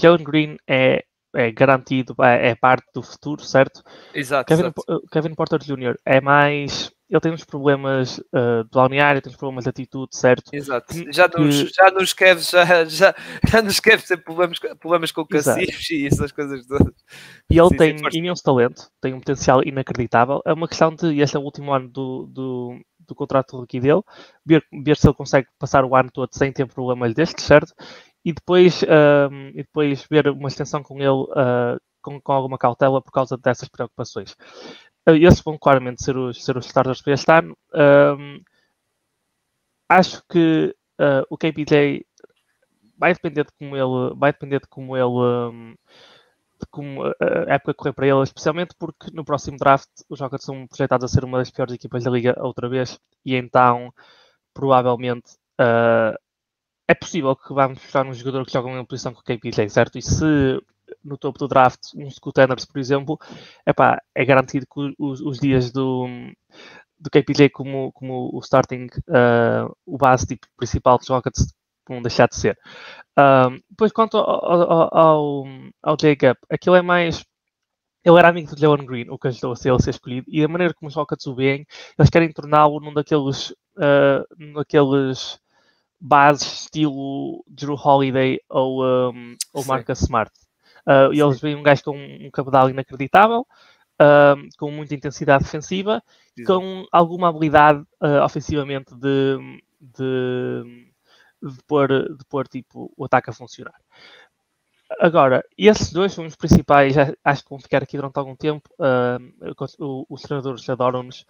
Jalen 0.00 0.24
Green 0.24 0.56
é 0.66 1.04
é 1.36 1.50
garantido, 1.50 2.14
é, 2.20 2.50
é, 2.50 2.54
parte 2.54 2.86
do 2.94 3.02
futuro, 3.02 3.42
certo? 3.42 3.82
Exato. 4.14 4.48
Kevin, 4.48 4.62
exato. 4.62 4.82
uh, 4.88 5.08
Kevin 5.10 5.34
Porter 5.34 5.58
Jr. 5.58 5.96
é 6.04 6.20
mais. 6.20 6.90
Ele 7.08 7.20
tem 7.20 7.32
uns 7.32 7.44
problemas 7.44 8.18
uh, 8.18 8.64
de 8.64 8.70
balneário, 8.72 9.22
tem 9.22 9.30
uns 9.30 9.36
problemas 9.36 9.62
de 9.62 9.70
atitude, 9.70 10.16
certo? 10.16 10.50
Exato. 10.52 10.92
Já 11.12 11.28
nos, 11.28 11.54
já 11.54 11.90
nos 11.92 12.12
Cavs, 12.12 12.50
já, 12.50 12.84
já, 12.84 13.14
já 13.48 13.62
nos 13.62 13.78
Cavs 13.78 14.08
tem 14.08 14.18
problemas, 14.18 14.58
problemas 14.80 15.12
com 15.12 15.24
cacifes 15.24 15.90
e 15.90 16.06
essas 16.08 16.32
coisas 16.32 16.66
todas. 16.66 16.92
E 17.48 17.58
ele 17.58 17.68
sim, 17.68 17.76
tem 17.76 17.98
sim, 17.98 18.18
imenso 18.18 18.42
talento, 18.42 18.90
tem 19.00 19.14
um 19.14 19.20
potencial 19.20 19.62
inacreditável. 19.64 20.42
É 20.44 20.52
uma 20.52 20.66
questão 20.66 20.92
de 20.92 21.20
este 21.20 21.36
é 21.36 21.38
o 21.38 21.44
último 21.44 21.72
ano 21.72 21.88
do, 21.88 22.26
do, 22.26 22.80
do 23.06 23.14
contrato 23.14 23.62
aqui 23.62 23.78
dele, 23.78 24.02
ver, 24.44 24.64
ver 24.84 24.96
se 24.96 25.06
ele 25.06 25.14
consegue 25.14 25.46
passar 25.60 25.84
o 25.84 25.94
ano 25.94 26.10
todo 26.12 26.30
sem 26.32 26.52
ter 26.52 26.66
problemas 26.66 27.14
destes, 27.14 27.44
certo? 27.44 27.72
E 28.26 28.32
depois, 28.32 28.82
um, 28.82 29.50
e 29.50 29.62
depois 29.62 30.04
ver 30.10 30.26
uma 30.26 30.48
extensão 30.48 30.82
com 30.82 30.98
ele 30.98 31.10
uh, 31.10 31.80
com, 32.02 32.20
com, 32.20 32.32
alguma 32.32 32.58
cautela 32.58 33.00
por 33.00 33.12
causa 33.12 33.36
dessas 33.36 33.68
preocupações. 33.68 34.32
Uh, 35.08 35.14
esses 35.14 35.40
vão 35.40 35.56
claramente 35.56 36.02
ser 36.02 36.16
os, 36.16 36.44
ser 36.44 36.56
os 36.56 36.66
starters 36.66 37.00
para 37.00 37.12
este 37.12 37.30
ano. 37.30 37.56
Um, 37.72 38.40
acho 39.88 40.24
que 40.28 40.74
uh, 41.00 41.22
o 41.30 41.38
KPJ 41.38 42.04
vai 42.98 43.14
depender 43.14 43.44
de 43.44 43.52
como 43.60 43.76
ele 43.76 44.16
vai 44.16 44.32
depender 44.32 44.58
de 44.58 44.66
como 44.66 44.96
ele 44.96 45.04
um, 45.04 45.76
de 46.60 46.66
como 46.68 47.04
a 47.04 47.54
época 47.54 47.74
correr 47.74 47.92
para 47.92 48.08
ele, 48.08 48.22
especialmente 48.24 48.74
porque 48.76 49.08
no 49.12 49.24
próximo 49.24 49.56
draft 49.56 49.88
os 50.08 50.18
Rockets 50.18 50.46
são 50.46 50.66
projetados 50.66 51.04
a 51.04 51.08
ser 51.14 51.24
uma 51.24 51.38
das 51.38 51.50
piores 51.52 51.74
equipas 51.74 52.02
da 52.02 52.10
liga 52.10 52.34
outra 52.40 52.68
vez 52.68 52.98
e 53.24 53.36
então 53.36 53.92
provavelmente 54.52 55.34
uh, 55.60 56.25
é 56.88 56.94
possível 56.94 57.34
que 57.36 57.52
vamos 57.52 57.78
buscar 57.78 58.06
um 58.06 58.14
jogador 58.14 58.44
que 58.44 58.52
joga 58.52 58.72
na 58.72 58.84
posição 58.84 59.12
com 59.12 59.20
o 59.20 59.24
KPJ, 59.24 59.68
certo? 59.68 59.98
E 59.98 60.02
se 60.02 60.24
no 61.02 61.18
topo 61.18 61.38
do 61.38 61.48
draft 61.48 61.80
um 61.96 62.10
Scoot 62.10 62.40
Anderson, 62.40 62.66
por 62.72 62.78
exemplo, 62.78 63.18
epá, 63.66 64.00
é 64.14 64.24
garantido 64.24 64.66
que 64.66 64.94
os, 64.98 65.20
os 65.20 65.38
dias 65.38 65.72
do, 65.72 66.06
do 66.98 67.10
KPJ 67.10 67.50
como, 67.50 67.92
como 67.92 68.30
o 68.32 68.38
starting, 68.40 68.86
uh, 69.08 69.74
o 69.84 69.98
base 69.98 70.26
tipo 70.26 70.46
principal 70.56 70.98
dos 70.98 71.08
Rockets 71.08 71.54
vão 71.88 72.02
deixar 72.02 72.28
de 72.28 72.36
ser. 72.36 72.58
Um, 73.18 73.60
depois, 73.70 73.92
quanto 73.92 74.16
ao, 74.18 74.44
ao, 74.44 74.96
ao, 74.96 75.44
ao 75.82 75.96
Jacob, 76.00 76.36
aquilo 76.50 76.76
é 76.76 76.82
mais. 76.82 77.24
Ele 78.04 78.18
era 78.18 78.28
amigo 78.28 78.54
do 78.54 78.60
Jalen 78.60 78.86
Green, 78.86 79.10
o 79.10 79.18
que 79.18 79.26
ajudou 79.26 79.52
a 79.52 79.56
ser 79.56 79.70
ele 79.70 79.82
ser 79.82 79.90
escolhido, 79.90 80.26
e 80.30 80.44
a 80.44 80.48
maneira 80.48 80.72
como 80.74 80.88
os 80.88 80.94
Rockets 80.94 81.26
o 81.26 81.34
veem, 81.34 81.66
eles 81.98 82.08
querem 82.08 82.32
torná-lo 82.32 82.78
num 82.78 82.94
daqueles, 82.94 83.50
uh, 83.50 84.24
num 84.38 84.52
daqueles 84.52 85.40
bases 86.00 86.62
estilo 86.62 87.44
Drew 87.46 87.74
Holiday 87.74 88.40
ou, 88.48 88.84
um, 88.84 89.36
ou 89.52 89.64
Marcus 89.64 90.02
Smart. 90.02 90.32
Uh, 90.86 91.12
e 91.12 91.20
eles 91.20 91.40
veem 91.40 91.56
um 91.56 91.62
gajo 91.62 91.82
com 91.82 91.96
um 91.96 92.30
cabedal 92.30 92.70
inacreditável, 92.70 93.40
uh, 93.40 94.48
com 94.56 94.70
muita 94.70 94.94
intensidade 94.94 95.44
defensiva, 95.44 96.02
com 96.46 96.86
alguma 96.92 97.28
habilidade 97.28 97.80
uh, 98.00 98.22
ofensivamente 98.22 98.94
de, 98.94 99.38
de, 99.80 100.86
de, 101.42 101.62
pôr, 101.66 101.88
de 101.88 102.24
pôr 102.28 102.46
tipo, 102.46 102.92
o 102.96 103.04
ataque 103.04 103.30
a 103.30 103.32
funcionar. 103.32 103.74
Agora, 105.00 105.42
esses 105.58 105.92
dois 105.92 106.12
são 106.12 106.24
os 106.24 106.36
principais, 106.36 106.94
acho 107.24 107.42
que 107.42 107.50
vão 107.50 107.58
ficar 107.58 107.82
aqui 107.82 107.96
durante 107.96 108.16
algum 108.18 108.36
tempo. 108.36 108.70
Os 110.08 110.22
treinadores 110.22 110.68
adoram-nos. 110.70 111.26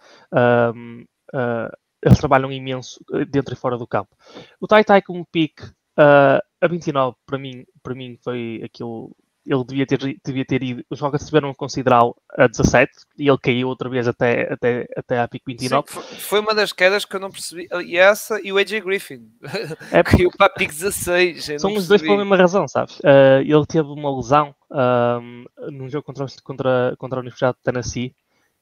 Eles 2.03 2.19
trabalham 2.19 2.51
imenso 2.51 3.03
eh, 3.13 3.25
dentro 3.25 3.53
e 3.53 3.57
fora 3.57 3.77
do 3.77 3.87
campo. 3.87 4.15
O 4.59 4.67
Tai 4.67 4.83
Tai 4.83 5.01
como 5.01 5.25
pick 5.25 5.61
uh, 5.97 6.41
a 6.61 6.67
29, 6.67 7.15
para 7.25 7.37
mim, 7.37 7.65
para 7.81 7.95
mim 7.95 8.17
foi 8.23 8.61
aquilo. 8.63 9.15
Ele 9.45 9.63
devia 9.63 9.87
ter, 9.87 10.19
devia 10.25 10.45
ter 10.45 10.61
ido. 10.61 10.83
Os 10.89 10.99
Rockets 10.99 11.25
tiveram 11.25 11.53
considerá-lo 11.53 12.13
a 12.37 12.47
17 12.47 12.91
e 13.17 13.29
ele 13.29 13.37
caiu 13.37 13.69
outra 13.69 13.89
vez 13.89 14.05
até, 14.05 14.51
até, 14.51 14.85
até 14.95 15.21
a 15.21 15.27
pick 15.27 15.41
29. 15.47 15.89
Sim, 15.89 16.01
foi 16.19 16.41
uma 16.41 16.53
das 16.53 16.73
quedas 16.73 17.05
que 17.05 17.15
eu 17.15 17.19
não 17.21 17.31
percebi. 17.31 17.65
E 17.85 17.97
essa 17.97 18.41
e 18.41 18.51
o 18.51 18.57
AJ 18.57 18.81
Griffin. 18.81 19.31
É 19.91 20.03
caiu 20.03 20.29
para 20.37 20.47
a 20.47 20.49
pick 20.49 20.69
16. 20.69 21.61
São 21.61 21.73
os 21.73 21.87
dois 21.87 22.01
pela 22.01 22.17
mesma 22.17 22.35
razão, 22.35 22.67
sabes? 22.67 22.99
Uh, 22.99 23.39
ele 23.39 23.65
teve 23.65 23.87
uma 23.87 24.13
lesão 24.13 24.53
um, 24.69 25.45
num 25.71 25.89
jogo 25.89 26.03
contra, 26.03 26.25
contra, 26.43 26.95
contra 26.97 27.19
a 27.19 27.21
Universidade 27.21 27.55
de 27.57 27.63
Tennessee 27.63 28.13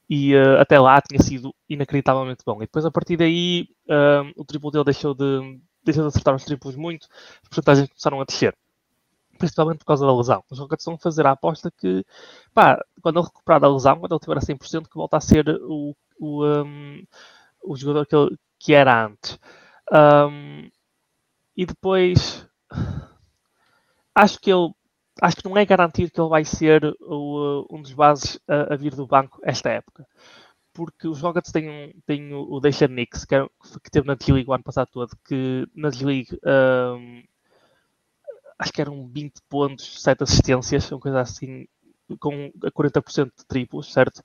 e 0.09 0.35
uh, 0.35 0.59
até 0.59 0.79
lá 0.79 1.01
tinha 1.01 1.21
sido 1.21 1.53
inacreditavelmente 1.67 2.43
bom. 2.45 2.57
E 2.57 2.65
depois 2.65 2.85
a 2.85 2.91
partir 2.91 3.17
daí 3.17 3.67
uh, 3.87 4.31
o 4.35 4.45
triplo 4.45 4.71
dele 4.71 4.85
deixou 4.85 5.13
de, 5.13 5.59
deixou 5.83 6.03
de 6.03 6.09
acertar 6.09 6.35
os 6.35 6.45
triplos 6.45 6.75
muito, 6.75 7.07
as 7.43 7.49
porcentagens 7.49 7.89
começaram 7.89 8.21
a 8.21 8.25
descer. 8.25 8.55
Principalmente 9.37 9.79
por 9.79 9.85
causa 9.85 10.05
da 10.05 10.15
lesão. 10.15 10.43
Os 10.49 10.59
Rockets 10.59 10.85
vão 10.85 10.97
fazer 10.97 11.25
a 11.25 11.31
aposta 11.31 11.69
que, 11.69 12.05
pá, 12.53 12.81
quando 13.01 13.19
ele 13.19 13.25
recuperar 13.25 13.59
da 13.59 13.71
lesão, 13.71 13.99
quando 13.99 14.13
ele 14.13 14.19
tiver 14.19 14.37
a 14.37 14.41
100%, 14.41 14.87
que 14.87 14.95
volta 14.95 15.17
a 15.17 15.21
ser 15.21 15.49
o, 15.63 15.93
o, 16.17 16.45
um, 16.45 17.03
o 17.61 17.75
jogador 17.75 18.05
que, 18.05 18.15
ele, 18.15 18.37
que 18.57 18.73
era 18.73 19.07
antes. 19.07 19.37
Um, 19.91 20.69
e 21.57 21.65
depois, 21.65 22.47
acho 24.15 24.39
que 24.39 24.51
ele 24.51 24.73
acho 25.21 25.37
que 25.37 25.45
não 25.45 25.57
é 25.57 25.65
garantido 25.65 26.11
que 26.11 26.19
ele 26.19 26.29
vai 26.29 26.43
ser 26.43 26.83
o, 27.01 27.65
um 27.69 27.81
dos 27.81 27.93
bases 27.93 28.39
a, 28.47 28.73
a, 28.73 28.77
vir 28.77 28.95
do 28.95 29.07
banco 29.07 29.39
esta 29.43 29.69
época. 29.69 30.05
Porque 30.73 31.07
os 31.07 31.21
Rockets 31.21 31.51
têm, 31.51 31.95
têm 32.05 32.33
o, 32.33 32.41
o 32.51 32.59
Deixa 32.59 32.87
Nix, 32.87 33.25
que, 33.25 33.35
é, 33.35 33.45
que 33.83 33.91
teve 33.91 34.07
na 34.07 34.15
D-League 34.15 34.49
o 34.49 34.53
ano 34.53 34.63
passado 34.63 34.89
todo, 34.91 35.15
que 35.25 35.65
na 35.73 35.89
D-League 35.89 36.37
um, 36.45 37.23
acho 38.59 38.73
que 38.73 38.81
eram 38.81 39.07
20 39.07 39.33
pontos, 39.49 40.01
7 40.01 40.23
assistências, 40.23 40.91
uma 40.91 40.99
coisa 40.99 41.21
assim, 41.21 41.65
com 42.19 42.51
40% 42.75 43.31
de 43.37 43.45
triplos, 43.47 43.91
certo? 43.91 44.21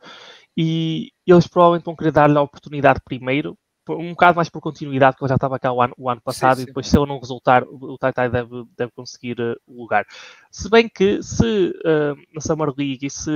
E 0.56 1.12
eles 1.26 1.46
provavelmente 1.46 1.84
vão 1.84 1.96
querer 1.96 2.12
dar-lhe 2.12 2.36
a 2.36 2.42
oportunidade 2.42 3.00
primeiro 3.04 3.56
um 3.98 4.10
bocado 4.10 4.36
mais 4.36 4.48
por 4.48 4.60
continuidade, 4.60 5.16
que 5.16 5.22
ele 5.22 5.28
já 5.28 5.34
estava 5.34 5.58
cá 5.58 5.72
o 5.72 5.80
ano, 5.82 5.94
o 5.96 6.08
ano 6.08 6.20
passado, 6.20 6.56
sim, 6.56 6.60
sim. 6.60 6.64
e 6.64 6.66
depois, 6.66 6.86
se 6.86 6.98
ele 6.98 7.06
não 7.06 7.18
resultar, 7.18 7.64
o, 7.64 7.98
Taitai 7.98 8.28
deve, 8.28 8.64
deve 8.76 8.92
conseguir 8.92 9.40
uh, 9.40 9.56
o 9.66 9.82
lugar. 9.82 10.06
Se 10.50 10.68
bem 10.68 10.88
que, 10.88 11.22
se 11.22 11.70
uh, 11.70 12.16
na 12.34 12.40
Summer 12.40 12.68
League 12.76 13.06
e 13.06 13.10
se 13.10 13.30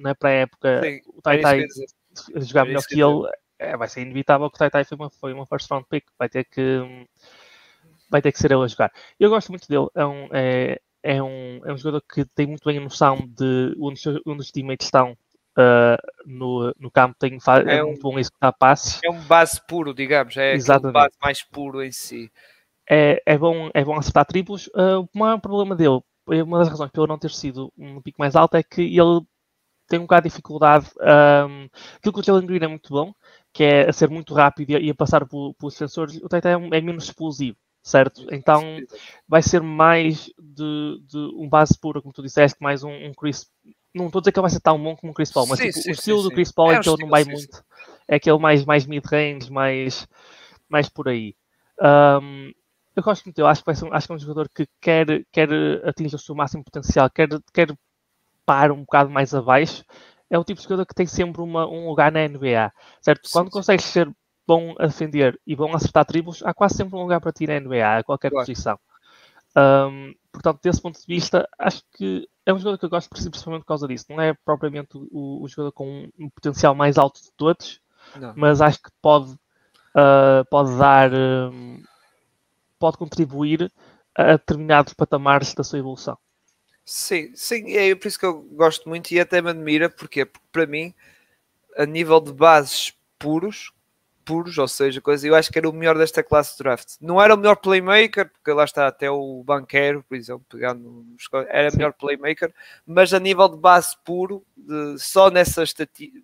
na 0.00 0.14
pré-época 0.14 0.82
o 1.14 1.22
Taitai 1.22 1.62
é 2.34 2.40
jogar 2.40 2.64
melhor 2.64 2.82
que, 2.82 2.94
que 2.94 3.02
ele, 3.02 3.28
é, 3.58 3.76
vai 3.76 3.88
ser 3.88 4.02
inevitável 4.02 4.50
que 4.50 4.56
o 4.56 4.58
Taitai 4.58 4.84
foi 4.84 4.96
uma, 4.96 5.10
foi 5.10 5.32
uma 5.32 5.46
first 5.46 5.70
round 5.70 5.86
pick, 5.88 6.04
vai 6.18 6.28
ter 6.28 6.44
que. 6.44 7.06
Vai 8.08 8.22
ter 8.22 8.30
que 8.30 8.38
ser 8.38 8.52
ele 8.52 8.62
a 8.62 8.68
jogar. 8.68 8.92
Eu 9.18 9.30
gosto 9.30 9.48
muito 9.50 9.66
dele, 9.68 9.88
é 9.94 10.06
um, 10.06 10.28
é, 10.30 10.80
é 11.02 11.22
um, 11.22 11.60
é 11.64 11.72
um 11.72 11.76
jogador 11.76 12.00
que 12.02 12.24
tem 12.24 12.46
muito 12.46 12.64
bem 12.64 12.78
a 12.78 12.80
noção 12.80 13.16
de 13.16 13.74
onde, 13.80 14.00
onde 14.24 14.40
os 14.40 14.52
teammates 14.52 14.86
estão 14.86 15.16
uh, 15.56 15.96
no, 16.26 16.74
no 16.78 16.90
campo 16.90 17.16
tem, 17.18 17.38
é, 17.66 17.76
é 17.76 17.84
um, 17.84 17.88
muito 17.88 18.02
bom 18.02 18.18
executar 18.18 18.52
passes. 18.52 19.00
É 19.04 19.10
um 19.10 19.20
base 19.22 19.60
puro, 19.66 19.94
digamos, 19.94 20.36
é 20.36 20.54
um 20.54 20.92
base 20.92 21.14
mais 21.20 21.42
puro 21.42 21.82
em 21.82 21.92
si. 21.92 22.30
É, 22.88 23.20
é, 23.26 23.36
bom, 23.36 23.70
é 23.74 23.84
bom 23.84 23.96
acertar 23.96 24.26
triplos. 24.26 24.68
Uh, 24.68 25.08
o 25.12 25.18
maior 25.18 25.40
problema 25.40 25.74
dele, 25.74 26.00
uma 26.26 26.58
das 26.58 26.68
razões 26.68 26.90
pelo 26.90 27.06
não 27.06 27.18
ter 27.18 27.30
sido 27.30 27.72
um 27.76 28.00
pico 28.00 28.20
mais 28.20 28.36
alto, 28.36 28.56
é 28.56 28.62
que 28.62 28.82
ele 28.82 29.20
tem 29.88 29.98
um 29.98 30.02
bocado 30.02 30.24
de 30.24 30.30
dificuldade. 30.30 30.86
Um, 31.00 31.68
aquilo 31.96 32.12
que 32.12 32.20
o 32.20 32.22
Jalen 32.22 32.46
Green 32.46 32.64
é 32.64 32.68
muito 32.68 32.92
bom, 32.92 33.12
que 33.52 33.64
é 33.64 33.88
a 33.88 33.92
ser 33.92 34.10
muito 34.10 34.34
rápido 34.34 34.70
e 34.70 34.90
a, 34.90 34.94
passar 34.94 35.26
por, 35.26 35.54
pelos 35.54 35.74
sensores, 35.74 36.16
o 36.16 36.28
Tata 36.28 36.48
é, 36.48 36.52
é, 36.52 36.80
menos 36.80 37.04
explosivo, 37.04 37.56
certo? 37.82 38.26
Então 38.30 38.62
vai 39.28 39.42
ser 39.42 39.62
mais 39.62 40.26
de, 40.38 41.00
de 41.06 41.18
um 41.36 41.48
base 41.48 41.78
puro, 41.78 42.02
como 42.02 42.12
tu 42.12 42.22
disseste, 42.22 42.58
mais 42.60 42.82
um, 42.82 42.90
um 42.90 43.14
Chris 43.14 43.46
não 43.96 44.06
estou 44.06 44.18
a 44.18 44.22
dizer 44.22 44.32
que 44.32 44.38
ele 44.38 44.42
vai 44.42 44.50
ser 44.50 44.60
tão 44.60 44.82
bom 44.82 44.94
como 44.94 45.12
o 45.12 45.14
Chris 45.14 45.32
Paul, 45.32 45.46
mas 45.46 45.58
sim, 45.58 45.68
tipo, 45.68 45.80
sim, 45.80 45.90
o 45.90 45.92
estilo 45.92 46.18
sim, 46.18 46.28
do 46.28 46.34
Chris 46.34 46.52
Paul 46.52 46.72
é, 46.72 46.76
é 46.76 46.80
que 46.80 46.88
ele 46.88 47.02
não 47.02 47.08
vai 47.08 47.24
muito. 47.24 47.64
É 48.06 48.16
aquele 48.16 48.38
mais, 48.38 48.64
mais 48.64 48.86
mid-range, 48.86 49.50
mais, 49.50 50.06
mais 50.68 50.88
por 50.88 51.08
aí. 51.08 51.34
Um, 51.80 52.52
eu 52.94 53.02
gosto 53.02 53.24
muito 53.24 53.36
dele, 53.36 53.48
acho 53.48 53.62
que, 53.62 53.66
vai 53.66 53.74
ser, 53.74 53.92
acho 53.92 54.06
que 54.06 54.12
é 54.12 54.16
um 54.16 54.18
jogador 54.18 54.48
que 54.48 54.66
quer, 54.80 55.06
quer 55.32 55.48
atingir 55.84 56.14
o 56.14 56.18
seu 56.18 56.34
máximo 56.34 56.64
potencial, 56.64 57.10
quer, 57.10 57.28
quer 57.52 57.68
parar 58.44 58.72
um 58.72 58.80
bocado 58.80 59.10
mais 59.10 59.34
abaixo. 59.34 59.84
É 60.30 60.38
o 60.38 60.44
tipo 60.44 60.58
de 60.58 60.64
jogador 60.64 60.86
que 60.86 60.94
tem 60.94 61.06
sempre 61.06 61.42
uma, 61.42 61.66
um 61.66 61.88
lugar 61.88 62.10
na 62.10 62.26
NBA, 62.26 62.72
certo? 63.00 63.28
Quando 63.32 63.50
consegues 63.50 63.84
ser 63.84 64.10
bom 64.46 64.74
a 64.78 64.86
defender 64.86 65.38
e 65.46 65.54
bom 65.54 65.72
a 65.72 65.76
acertar 65.76 66.04
tribos, 66.04 66.42
há 66.44 66.54
quase 66.54 66.76
sempre 66.76 66.96
um 66.96 67.02
lugar 67.02 67.20
para 67.20 67.32
ti 67.32 67.46
na 67.46 67.60
NBA, 67.60 67.98
a 67.98 68.04
qualquer 68.04 68.30
claro. 68.30 68.46
posição. 68.46 68.78
Um, 69.56 70.14
portanto, 70.32 70.60
desse 70.62 70.80
ponto 70.80 70.98
de 70.98 71.06
vista, 71.06 71.48
acho 71.58 71.82
que 71.96 72.28
é 72.46 72.54
um 72.54 72.58
jogador 72.58 72.78
que 72.78 72.84
eu 72.84 72.90
gosto 72.90 73.10
principalmente 73.10 73.62
por 73.62 73.68
causa 73.68 73.88
disso. 73.88 74.06
Não 74.08 74.20
é 74.20 74.32
propriamente 74.32 74.90
o, 74.94 75.42
o 75.42 75.48
jogador 75.48 75.72
com 75.72 76.08
um 76.16 76.30
potencial 76.30 76.74
mais 76.74 76.96
alto 76.96 77.20
de 77.20 77.32
todos, 77.32 77.80
não. 78.14 78.32
mas 78.36 78.60
acho 78.60 78.80
que 78.80 78.90
pode, 79.02 79.32
uh, 79.32 80.44
pode 80.48 80.78
dar, 80.78 81.12
um, 81.12 81.82
pode 82.78 82.96
contribuir 82.96 83.70
a 84.14 84.36
determinados 84.36 84.94
patamares 84.94 85.52
da 85.54 85.64
sua 85.64 85.80
evolução. 85.80 86.16
Sim, 86.84 87.32
sim, 87.34 87.72
é 87.76 87.92
por 87.96 88.06
isso 88.06 88.18
que 88.18 88.24
eu 88.24 88.42
gosto 88.52 88.88
muito 88.88 89.10
e 89.10 89.18
até 89.18 89.42
me 89.42 89.50
admira, 89.50 89.90
porque, 89.90 90.24
porque 90.24 90.46
para 90.52 90.66
mim, 90.66 90.94
a 91.76 91.84
nível 91.84 92.20
de 92.20 92.32
bases 92.32 92.94
puros, 93.18 93.72
puros, 94.26 94.58
ou 94.58 94.66
seja, 94.66 95.00
coisa, 95.00 95.26
eu 95.26 95.34
acho 95.36 95.50
que 95.52 95.58
era 95.58 95.68
o 95.68 95.72
melhor 95.72 95.96
desta 95.96 96.22
classe 96.22 96.56
de 96.56 96.64
draft. 96.64 96.96
Não 97.00 97.22
era 97.22 97.32
o 97.32 97.38
melhor 97.38 97.56
playmaker, 97.56 98.28
porque 98.28 98.50
lá 98.50 98.64
está 98.64 98.88
até 98.88 99.08
o 99.08 99.42
banqueiro, 99.44 100.04
por 100.06 100.16
exemplo, 100.16 100.44
pegando 100.50 101.06
era 101.48 101.70
o 101.70 101.76
melhor 101.76 101.92
playmaker, 101.92 102.52
mas 102.84 103.14
a 103.14 103.20
nível 103.20 103.48
de 103.48 103.56
base 103.56 103.96
puro, 104.04 104.44
de, 104.56 104.98
só 104.98 105.30
nessa, 105.30 105.62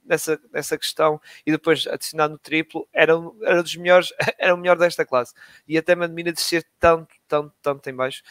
nessa, 0.04 0.40
nessa 0.52 0.76
questão 0.76 1.20
e 1.46 1.52
depois 1.52 1.86
adicionar 1.86 2.28
no 2.28 2.38
triplo, 2.38 2.88
era, 2.92 3.14
era 3.42 3.62
dos 3.62 3.76
melhores, 3.76 4.12
era 4.36 4.54
o 4.54 4.58
melhor 4.58 4.76
desta 4.76 5.06
classe. 5.06 5.32
E 5.66 5.78
até 5.78 5.94
me 5.94 6.04
admira 6.04 6.32
de 6.32 6.40
ser 6.40 6.66
tanto, 6.80 7.14
tanto, 7.28 7.54
tanto 7.62 7.88
em 7.88 7.94
baixo. 7.94 8.22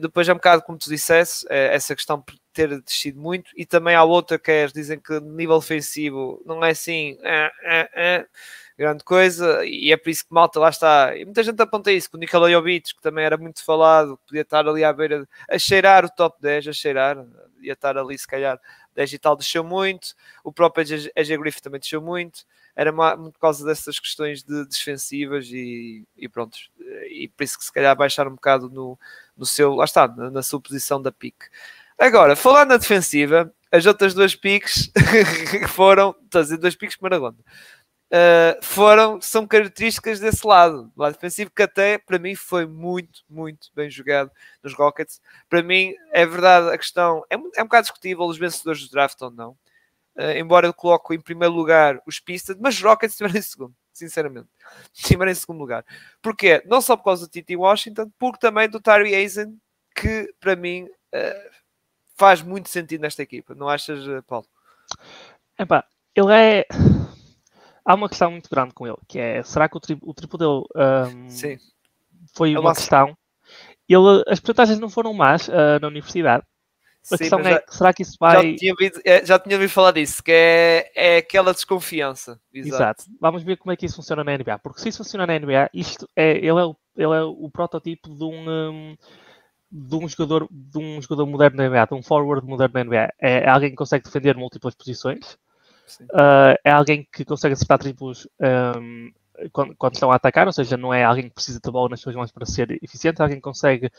Depois 0.00 0.28
é 0.28 0.32
um 0.32 0.36
bocado 0.36 0.62
como 0.62 0.78
tu 0.78 0.88
dissesse, 0.88 1.46
é, 1.50 1.74
essa 1.74 1.94
questão 1.94 2.24
ter 2.52 2.80
descido 2.80 3.20
muito, 3.20 3.50
e 3.54 3.66
também 3.66 3.94
há 3.94 4.02
outra 4.02 4.38
que 4.38 4.50
é, 4.50 4.66
dizem 4.66 4.98
que 4.98 5.20
nível 5.20 5.56
ofensivo 5.56 6.42
não 6.46 6.64
é 6.64 6.70
assim. 6.70 7.18
É, 7.22 7.50
é, 7.62 7.90
é 7.94 8.26
grande 8.76 9.02
coisa, 9.02 9.64
e 9.64 9.90
é 9.90 9.96
por 9.96 10.10
isso 10.10 10.26
que 10.26 10.34
malta 10.34 10.60
lá 10.60 10.68
está. 10.68 11.16
E 11.16 11.24
muita 11.24 11.42
gente 11.42 11.60
aponta 11.60 11.90
isso, 11.90 12.10
com 12.10 12.16
o 12.16 12.20
Nikola 12.20 12.50
Jovic, 12.50 12.94
que 12.94 13.00
também 13.00 13.24
era 13.24 13.36
muito 13.36 13.64
falado, 13.64 14.18
podia 14.26 14.42
estar 14.42 14.68
ali 14.68 14.84
à 14.84 14.92
beira, 14.92 15.26
a 15.48 15.58
cheirar 15.58 16.04
o 16.04 16.10
top 16.10 16.36
10, 16.40 16.68
a 16.68 16.72
cheirar, 16.72 17.24
ia 17.60 17.72
estar 17.72 17.96
ali 17.96 18.18
se 18.18 18.26
calhar 18.26 18.60
10 18.94 19.14
e 19.14 19.18
tal, 19.18 19.36
desceu 19.36 19.64
muito, 19.64 20.14
o 20.44 20.52
próprio 20.52 20.84
AJ 21.16 21.36
Griffith 21.38 21.62
também 21.62 21.80
desceu 21.80 22.02
muito, 22.02 22.44
era 22.74 22.92
muito 22.92 23.32
por 23.32 23.40
causa 23.40 23.64
dessas 23.64 23.98
questões 23.98 24.42
de 24.42 24.66
defensivas 24.66 25.46
e, 25.50 26.04
e 26.16 26.28
pronto, 26.28 26.58
e 27.10 27.28
por 27.28 27.44
isso 27.44 27.58
que 27.58 27.64
se 27.64 27.72
calhar 27.72 27.96
baixar 27.96 28.28
um 28.28 28.34
bocado 28.34 28.68
no, 28.68 28.98
no 29.34 29.46
seu, 29.46 29.74
lá 29.74 29.84
está, 29.84 30.06
na, 30.06 30.30
na 30.30 30.42
sua 30.42 30.60
posição 30.60 31.00
da 31.00 31.10
pique. 31.10 31.46
Agora, 31.98 32.36
falando 32.36 32.68
na 32.68 32.76
defensiva, 32.76 33.50
as 33.72 33.86
outras 33.86 34.12
duas 34.12 34.34
piques 34.34 34.92
foram, 35.74 36.14
estou 36.24 36.40
a 36.40 36.44
dizer, 36.44 36.58
dois 36.58 36.76
piques 36.76 36.96
para 36.96 37.16
ronda 37.16 37.38
uh, 38.12 38.64
foram, 38.64 39.20
são 39.20 39.46
características 39.46 40.20
desse 40.20 40.46
lado, 40.46 40.92
do 40.94 41.02
lado 41.02 41.14
defensivo, 41.14 41.50
que 41.50 41.62
até 41.62 41.98
para 41.98 42.18
mim 42.18 42.34
foi 42.34 42.66
muito, 42.66 43.22
muito 43.28 43.68
bem 43.74 43.90
jogado 43.90 44.30
nos 44.62 44.74
Rockets. 44.74 45.20
Para 45.48 45.62
mim, 45.62 45.94
é 46.12 46.26
verdade, 46.26 46.70
a 46.70 46.78
questão 46.78 47.24
é, 47.30 47.34
é 47.34 47.62
um 47.62 47.66
bocado 47.66 47.84
discutível 47.84 48.24
os 48.24 48.38
vencedores 48.38 48.82
do 48.82 48.90
draft 48.90 49.20
ou 49.22 49.30
não. 49.30 49.50
Uh, 50.16 50.32
embora 50.38 50.66
eu 50.66 50.72
coloque 50.72 51.14
em 51.14 51.20
primeiro 51.20 51.52
lugar 51.52 52.00
os 52.06 52.18
Pistons, 52.18 52.56
mas 52.58 52.74
os 52.74 52.82
Rockets 52.82 53.12
estiveram 53.12 53.38
em 53.38 53.42
segundo, 53.42 53.74
sinceramente. 53.92 54.48
Estiveram 54.94 55.30
em 55.30 55.34
segundo 55.34 55.58
lugar. 55.58 55.84
Porquê? 56.22 56.62
Não 56.66 56.80
só 56.80 56.96
por 56.96 57.04
causa 57.04 57.26
do 57.26 57.30
Titi 57.30 57.54
Washington, 57.54 58.10
porque 58.18 58.38
também 58.38 58.68
do 58.68 58.80
Tyree 58.80 59.14
Hazen, 59.14 59.60
que 59.94 60.32
para 60.40 60.56
mim 60.56 60.84
uh, 60.84 61.50
faz 62.16 62.40
muito 62.40 62.70
sentido 62.70 63.02
nesta 63.02 63.22
equipa. 63.22 63.54
Não 63.54 63.68
achas, 63.68 64.04
Paulo? 64.26 64.46
Epá, 65.58 65.84
ele 66.14 66.32
é 66.32 66.66
há 67.86 67.94
uma 67.94 68.08
questão 68.08 68.30
muito 68.32 68.50
grande 68.50 68.74
com 68.74 68.86
ele, 68.86 68.96
que 69.08 69.18
é, 69.18 69.42
será 69.44 69.68
que 69.68 69.76
o, 69.76 69.80
tri, 69.80 69.96
o 70.02 70.12
triplo 70.12 70.38
dele 70.38 70.64
um, 71.14 71.28
foi 72.34 72.52
é 72.52 72.58
uma 72.58 72.74
questão? 72.74 73.16
Ele, 73.88 74.24
as 74.26 74.40
porcentagens 74.40 74.80
não 74.80 74.90
foram 74.90 75.14
más 75.14 75.46
uh, 75.48 75.78
na 75.80 75.86
universidade. 75.86 76.44
A 77.04 77.16
Sim, 77.16 77.18
questão 77.18 77.38
é, 77.38 77.52
já, 77.52 77.62
será 77.68 77.92
que 77.94 78.02
isso 78.02 78.16
vai... 78.18 78.50
Já 78.52 78.58
tinha, 78.58 78.72
ouvido, 78.72 79.00
é, 79.04 79.24
já 79.24 79.38
tinha 79.38 79.54
ouvido 79.54 79.70
falar 79.70 79.92
disso, 79.92 80.20
que 80.20 80.32
é, 80.32 80.90
é 80.92 81.16
aquela 81.18 81.52
desconfiança. 81.54 82.40
Exato. 82.52 82.74
Exato. 82.74 83.04
Vamos 83.20 83.44
ver 83.44 83.56
como 83.56 83.70
é 83.70 83.76
que 83.76 83.86
isso 83.86 83.94
funciona 83.94 84.24
na 84.24 84.36
NBA. 84.36 84.58
Porque 84.58 84.80
se 84.80 84.88
isso 84.88 84.98
funciona 84.98 85.24
na 85.24 85.38
NBA, 85.38 85.70
isto 85.72 86.08
é, 86.16 86.32
ele, 86.38 86.48
é 86.48 86.64
o, 86.64 86.76
ele 86.96 87.14
é 87.14 87.22
o 87.22 87.48
protótipo 87.48 88.12
de 88.12 88.24
um... 88.24 88.50
um 88.50 88.96
de 89.68 89.96
um 89.96 90.08
jogador 90.08 90.48
de 90.50 90.78
um 90.78 91.02
jogador 91.02 91.26
moderno 91.26 91.56
na 91.56 91.68
NBA, 91.68 91.86
de 91.86 91.94
um 91.94 92.02
forward 92.02 92.46
moderno 92.46 92.74
na 92.74 92.84
NBA. 92.84 93.12
É 93.20 93.48
alguém 93.48 93.70
que 93.70 93.76
consegue 93.76 94.04
defender 94.04 94.36
múltiplas 94.36 94.74
posições, 94.74 95.36
Uh, 96.02 96.56
é 96.64 96.70
alguém 96.70 97.06
que 97.12 97.24
consegue 97.24 97.52
acertar 97.52 97.78
triplos 97.78 98.26
um, 98.78 99.12
quando, 99.52 99.76
quando, 99.76 99.94
estão 99.94 100.10
a 100.10 100.16
atacar, 100.16 100.46
ou 100.46 100.52
seja, 100.52 100.76
não 100.76 100.92
é 100.92 101.04
alguém 101.04 101.28
que 101.28 101.34
precisa 101.34 101.60
de 101.62 101.70
bola 101.70 101.90
nas 101.90 102.00
suas 102.00 102.16
mãos 102.16 102.32
para 102.32 102.46
ser 102.46 102.70
eficiente, 102.82 103.20
é 103.20 103.22
alguém 103.22 103.38
que 103.38 103.42
consegue, 103.42 103.90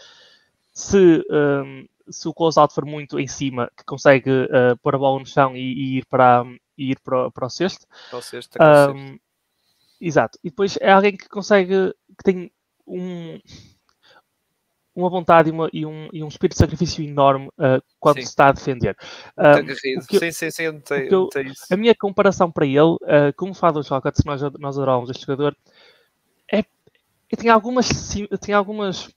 se, 0.73 1.23
um, 1.29 1.87
se 2.09 2.27
o 2.27 2.33
close-out 2.33 2.73
for 2.73 2.85
muito 2.85 3.19
em 3.19 3.27
cima, 3.27 3.71
que 3.77 3.83
consegue 3.83 4.31
uh, 4.31 4.77
pôr 4.81 4.95
a 4.95 4.97
bola 4.97 5.19
no 5.19 5.25
chão 5.25 5.55
e, 5.55 5.59
e 5.59 5.97
ir, 5.99 6.05
para, 6.05 6.43
e 6.77 6.91
ir 6.91 6.99
para, 6.99 7.29
para 7.31 7.45
o 7.45 7.49
cesto. 7.49 7.85
Para 8.09 8.19
o 8.19 8.21
cesto, 8.21 8.57
um, 8.61 9.17
Exato. 9.99 10.37
E 10.43 10.49
depois 10.49 10.77
é 10.79 10.91
alguém 10.91 11.15
que 11.15 11.27
consegue, 11.27 11.93
que 12.17 12.23
tem 12.23 12.51
um 12.85 13.39
uma 14.97 15.09
vontade 15.11 15.49
e, 15.49 15.51
uma, 15.51 15.69
e, 15.71 15.85
um, 15.85 16.09
e 16.11 16.23
um 16.23 16.27
espírito 16.27 16.53
de 16.55 16.59
sacrifício 16.59 17.03
enorme 17.03 17.47
uh, 17.49 17.81
quando 17.99 18.15
sim. 18.15 18.23
se 18.23 18.29
está 18.29 18.47
a 18.47 18.51
defender. 18.51 18.97
Uh, 19.37 19.63
que, 20.07 20.19
sim, 20.19 20.31
sim, 20.31 20.51
sim, 20.51 20.63
eu 20.63 21.29
isso. 21.45 21.65
A 21.71 21.77
minha 21.77 21.93
comparação 21.93 22.51
para 22.51 22.65
ele, 22.65 22.79
uh, 22.79 23.31
como 23.35 23.53
fala 23.53 23.73
dos 23.73 23.87
Rockets, 23.87 24.23
nós, 24.25 24.41
nós 24.59 24.75
adoramos 24.75 25.11
este 25.11 25.23
jogador, 25.23 25.55
é, 26.51 26.63
tem 27.37 27.51
algumas, 27.51 27.87
tem 28.41 28.55
algumas 28.55 29.07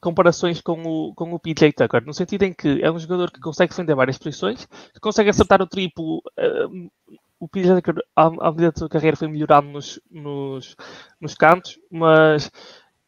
comparações 0.00 0.60
com 0.60 0.82
o, 0.82 1.14
com 1.14 1.32
o 1.32 1.38
PJ 1.38 1.72
Tucker, 1.72 2.04
no 2.04 2.12
sentido 2.12 2.42
em 2.42 2.52
que 2.52 2.82
é 2.82 2.90
um 2.90 2.98
jogador 2.98 3.30
que 3.30 3.38
consegue 3.38 3.70
defender 3.70 3.94
várias 3.94 4.18
posições, 4.18 4.66
que 4.92 4.98
consegue 4.98 5.30
acertar 5.30 5.62
o 5.62 5.66
triplo. 5.66 6.20
Uh, 6.36 6.90
o 7.38 7.48
PJ 7.48 7.80
Tucker, 7.80 8.02
à 8.16 8.50
medida 8.50 8.72
da 8.72 8.78
sua 8.78 8.88
carreira, 8.88 9.16
foi 9.16 9.28
melhorando 9.28 9.68
nos, 9.68 10.00
nos, 10.10 10.76
nos 11.20 11.34
cantos, 11.34 11.78
mas 11.90 12.50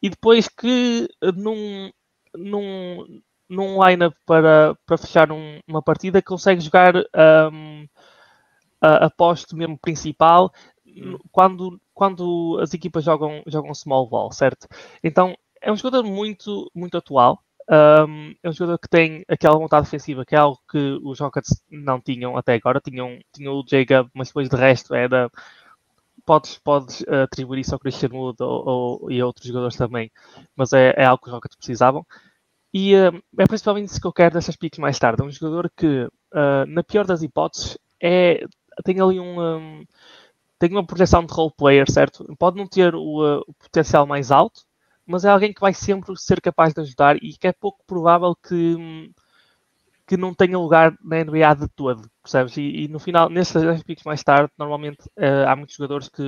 e 0.05 0.11
depois 0.11 0.49
que 0.49 1.09
eh, 1.23 1.33
num, 1.33 1.91
num, 2.37 3.23
num 3.49 3.83
line-up 3.83 4.15
para, 4.27 4.77
para 4.85 4.99
fechar 4.99 5.33
um, 5.33 5.59
uma 5.67 5.81
partida 5.81 6.21
consegue 6.21 6.61
jogar 6.61 6.95
um, 6.95 7.87
a, 8.83 9.07
a 9.07 9.11
poste 9.11 9.57
mesmo 9.57 9.79
principal 9.79 10.53
quando, 11.33 11.81
quando 11.95 12.59
as 12.61 12.75
equipas 12.75 13.03
jogam, 13.03 13.43
jogam 13.47 13.75
small 13.75 14.07
ball, 14.07 14.31
certo? 14.31 14.69
Então 15.03 15.35
é 15.59 15.73
um 15.73 15.77
jogador 15.77 16.05
muito, 16.05 16.71
muito 16.75 16.99
atual. 16.99 17.43
Um, 18.07 18.35
é 18.43 18.51
um 18.51 18.53
jogador 18.53 18.79
que 18.79 18.91
tem 18.91 19.25
aquela 19.27 19.57
vontade 19.57 19.87
defensiva, 19.87 20.27
que 20.27 20.35
é 20.35 20.39
algo 20.39 20.61
que 20.71 20.99
os 21.03 21.19
Rockets 21.19 21.65
não 21.71 21.99
tinham 21.99 22.37
até 22.37 22.53
agora. 22.53 22.79
Tinham, 22.79 23.19
tinham 23.33 23.55
o 23.55 23.65
Jacob, 23.67 24.11
mas 24.13 24.29
depois 24.29 24.51
de 24.51 24.57
resto 24.57 24.95
era 24.95 25.31
podes, 26.25 26.59
podes 26.59 27.05
eh, 27.07 27.23
atribuir 27.23 27.61
isso 27.61 27.75
ao 27.75 27.79
Christian 27.79 28.11
Wood 28.13 28.43
ou, 28.43 28.69
ou, 29.03 29.11
e 29.11 29.21
a 29.21 29.27
outros 29.27 29.47
jogadores 29.47 29.77
também, 29.77 30.11
mas 30.57 30.73
é, 30.73 30.95
é 30.97 31.05
algo 31.05 31.23
que 31.23 31.29
os 31.29 31.35
Rockets 31.35 31.57
precisavam. 31.57 32.05
E 32.73 32.95
uh, 32.97 33.23
é 33.39 33.47
principalmente 33.47 33.91
isso 33.91 34.01
que 34.01 34.07
eu 34.07 34.13
quero 34.13 34.35
dessas 34.35 34.57
piques 34.57 34.81
mais 34.81 34.99
tarde. 34.99 35.23
É 35.23 35.25
um 35.25 35.31
jogador 35.31 35.71
que, 35.77 36.07
uh, 36.07 36.67
na 36.67 36.83
pior 36.83 37.07
das 37.07 37.23
hipóteses, 37.23 37.79
é, 38.03 38.45
tem 38.85 39.01
ali 39.01 39.21
um, 39.21 39.41
um 39.41 39.85
tem 40.59 40.71
uma 40.71 40.87
projeção 40.87 41.25
de 41.25 41.33
role 41.33 41.53
player, 41.57 41.91
certo? 41.91 42.25
Pode 42.39 42.57
não 42.57 42.67
ter 42.67 42.95
o, 42.95 43.23
uh, 43.23 43.43
o, 43.47 43.55
potencial 43.55 44.07
mais 44.07 44.31
alto, 44.31 44.63
mas 45.07 45.25
é 45.25 45.29
alguém 45.29 45.53
que 45.53 45.61
vai 45.61 45.75
sempre 45.75 46.17
ser 46.17 46.41
capaz 46.41 46.73
de 46.75 46.81
ajudar 46.81 47.17
e 47.23 47.37
que 47.37 47.47
é 47.47 47.53
pouco 47.53 47.85
provável 47.87 48.35
que, 48.37 48.55
hum, 48.55 49.13
que 50.07 50.17
não 50.17 50.35
tenha 50.35 50.59
lugar 50.59 50.97
na 51.03 51.25
NBA 51.25 51.55
de 51.55 51.69
todo, 51.69 52.09
percebes? 52.23 52.57
E, 52.57 52.85
e 52.85 52.89
no 52.89 52.99
final, 52.99 53.31
nesses 53.31 53.83
picos 53.83 54.05
mais 54.05 54.23
tarde, 54.23 54.53
normalmente 54.59 55.01
uh, 55.17 55.49
há 55.49 55.57
muitos 55.57 55.77
jogadores 55.77 56.09
que, 56.09 56.23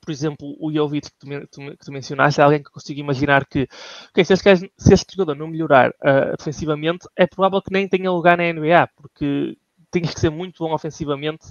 por 0.00 0.10
exemplo, 0.10 0.56
o 0.60 0.72
Jovic 0.72 1.10
que 1.10 1.18
tu, 1.18 1.26
tu, 1.48 1.76
que 1.76 1.84
tu 1.84 1.92
mencionaste, 1.92 2.40
é 2.40 2.44
alguém 2.44 2.62
que 2.62 2.70
consigo 2.70 3.00
imaginar 3.00 3.44
que, 3.46 3.68
okay, 4.10 4.24
se, 4.24 4.32
este, 4.32 4.72
se 4.76 4.94
este 4.94 5.16
jogador 5.16 5.36
não 5.36 5.48
melhorar 5.48 5.90
uh, 5.90 6.36
defensivamente, 6.38 7.08
é 7.16 7.26
provável 7.26 7.60
que 7.60 7.72
nem 7.72 7.88
tenha 7.88 8.10
lugar 8.10 8.38
na 8.38 8.52
NBA, 8.52 8.88
porque 8.96 9.56
tens 9.90 10.14
que 10.14 10.20
ser 10.20 10.30
muito 10.30 10.62
bom 10.62 10.72
ofensivamente 10.72 11.46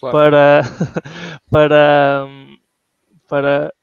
claro. 0.00 0.16
para, 0.16 0.62
para, 1.50 2.26
para 3.28 3.74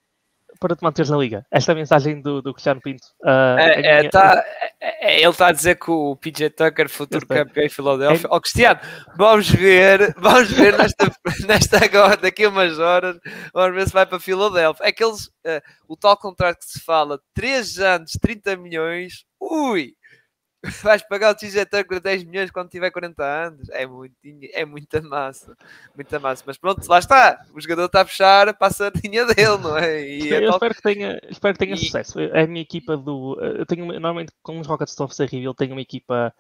para 0.62 0.76
te 0.76 0.84
manteres 0.84 1.10
na 1.10 1.18
liga. 1.18 1.44
Esta 1.50 1.72
é 1.72 1.76
mensagem 1.76 2.22
do, 2.22 2.40
do 2.40 2.54
Cristiano 2.54 2.80
Pinto. 2.80 3.04
Uh, 3.24 3.58
é, 3.58 3.82
é, 3.82 3.98
minha... 3.98 4.12
tá, 4.12 4.46
é, 4.80 5.18
ele 5.18 5.30
está 5.30 5.48
a 5.48 5.52
dizer 5.52 5.76
que 5.76 5.90
o 5.90 6.16
PJ 6.16 6.52
Tucker, 6.52 6.88
futuro 6.88 7.26
campeão 7.26 7.66
em 7.66 7.70
Filadélfia. 7.70 8.30
Ó 8.30 8.38
oh, 8.38 8.42
Cristiano, 8.42 8.80
vamos 9.18 9.50
ver, 9.50 10.14
vamos 10.18 10.52
ver 10.52 10.78
nesta, 10.78 11.12
nesta 11.48 11.84
agora, 11.84 12.16
daqui 12.16 12.46
a 12.46 12.50
umas 12.50 12.78
horas, 12.78 13.18
vamos 13.52 13.76
ver 13.76 13.88
se 13.88 13.94
vai 13.94 14.06
para 14.06 14.20
Filadélfia. 14.20 14.86
É 14.86 14.92
que 14.92 15.04
eles, 15.04 15.26
uh, 15.26 15.62
o 15.90 15.98
tal 15.98 16.16
contrato 16.16 16.60
que 16.60 16.66
se 16.66 16.80
fala, 16.80 17.20
3 17.34 17.80
anos, 17.80 18.12
30 18.22 18.56
milhões, 18.58 19.26
ui! 19.42 19.96
vais 20.84 21.02
pagar 21.02 21.32
o 21.32 21.36
TJ 21.36 21.66
Tucker 21.66 22.00
10 22.00 22.24
milhões 22.24 22.52
quando 22.52 22.70
tiver 22.70 22.92
40 22.92 23.24
anos. 23.24 23.70
É, 23.70 23.86
muito, 23.86 24.16
é 24.54 24.64
muita 24.64 25.02
massa. 25.02 25.56
Muita 25.96 26.20
massa. 26.20 26.44
Mas 26.46 26.58
pronto, 26.58 26.88
lá 26.88 27.00
está. 27.00 27.44
O 27.54 27.60
jogador 27.60 27.86
está 27.86 28.02
a 28.02 28.06
fechar 28.06 28.54
para 28.54 28.68
a 28.68 28.72
sardinha 28.72 29.26
dele, 29.26 29.58
não 29.58 29.78
é? 29.78 30.08
E 30.08 30.34
é 30.34 30.46
eu 30.46 30.52
espero 30.52 30.76
que 30.76 30.82
tenha, 30.82 31.20
espero 31.30 31.54
que 31.54 31.60
tenha 31.60 31.76
e... 31.76 31.78
sucesso. 31.78 32.20
É 32.20 32.44
a 32.44 32.48
minha 32.48 32.62
equipa 32.62 32.96
do. 32.96 33.40
Eu 33.42 33.66
tenho, 33.66 33.86
normalmente, 33.86 34.32
como 34.44 34.60
os 34.60 34.68
Rockets 34.68 34.94
estão 34.94 35.08
a 35.08 35.10
fazer 35.10 35.30
reveal, 35.30 35.56
tenho 35.56 35.72
uma 35.72 35.82
equipa 35.82 36.34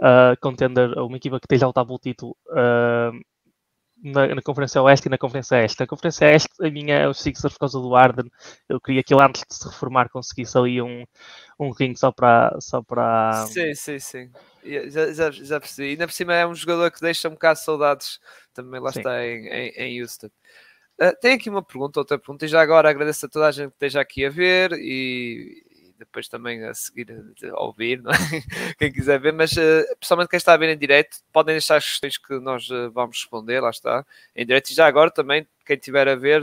uh, 0.00 0.40
contender, 0.40 0.98
uma 0.98 1.16
equipa 1.16 1.38
que 1.38 1.46
esteja 1.46 1.66
a 1.66 1.68
lutar 1.68 1.86
pelo 1.86 1.98
título. 1.98 2.36
Uh, 2.48 3.20
na, 4.02 4.34
na, 4.34 4.42
Conferência 4.42 4.82
Oeste 4.82 5.08
e 5.08 5.10
na 5.10 5.18
Conferência 5.18 5.64
Este. 5.64 5.80
Na 5.80 5.86
Conferência 5.86 6.34
Este, 6.34 6.50
a 6.60 6.70
minha 6.70 6.96
é 6.96 7.08
o 7.08 7.14
Sixers 7.14 7.52
por 7.54 7.60
causa 7.60 7.78
do 7.78 7.94
Arden. 7.94 8.30
Eu 8.68 8.80
queria 8.80 9.02
que 9.02 9.14
ele, 9.14 9.22
antes 9.22 9.42
de 9.48 9.54
se 9.54 9.66
reformar, 9.66 10.08
conseguisse 10.08 10.56
ali 10.56 10.80
um, 10.80 11.04
um 11.58 11.70
ring 11.70 11.94
só 11.94 12.10
para. 12.10 12.56
Só 12.60 12.82
para... 12.82 13.46
Sim, 13.46 13.74
sim, 13.74 13.98
sim. 13.98 14.30
Já, 14.88 15.12
já, 15.12 15.30
já 15.30 15.60
percebi. 15.60 15.88
E 15.88 15.90
ainda 15.92 16.06
por 16.06 16.12
cima 16.12 16.34
é 16.34 16.46
um 16.46 16.54
jogador 16.54 16.90
que 16.90 17.00
deixa 17.00 17.28
um 17.28 17.32
bocado 17.32 17.58
saudades 17.58 18.18
também 18.52 18.80
lá 18.80 18.92
sim. 18.92 19.00
está 19.00 19.24
em, 19.24 19.46
em, 19.46 19.68
em 19.76 20.02
Houston. 20.02 20.28
Uh, 21.00 21.16
tem 21.20 21.34
aqui 21.34 21.48
uma 21.48 21.62
pergunta, 21.62 21.98
outra 21.98 22.18
pergunta, 22.18 22.44
e 22.44 22.48
já 22.48 22.60
agora 22.60 22.90
agradeço 22.90 23.24
a 23.24 23.28
toda 23.28 23.46
a 23.46 23.50
gente 23.50 23.70
que 23.70 23.76
esteja 23.76 24.02
aqui 24.02 24.24
a 24.26 24.28
ver 24.28 24.72
e 24.72 25.64
depois 26.00 26.28
também 26.28 26.64
a 26.64 26.74
seguir 26.74 27.06
a, 27.44 27.60
ouvir, 27.60 28.02
é? 28.06 28.74
quem 28.78 28.92
quiser 28.92 29.20
ver, 29.20 29.32
mas 29.32 29.52
uh, 29.52 29.84
pessoalmente 29.98 30.30
quem 30.30 30.36
está 30.36 30.54
a 30.54 30.56
ver 30.56 30.68
em 30.70 30.78
direto, 30.78 31.18
podem 31.32 31.54
deixar 31.54 31.76
as 31.76 31.84
questões 31.84 32.18
que 32.18 32.38
nós 32.40 32.68
uh, 32.70 32.90
vamos 32.90 33.18
responder, 33.18 33.60
lá 33.60 33.70
está, 33.70 34.04
em 34.34 34.44
direto, 34.44 34.70
e 34.70 34.74
já 34.74 34.86
agora 34.86 35.10
também, 35.10 35.46
quem 35.64 35.76
estiver 35.76 36.08
a 36.08 36.16
ver, 36.16 36.42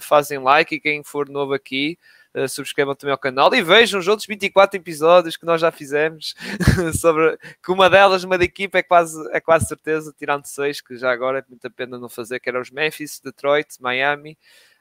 fazem 0.00 0.38
like 0.38 0.74
e 0.74 0.80
quem 0.80 1.02
for 1.02 1.28
novo 1.28 1.54
aqui, 1.54 1.98
Uh, 2.34 2.46
subscrevam 2.46 2.94
também 2.94 3.12
ao 3.12 3.18
canal 3.18 3.52
e 3.54 3.62
vejam 3.62 3.98
os 3.98 4.06
outros 4.06 4.26
24 4.26 4.78
episódios 4.78 5.34
que 5.34 5.46
nós 5.46 5.62
já 5.62 5.72
fizemos 5.72 6.34
sobre 7.00 7.38
que 7.64 7.72
uma 7.72 7.88
delas, 7.88 8.22
uma 8.22 8.36
da 8.36 8.44
equipa, 8.44 8.76
é 8.76 8.82
quase, 8.82 9.18
é 9.32 9.40
quase 9.40 9.66
certeza, 9.66 10.14
tirando 10.16 10.44
seis, 10.44 10.78
que 10.82 10.94
já 10.98 11.10
agora 11.10 11.38
é 11.38 11.44
muita 11.48 11.70
pena 11.70 11.98
não 11.98 12.08
fazer, 12.08 12.38
que 12.38 12.50
eram 12.50 12.60
os 12.60 12.70
Memphis, 12.70 13.18
Detroit, 13.24 13.80
Miami, 13.80 14.36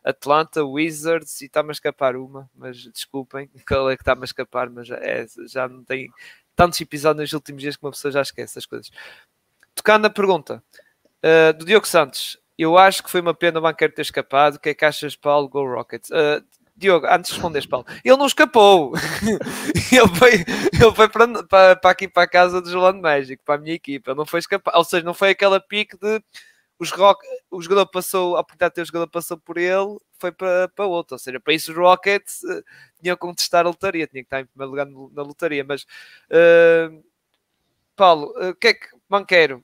Atlanta, 0.07 0.63
Wizards 0.63 1.41
e 1.41 1.45
está-me 1.45 1.69
a 1.69 1.71
escapar 1.73 2.15
uma, 2.15 2.49
mas 2.55 2.77
desculpem, 2.91 3.49
qual 3.67 3.89
é 3.89 3.95
que 3.95 4.01
está-me 4.01 4.21
a 4.21 4.25
escapar, 4.25 4.69
mas 4.69 4.89
é, 4.89 5.25
já 5.47 5.67
não 5.67 5.83
tem 5.83 6.09
tantos 6.55 6.79
episódios 6.79 7.31
nos 7.31 7.33
últimos 7.33 7.61
dias 7.61 7.75
que 7.75 7.85
uma 7.85 7.91
pessoa 7.91 8.11
já 8.11 8.21
esquece 8.21 8.57
as 8.57 8.65
coisas. 8.65 8.89
Tocando 9.75 10.03
na 10.03 10.09
pergunta 10.09 10.63
uh, 11.23 11.53
do 11.57 11.65
Diogo 11.65 11.87
Santos, 11.87 12.39
eu 12.57 12.77
acho 12.77 13.03
que 13.03 13.11
foi 13.11 13.21
uma 13.21 13.33
pena 13.33 13.59
o 13.59 13.61
banqueiro 13.61 13.93
ter 13.93 14.01
escapado. 14.01 14.55
O 14.55 14.59
que 14.59 14.69
é 14.69 14.73
que 14.73 14.83
achas, 14.83 15.15
Paulo? 15.15 15.47
Go 15.47 15.63
Rockets. 15.63 16.09
Uh, 16.09 16.43
Diogo, 16.75 17.07
antes 17.07 17.29
de 17.29 17.35
responderes, 17.35 17.67
Paulo, 17.67 17.85
ele 18.03 18.17
não 18.17 18.25
escapou. 18.25 18.93
ele 19.91 20.15
foi, 20.15 20.33
ele 20.33 20.95
foi 20.95 21.09
para, 21.09 21.43
para, 21.43 21.75
para, 21.75 21.91
aqui 21.91 22.07
para 22.07 22.23
a 22.23 22.27
casa 22.27 22.61
do 22.61 22.69
Jolando 22.69 23.01
México, 23.01 23.43
para 23.43 23.55
a 23.55 23.57
minha 23.57 23.75
equipa. 23.75 24.11
Ele 24.11 24.17
não 24.17 24.25
foi 24.25 24.39
escapar. 24.39 24.75
Ou 24.75 24.83
seja, 24.83 25.03
não 25.03 25.13
foi 25.13 25.29
aquela 25.29 25.59
pique 25.59 25.97
de 25.97 26.21
os 26.79 26.91
rock, 26.91 27.25
o 27.49 27.61
jogador 27.61 27.87
passou, 27.87 28.35
a 28.35 28.41
oportunidade 28.41 28.71
de 28.71 28.75
ter 28.75 28.81
o 28.81 28.85
jogador 28.85 29.07
passou 29.07 29.37
por 29.37 29.57
ele, 29.57 29.97
foi 30.19 30.31
para, 30.31 30.67
para 30.69 30.85
outro. 30.85 31.15
Ou 31.15 31.19
seja, 31.19 31.39
para 31.39 31.53
isso 31.53 31.71
os 31.71 31.77
Rockets 31.77 32.43
uh, 32.43 32.63
tinham 33.01 33.15
que 33.15 33.21
contestar 33.21 33.65
a 33.65 33.69
lotaria, 33.69 34.07
tinha 34.07 34.23
que 34.23 34.27
estar 34.27 34.41
em 34.41 34.45
primeiro 34.45 34.71
lugar 34.71 34.85
na 34.85 35.23
lotaria. 35.23 35.63
Mas, 35.63 35.83
uh, 35.83 37.03
Paulo, 37.95 38.33
o 38.35 38.49
uh, 38.49 38.55
que 38.55 38.67
é 38.67 38.73
que, 38.73 38.87
Manqueiro, 39.09 39.63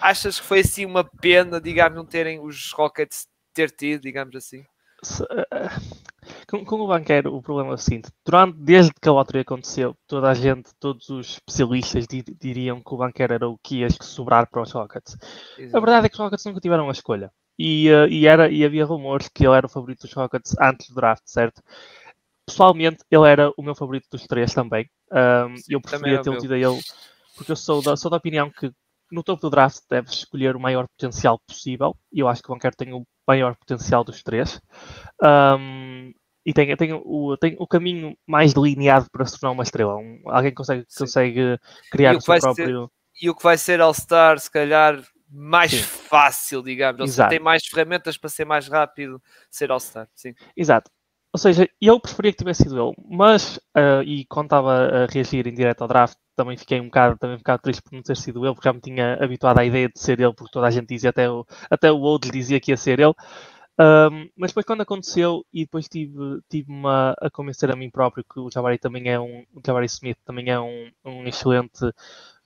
achas 0.00 0.40
que 0.40 0.46
foi 0.46 0.60
assim 0.60 0.86
uma 0.86 1.04
pena, 1.04 1.60
digamos, 1.60 1.94
não 1.94 2.06
terem 2.06 2.40
os 2.40 2.72
Rockets 2.72 3.28
ter 3.52 3.70
tido, 3.70 4.00
digamos 4.00 4.34
assim? 4.34 4.64
Com, 6.48 6.64
com, 6.64 6.80
o 6.80 6.86
banqueiro, 6.86 7.34
o 7.34 7.42
problema 7.42 7.70
é 7.70 7.74
o 7.74 7.78
seguinte: 7.78 8.10
durante, 8.24 8.56
desde 8.58 8.92
que 8.92 9.08
a 9.08 9.12
loteria 9.12 9.42
aconteceu, 9.42 9.94
toda 10.06 10.30
a 10.30 10.34
gente, 10.34 10.70
todos 10.78 11.08
os 11.08 11.34
especialistas 11.34 12.06
diriam 12.40 12.80
que 12.80 12.94
o 12.94 12.96
banqueiro 12.96 13.34
era 13.34 13.48
o 13.48 13.58
que 13.58 13.80
ia 13.80 13.88
sobrar 13.90 14.48
para 14.50 14.62
os 14.62 14.72
Rockets. 14.72 15.16
Exato. 15.58 15.76
A 15.76 15.80
verdade 15.80 16.06
é 16.06 16.08
que 16.08 16.14
os 16.14 16.20
Rockets 16.20 16.44
nunca 16.44 16.60
tiveram 16.60 16.88
a 16.88 16.92
escolha. 16.92 17.30
E, 17.58 17.90
uh, 17.90 18.06
e, 18.08 18.26
era, 18.26 18.50
e 18.50 18.64
havia 18.64 18.84
rumores 18.84 19.28
que 19.28 19.46
ele 19.46 19.54
era 19.54 19.66
o 19.66 19.70
favorito 19.70 20.02
dos 20.02 20.12
Rockets 20.12 20.56
antes 20.60 20.88
do 20.88 20.94
draft, 20.94 21.22
certo? 21.26 21.62
Pessoalmente, 22.46 23.04
ele 23.10 23.28
era 23.28 23.52
o 23.56 23.62
meu 23.62 23.74
favorito 23.74 24.06
dos 24.10 24.26
três 24.26 24.52
também. 24.52 24.88
Um, 25.12 25.56
Sim, 25.56 25.74
eu 25.74 25.80
preferia 25.80 26.22
ter 26.22 26.36
tido 26.38 26.54
a 26.54 26.58
ele, 26.58 26.80
porque 27.36 27.52
eu 27.52 27.56
sou 27.56 27.82
da, 27.82 27.96
sou 27.96 28.10
da 28.10 28.16
opinião 28.16 28.50
que 28.50 28.72
no 29.12 29.22
topo 29.22 29.42
do 29.42 29.50
draft 29.50 29.80
deves 29.88 30.14
escolher 30.14 30.56
o 30.56 30.60
maior 30.60 30.88
potencial 30.88 31.38
possível. 31.46 31.94
E 32.10 32.20
eu 32.20 32.28
acho 32.28 32.42
que 32.42 32.50
o 32.50 32.54
banqueiro 32.54 32.76
tem 32.76 32.92
o 32.92 33.06
maior 33.28 33.54
potencial 33.54 34.02
dos 34.02 34.22
três. 34.22 34.60
Um, 35.22 36.12
e 36.44 36.52
tem, 36.52 36.76
tem, 36.76 36.92
o, 36.92 37.36
tem 37.36 37.56
o 37.58 37.66
caminho 37.66 38.16
mais 38.26 38.52
delineado 38.52 39.06
para 39.10 39.24
se 39.24 39.38
tornar 39.38 39.52
uma 39.52 39.62
estrela. 39.62 39.96
Um, 39.96 40.20
alguém 40.26 40.52
consegue, 40.52 40.84
consegue 40.96 41.58
criar 41.90 42.16
o, 42.16 42.20
seu 42.20 42.38
próprio. 42.38 42.82
Ser, 42.82 43.24
e 43.24 43.30
o 43.30 43.34
que 43.34 43.42
vai 43.42 43.56
ser 43.56 43.80
All-Star, 43.80 44.38
se 44.38 44.50
calhar, 44.50 45.02
mais 45.30 45.70
Sim. 45.70 45.82
fácil, 45.82 46.62
digamos. 46.62 47.00
Ou 47.00 47.06
seja, 47.06 47.28
tem 47.28 47.40
mais 47.40 47.64
ferramentas 47.64 48.16
para 48.16 48.28
ser 48.28 48.44
mais 48.44 48.68
rápido 48.68 49.22
ser 49.50 49.70
All-Star. 49.70 50.08
Sim. 50.14 50.34
Exato. 50.56 50.90
Ou 51.34 51.38
seja, 51.38 51.66
eu 51.80 51.98
preferia 51.98 52.30
que 52.30 52.38
tivesse 52.38 52.64
sido 52.64 52.78
ele, 52.78 52.94
mas, 53.08 53.56
uh, 53.74 54.02
e 54.04 54.26
quando 54.26 54.46
estava 54.46 54.72
a 54.72 55.06
reagir 55.06 55.46
em 55.46 55.54
direto 55.54 55.80
ao 55.80 55.88
draft, 55.88 56.14
também 56.36 56.58
fiquei 56.58 56.78
um 56.78 56.84
bocado, 56.84 57.16
também 57.18 57.36
um 57.36 57.38
bocado 57.38 57.62
triste 57.62 57.80
por 57.82 57.94
não 57.94 58.02
ter 58.02 58.18
sido 58.18 58.44
ele, 58.44 58.54
porque 58.54 58.68
já 58.68 58.72
me 58.74 58.80
tinha 58.82 59.14
habituado 59.14 59.58
à 59.58 59.64
ideia 59.64 59.88
de 59.88 59.98
ser 59.98 60.20
ele, 60.20 60.34
porque 60.34 60.52
toda 60.52 60.66
a 60.66 60.70
gente 60.70 60.88
dizia, 60.88 61.08
até 61.08 61.30
o, 61.30 61.46
até 61.70 61.90
o 61.90 62.00
Old 62.00 62.30
dizia 62.30 62.60
que 62.60 62.70
ia 62.70 62.76
ser 62.76 63.00
ele. 63.00 63.14
Um, 63.80 64.28
mas 64.36 64.50
depois 64.50 64.66
quando 64.66 64.82
aconteceu 64.82 65.46
e 65.50 65.64
depois 65.64 65.88
tive, 65.88 66.42
tive 66.48 66.70
uma 66.70 67.14
a 67.18 67.30
convencer 67.30 67.70
a 67.70 67.76
mim 67.76 67.88
próprio 67.88 68.22
que 68.22 68.38
o 68.38 68.50
Jabari 68.50 68.78
também 68.78 69.08
é 69.08 69.18
um 69.18 69.46
o 69.54 69.62
Jabari 69.64 69.86
Smith 69.86 70.18
também 70.26 70.50
é 70.50 70.60
um, 70.60 70.90
um 71.02 71.24
excelente 71.26 71.80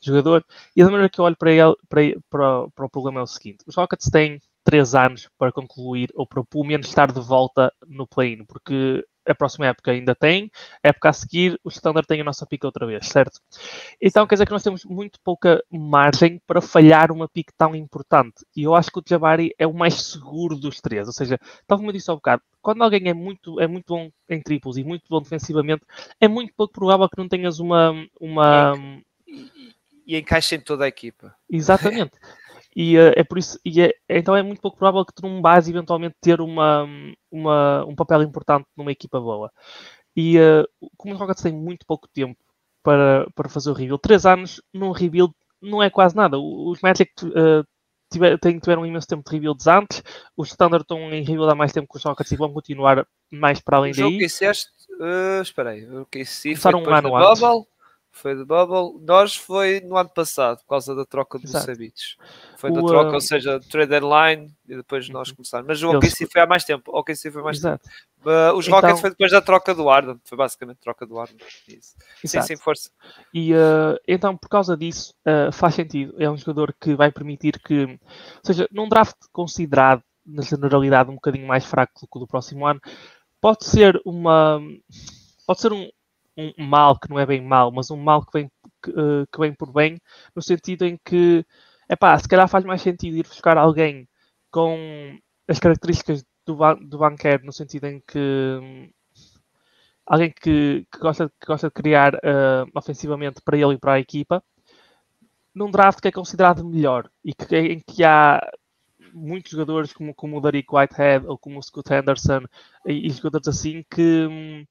jogador 0.00 0.44
e 0.76 0.84
da 0.84 0.90
maneira 0.90 1.10
que 1.10 1.20
eu 1.20 1.24
olho 1.24 1.36
para 1.36 1.50
ele 1.50 1.74
para, 1.88 2.00
para, 2.30 2.68
para 2.68 2.86
o 2.86 2.90
problema 2.90 3.20
é 3.20 3.22
o 3.24 3.26
seguinte 3.26 3.64
os 3.66 3.74
Rockets 3.74 4.08
têm 4.08 4.40
três 4.62 4.94
anos 4.94 5.28
para 5.36 5.50
concluir 5.50 6.10
ou 6.14 6.26
para 6.28 6.44
pelo 6.44 6.64
menos 6.64 6.86
estar 6.86 7.10
de 7.10 7.20
volta 7.20 7.72
no 7.88 8.06
play-in 8.06 8.44
porque 8.44 9.04
a 9.26 9.34
próxima 9.34 9.66
época 9.66 9.90
ainda 9.90 10.14
tem, 10.14 10.50
a 10.82 10.88
época 10.88 11.08
a 11.08 11.12
seguir 11.12 11.58
o 11.64 11.68
Standard 11.68 12.06
tem 12.06 12.20
a 12.20 12.24
nossa 12.24 12.46
pica 12.46 12.66
outra 12.66 12.86
vez, 12.86 13.06
certo? 13.06 13.40
Então 14.00 14.26
quer 14.26 14.36
dizer 14.36 14.46
que 14.46 14.52
nós 14.52 14.62
temos 14.62 14.84
muito 14.84 15.18
pouca 15.20 15.62
margem 15.70 16.40
para 16.46 16.60
falhar 16.60 17.10
uma 17.10 17.28
pica 17.28 17.52
tão 17.56 17.74
importante. 17.74 18.44
E 18.56 18.62
eu 18.62 18.74
acho 18.74 18.90
que 18.90 18.98
o 18.98 19.04
Jabari 19.06 19.54
é 19.58 19.66
o 19.66 19.74
mais 19.74 19.94
seguro 19.94 20.56
dos 20.56 20.80
três. 20.80 21.06
Ou 21.06 21.12
seja, 21.12 21.38
tal 21.66 21.78
como 21.78 21.90
eu 21.90 21.92
disse 21.92 22.10
há 22.10 22.14
um 22.14 22.16
bocado, 22.16 22.42
quando 22.62 22.82
alguém 22.82 23.08
é 23.08 23.14
muito, 23.14 23.60
é 23.60 23.66
muito 23.66 23.86
bom 23.88 24.10
em 24.28 24.40
triplos 24.40 24.76
e 24.76 24.84
muito 24.84 25.04
bom 25.08 25.20
defensivamente, 25.20 25.84
é 26.20 26.28
muito 26.28 26.52
pouco 26.54 26.74
provável 26.74 27.08
que 27.08 27.18
não 27.18 27.28
tenhas 27.28 27.58
uma. 27.58 27.92
uma... 28.20 28.74
E, 29.26 29.74
e 30.06 30.16
encaixe 30.16 30.54
em 30.54 30.60
toda 30.60 30.84
a 30.84 30.88
equipa. 30.88 31.34
Exatamente. 31.50 32.12
E 32.78 32.98
uh, 32.98 33.12
é 33.16 33.24
por 33.24 33.38
isso, 33.38 33.58
e 33.64 33.80
é, 33.80 33.90
então 34.06 34.36
é 34.36 34.42
muito 34.42 34.60
pouco 34.60 34.76
provável 34.76 35.02
que 35.06 35.14
tu 35.14 35.22
não 35.22 35.40
vais 35.40 35.66
eventualmente 35.66 36.14
ter 36.20 36.42
uma, 36.42 36.86
uma, 37.32 37.86
um 37.86 37.94
papel 37.94 38.22
importante 38.22 38.66
numa 38.76 38.92
equipa 38.92 39.18
boa. 39.18 39.50
E 40.14 40.38
uh, 40.38 40.62
como 40.94 41.14
os 41.14 41.18
Rockets 41.18 41.42
têm 41.42 41.54
muito 41.54 41.86
pouco 41.86 42.06
tempo 42.12 42.38
para, 42.82 43.26
para 43.34 43.48
fazer 43.48 43.70
o 43.70 43.72
rebuild, 43.72 44.02
três 44.02 44.26
anos 44.26 44.60
num 44.74 44.90
rebuild 44.90 45.32
não 45.62 45.82
é 45.82 45.88
quase 45.88 46.14
nada. 46.14 46.38
Os 46.38 46.82
Magic 46.82 47.10
uh, 47.24 47.66
tiver, 48.12 48.38
tiveram 48.38 48.82
um 48.82 48.86
imenso 48.86 49.06
tempo 49.06 49.24
de 49.26 49.34
rebuilds 49.34 49.66
antes, 49.66 50.02
os 50.36 50.48
Standard 50.48 50.82
estão 50.82 50.98
em 51.14 51.24
rebuild 51.24 51.50
há 51.50 51.54
mais 51.54 51.72
tempo 51.72 51.88
que 51.90 51.96
os 51.96 52.04
Rockets 52.04 52.32
e 52.32 52.36
vão 52.36 52.52
continuar 52.52 53.06
mais 53.32 53.58
para 53.58 53.78
além 53.78 53.92
daí. 53.92 54.04
O 54.04 54.18
que 54.18 54.26
uh, 54.26 55.40
espera 55.40 55.70
aí, 55.70 55.88
o 55.88 56.04
que 56.04 56.24
Começaram 56.42 56.82
um 56.82 56.94
ano 56.94 57.16
antes. 57.16 57.40
Bubble, 57.40 57.66
foi 58.16 58.34
do 58.34 58.46
Bubble. 58.46 59.04
Nós 59.04 59.36
foi 59.36 59.80
no 59.80 59.96
ano 59.96 60.08
passado, 60.08 60.58
por 60.60 60.68
causa 60.68 60.94
da 60.94 61.04
troca 61.04 61.38
dos 61.38 61.50
Sabitos. 61.50 62.16
Foi 62.56 62.72
da 62.72 62.82
troca, 62.82 63.12
ou 63.12 63.20
seja, 63.20 63.60
trade 63.70 63.90
deadline 63.90 64.54
e 64.66 64.76
depois 64.76 65.08
nós 65.10 65.28
uhum. 65.28 65.36
começamos. 65.36 65.66
Mas 65.66 65.82
o 65.82 65.90
OKC 65.90 66.26
foi 66.26 66.40
há 66.40 66.46
mais 66.46 66.64
tempo. 66.64 66.90
O 66.90 66.98
OKC 66.98 67.30
foi 67.30 67.42
mais 67.42 67.58
Exato. 67.58 67.84
tempo. 67.84 67.96
Uh, 68.28 68.56
os 68.56 68.66
então... 68.66 68.80
Rockets 68.80 69.00
foi 69.00 69.10
depois 69.10 69.30
da 69.30 69.40
troca 69.40 69.74
do 69.74 69.88
Arden. 69.90 70.18
Foi 70.24 70.36
basicamente 70.38 70.78
troca 70.78 71.06
do 71.06 71.18
Arden. 71.18 71.36
Isso. 71.68 71.94
Sim, 72.24 72.42
sim, 72.42 72.56
força. 72.56 72.90
E 73.32 73.52
uh, 73.52 73.98
então, 74.08 74.36
por 74.36 74.48
causa 74.48 74.76
disso, 74.76 75.14
uh, 75.26 75.52
faz 75.52 75.74
sentido. 75.74 76.14
É 76.18 76.28
um 76.30 76.36
jogador 76.36 76.74
que 76.80 76.94
vai 76.94 77.12
permitir 77.12 77.60
que, 77.60 77.84
ou 77.84 77.98
seja, 78.42 78.66
num 78.72 78.88
draft 78.88 79.16
considerado, 79.30 80.02
na 80.24 80.42
generalidade, 80.42 81.10
um 81.10 81.14
bocadinho 81.16 81.46
mais 81.46 81.64
fraco 81.64 82.00
do 82.00 82.08
que 82.08 82.16
o 82.16 82.20
do 82.20 82.26
próximo 82.26 82.66
ano, 82.66 82.80
pode 83.40 83.66
ser 83.66 84.00
uma. 84.04 84.60
Pode 85.46 85.60
ser 85.60 85.72
um, 85.72 85.88
um 86.36 86.52
mal 86.64 86.98
que 86.98 87.08
não 87.08 87.18
é 87.18 87.26
bem 87.26 87.40
mal, 87.42 87.70
mas 87.72 87.90
um 87.90 87.96
mal 87.96 88.24
que 88.24 88.32
vem, 88.32 88.50
que, 88.82 88.90
uh, 88.90 89.26
que 89.32 89.38
vem 89.38 89.54
por 89.54 89.72
bem, 89.72 89.98
no 90.34 90.42
sentido 90.42 90.84
em 90.84 90.98
que, 91.04 91.44
é 91.88 91.96
pá, 91.96 92.18
se 92.18 92.28
calhar 92.28 92.48
faz 92.48 92.64
mais 92.64 92.82
sentido 92.82 93.16
ir 93.16 93.26
buscar 93.26 93.56
alguém 93.56 94.08
com 94.50 95.18
as 95.48 95.58
características 95.58 96.24
do, 96.44 96.56
do 96.76 96.98
banqueiro, 96.98 97.44
no 97.44 97.52
sentido 97.52 97.86
em 97.86 98.00
que 98.06 98.18
um, 98.18 98.90
alguém 100.06 100.30
que, 100.30 100.86
que, 100.90 100.98
gosta, 100.98 101.28
que 101.28 101.46
gosta 101.46 101.68
de 101.68 101.74
criar 101.74 102.14
uh, 102.14 102.70
ofensivamente 102.74 103.40
para 103.42 103.56
ele 103.56 103.74
e 103.74 103.78
para 103.78 103.94
a 103.94 104.00
equipa, 104.00 104.42
num 105.54 105.70
draft 105.70 106.00
que 106.00 106.08
é 106.08 106.12
considerado 106.12 106.64
melhor 106.64 107.10
e 107.24 107.34
que, 107.34 107.56
em 107.56 107.80
que 107.80 108.04
há 108.04 108.40
muitos 109.12 109.52
jogadores 109.52 109.92
como, 109.92 110.14
como 110.14 110.36
o 110.36 110.40
Derek 110.40 110.68
Whitehead 110.70 111.26
ou 111.26 111.38
como 111.38 111.58
o 111.58 111.62
Scott 111.62 111.92
Henderson 111.92 112.44
e, 112.86 113.06
e 113.06 113.10
jogadores 113.10 113.48
assim 113.48 113.82
que, 113.90 114.26
hum, 114.26 114.66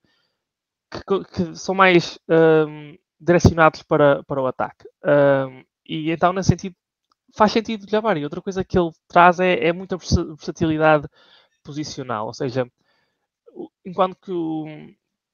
que, 0.91 1.23
que 1.25 1.55
são 1.55 1.75
mais 1.75 2.19
um, 2.29 2.97
direcionados 3.19 3.83
para, 3.83 4.23
para 4.23 4.41
o 4.41 4.47
ataque. 4.47 4.87
Um, 5.03 5.63
e 5.85 6.11
então, 6.11 6.33
nesse 6.33 6.49
sentido, 6.49 6.75
faz 7.35 7.51
sentido 7.51 7.83
o 7.83 7.89
Jabari. 7.89 8.23
Outra 8.23 8.41
coisa 8.41 8.63
que 8.63 8.77
ele 8.77 8.91
traz 9.07 9.39
é, 9.39 9.67
é 9.67 9.73
muita 9.73 9.97
versatilidade 9.97 11.07
posicional, 11.63 12.27
ou 12.27 12.33
seja, 12.33 12.67
enquanto 13.83 14.15
que 14.17 14.31
o, 14.31 14.65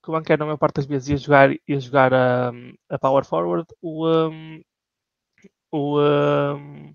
que 0.04 0.10
o 0.10 0.14
banqueiro 0.14 0.40
na 0.40 0.46
maior 0.46 0.58
parte 0.58 0.76
das 0.76 0.86
vezes 0.86 1.10
ia 1.10 1.18
jogar, 1.18 1.52
ia 1.68 1.80
jogar 1.80 2.14
a, 2.14 2.52
a 2.90 3.00
power 3.00 3.26
forward, 3.26 3.68
o, 3.82 4.08
um, 4.08 4.62
o, 5.72 6.00
um, 6.00 6.94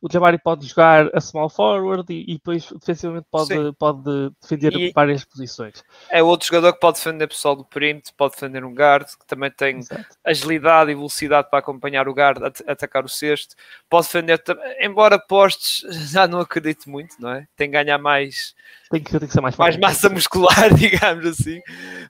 o 0.00 0.08
Jabari 0.10 0.38
pode 0.38 0.66
jogar 0.66 1.10
a 1.14 1.20
small 1.20 1.50
forward 1.50 2.12
e, 2.12 2.22
e 2.22 2.34
depois 2.34 2.70
defensivamente 2.72 3.26
pode, 3.30 3.72
pode 3.78 4.30
defender 4.40 4.74
e 4.74 4.92
várias 4.92 5.24
posições. 5.24 5.84
É 6.08 6.22
outro 6.22 6.48
jogador 6.48 6.72
que 6.72 6.80
pode 6.80 6.98
defender 6.98 7.26
pessoal 7.28 7.54
do 7.54 7.64
perímetro, 7.64 8.12
pode 8.16 8.34
defender 8.34 8.64
um 8.64 8.74
guard, 8.74 9.06
que 9.06 9.26
também 9.26 9.50
tem 9.50 9.78
Exato. 9.78 10.06
agilidade 10.24 10.90
e 10.90 10.94
velocidade 10.94 11.50
para 11.50 11.58
acompanhar 11.58 12.08
o 12.08 12.14
guard, 12.14 12.42
at 12.42 12.60
atacar 12.66 13.04
o 13.04 13.08
cesto. 13.08 13.54
Pode 13.88 14.06
defender, 14.06 14.42
embora 14.80 15.18
postes, 15.18 15.82
já 16.10 16.26
não 16.26 16.40
acredito 16.40 16.88
muito, 16.88 17.16
não 17.20 17.30
é? 17.32 17.46
Tem 17.54 17.70
que 17.70 17.76
ganhar 17.76 17.98
mais 17.98 18.54
tem 18.90 19.02
que, 19.02 19.18
tem 19.18 19.28
que 19.28 19.32
ser 19.32 19.40
mais, 19.40 19.56
mais 19.56 19.76
massa 19.76 20.08
muscular, 20.08 20.72
digamos 20.74 21.24
assim. 21.24 21.60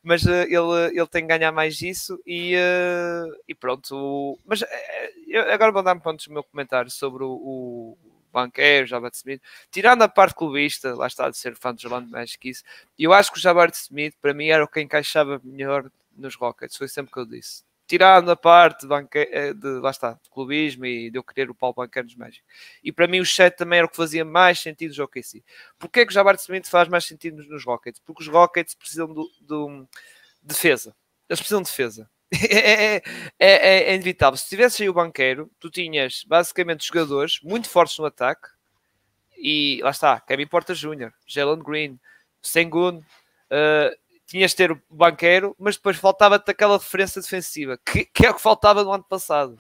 Mas 0.02 0.24
uh, 0.24 0.30
ele, 0.30 0.98
ele 0.98 1.06
tem 1.06 1.22
que 1.22 1.28
ganhar 1.28 1.52
mais 1.52 1.80
isso 1.82 2.20
e, 2.26 2.56
uh, 2.56 3.36
e 3.46 3.54
pronto. 3.54 4.38
Mas 4.46 4.62
uh, 4.62 4.66
agora 5.52 5.72
vou 5.72 5.82
dar-me 5.82 6.00
pontos 6.00 6.26
o 6.26 6.32
meu 6.32 6.42
comentário 6.42 6.90
sobre 6.90 7.22
o, 7.22 7.30
o 7.30 7.98
banqueiro, 8.32 8.86
Jabari 8.86 9.14
Smith, 9.14 9.42
tirando 9.70 10.02
a 10.02 10.08
parte 10.08 10.34
clubista, 10.34 10.94
lá 10.94 11.06
está 11.06 11.28
de 11.28 11.36
ser 11.36 11.54
fã 11.54 11.74
do 11.74 11.84
Orlando 11.84 12.10
Magic 12.10 12.48
isso, 12.48 12.62
eu 12.98 13.12
acho 13.12 13.32
que 13.32 13.38
o 13.38 13.40
Jabari 13.40 13.72
Smith 13.72 14.14
para 14.22 14.32
mim 14.32 14.46
era 14.46 14.62
o 14.64 14.68
que 14.68 14.80
encaixava 14.80 15.40
melhor 15.42 15.90
nos 16.16 16.36
Rockets, 16.36 16.76
foi 16.76 16.86
sempre 16.86 17.12
que 17.12 17.18
eu 17.18 17.26
disse 17.26 17.64
tirando 17.90 18.30
a 18.30 18.36
parte 18.36 18.86
de, 18.86 18.94
eh, 19.14 19.52
de, 19.52 19.68
lá 19.80 19.90
está, 19.90 20.12
de 20.12 20.30
clubismo 20.30 20.86
e 20.86 21.10
de 21.10 21.18
eu 21.18 21.24
querer 21.24 21.50
o 21.50 21.54
Paulo 21.56 21.74
Banqueiro 21.74 22.06
dos 22.06 22.14
Magic. 22.14 22.40
E 22.84 22.92
para 22.92 23.08
mim 23.08 23.18
o 23.18 23.24
chat 23.24 23.56
também 23.56 23.78
era 23.78 23.86
o 23.86 23.90
que 23.90 23.96
fazia 23.96 24.24
mais 24.24 24.60
sentido 24.60 24.94
no 24.96 25.02
OKC. 25.02 25.42
Porquê 25.76 26.06
que 26.06 26.12
o 26.12 26.14
Jabari 26.14 26.38
Smith 26.38 26.68
faz 26.68 26.88
mais 26.88 27.04
sentido 27.04 27.42
nos 27.42 27.64
Rockets? 27.64 28.00
Porque 28.06 28.22
os 28.22 28.28
Rockets 28.28 28.76
precisam 28.76 29.12
de, 29.12 29.22
de 29.40 29.88
defesa. 30.40 30.94
Eles 31.28 31.40
precisam 31.40 31.62
de 31.62 31.68
defesa. 31.68 32.08
É, 32.48 32.96
é, 32.96 33.02
é, 33.40 33.82
é, 33.90 33.94
inevitável. 33.94 34.36
Se 34.36 34.48
tivesse 34.48 34.84
aí 34.84 34.88
o 34.88 34.94
banqueiro, 34.94 35.50
tu 35.58 35.68
tinhas 35.68 36.22
basicamente 36.24 36.86
jogadores 36.86 37.40
muito 37.42 37.68
fortes 37.68 37.98
no 37.98 38.04
ataque 38.04 38.46
e 39.36 39.80
lá 39.82 39.90
está, 39.90 40.20
Kevin 40.20 40.46
Porter 40.46 40.76
Jr., 40.76 41.12
Jalen 41.26 41.58
Green, 41.58 41.98
Sengun, 42.40 42.98
uh, 42.98 43.96
tinhas 44.30 44.52
de 44.52 44.58
ter 44.58 44.70
o 44.70 44.80
banqueiro, 44.88 45.56
mas 45.58 45.76
depois 45.76 45.96
faltava-te 45.96 46.48
aquela 46.48 46.78
referência 46.78 47.20
defensiva, 47.20 47.76
que, 47.84 48.04
que, 48.04 48.24
é 48.24 48.30
o 48.30 48.34
que 48.34 48.40
faltava 48.40 48.84
no 48.84 48.92
ano 48.92 49.02
passado. 49.02 49.58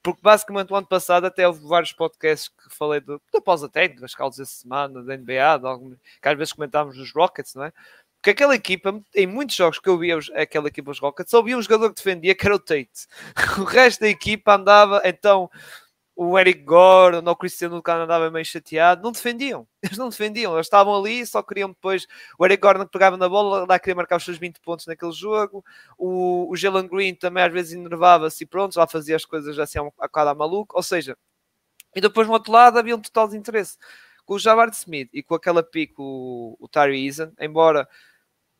Porque 0.00 0.20
basicamente 0.22 0.72
o 0.72 0.76
ano 0.76 0.86
passado 0.86 1.26
até 1.26 1.48
houve 1.48 1.66
vários 1.66 1.92
podcasts 1.92 2.48
que 2.48 2.72
falei 2.72 3.00
do, 3.00 3.20
da 3.32 3.40
pausa 3.40 3.68
técnica, 3.68 4.02
das 4.02 4.14
causas 4.14 4.38
dessa 4.38 4.62
semana, 4.62 5.02
da 5.02 5.16
NBA, 5.16 5.58
de 5.58 5.66
algum, 5.66 5.96
que 6.22 6.28
às 6.28 6.38
vezes 6.38 6.52
comentávamos 6.52 6.96
nos 6.96 7.12
Rockets, 7.12 7.56
não 7.56 7.64
é? 7.64 7.72
Porque 8.14 8.30
aquela 8.30 8.54
equipa, 8.54 9.02
em 9.12 9.26
muitos 9.26 9.56
jogos 9.56 9.80
que 9.80 9.88
eu 9.88 9.98
via 9.98 10.16
aquela 10.36 10.68
equipa 10.68 10.92
dos 10.92 11.00
Rockets, 11.00 11.28
só 11.28 11.40
havia 11.40 11.58
um 11.58 11.62
jogador 11.62 11.88
que 11.88 11.96
defendia, 11.96 12.34
que 12.36 12.46
era 12.46 12.54
o 12.54 12.60
Tate. 12.60 13.08
O 13.58 13.64
resto 13.64 14.02
da 14.02 14.08
equipa 14.08 14.54
andava, 14.54 15.02
então 15.04 15.50
o 16.16 16.38
Eric 16.38 16.64
ou 16.66 17.28
o 17.28 17.36
Cristiano 17.36 17.76
Lucano 17.76 18.04
andava 18.04 18.30
meio 18.30 18.44
chateado, 18.44 19.02
não 19.02 19.12
defendiam, 19.12 19.68
eles 19.82 19.98
não 19.98 20.08
defendiam, 20.08 20.54
eles 20.54 20.66
estavam 20.66 20.96
ali 20.96 21.26
só 21.26 21.42
queriam 21.42 21.68
depois 21.68 22.06
o 22.38 22.44
Eric 22.46 22.62
Gordon 22.62 22.86
que 22.86 22.92
pegava 22.92 23.18
na 23.18 23.28
bola, 23.28 23.66
lá 23.68 23.78
queria 23.78 23.94
marcar 23.94 24.16
os 24.16 24.24
seus 24.24 24.38
20 24.38 24.58
pontos 24.60 24.86
naquele 24.86 25.12
jogo, 25.12 25.62
o, 25.98 26.50
o 26.50 26.56
Jalen 26.56 26.88
Green 26.88 27.14
também 27.14 27.44
às 27.44 27.52
vezes 27.52 27.74
enervava-se 27.74 28.44
e 28.44 28.46
pronto, 28.46 28.78
lá 28.78 28.86
fazia 28.86 29.14
as 29.14 29.26
coisas 29.26 29.58
assim 29.58 29.78
a 30.00 30.08
cada 30.08 30.34
maluco, 30.34 30.74
ou 30.74 30.82
seja, 30.82 31.18
e 31.94 32.00
depois 32.00 32.26
no 32.26 32.32
outro 32.32 32.50
lado 32.50 32.78
havia 32.78 32.96
um 32.96 33.00
total 33.00 33.28
de 33.28 33.36
interesse 33.36 33.76
com 34.24 34.34
o 34.34 34.38
Jabari 34.38 34.72
Smith 34.72 35.10
e 35.12 35.22
com 35.22 35.34
aquela 35.34 35.62
pico 35.62 36.02
o, 36.02 36.56
o 36.58 36.66
Tyree 36.66 37.06
Eason, 37.06 37.30
embora 37.38 37.86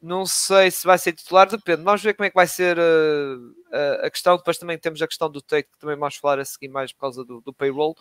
não 0.01 0.27
sei 0.27 0.71
se 0.71 0.87
vai 0.87 0.99
ser 0.99 1.13
titular, 1.13 1.49
depende. 1.49 1.83
Vamos 1.83 2.03
ver 2.03 2.15
como 2.15 2.27
é 2.27 2.31
que 2.31 2.35
vai 2.35 2.47
ser 2.47 2.79
uh, 2.79 4.05
a 4.07 4.11
questão. 4.11 4.37
Depois 4.37 4.59
também 4.59 4.79
temos 4.79 5.01
a 5.01 5.07
questão 5.07 5.31
do 5.31 5.41
take, 5.41 5.71
que 5.71 5.79
também 5.79 5.97
vamos 5.97 6.17
falar 6.17 6.39
a 6.39 6.45
seguir 6.45 6.69
mais 6.69 6.93
por 6.93 7.01
causa 7.01 7.25
do, 7.25 7.41
do 7.41 7.53
payroll. 7.53 7.97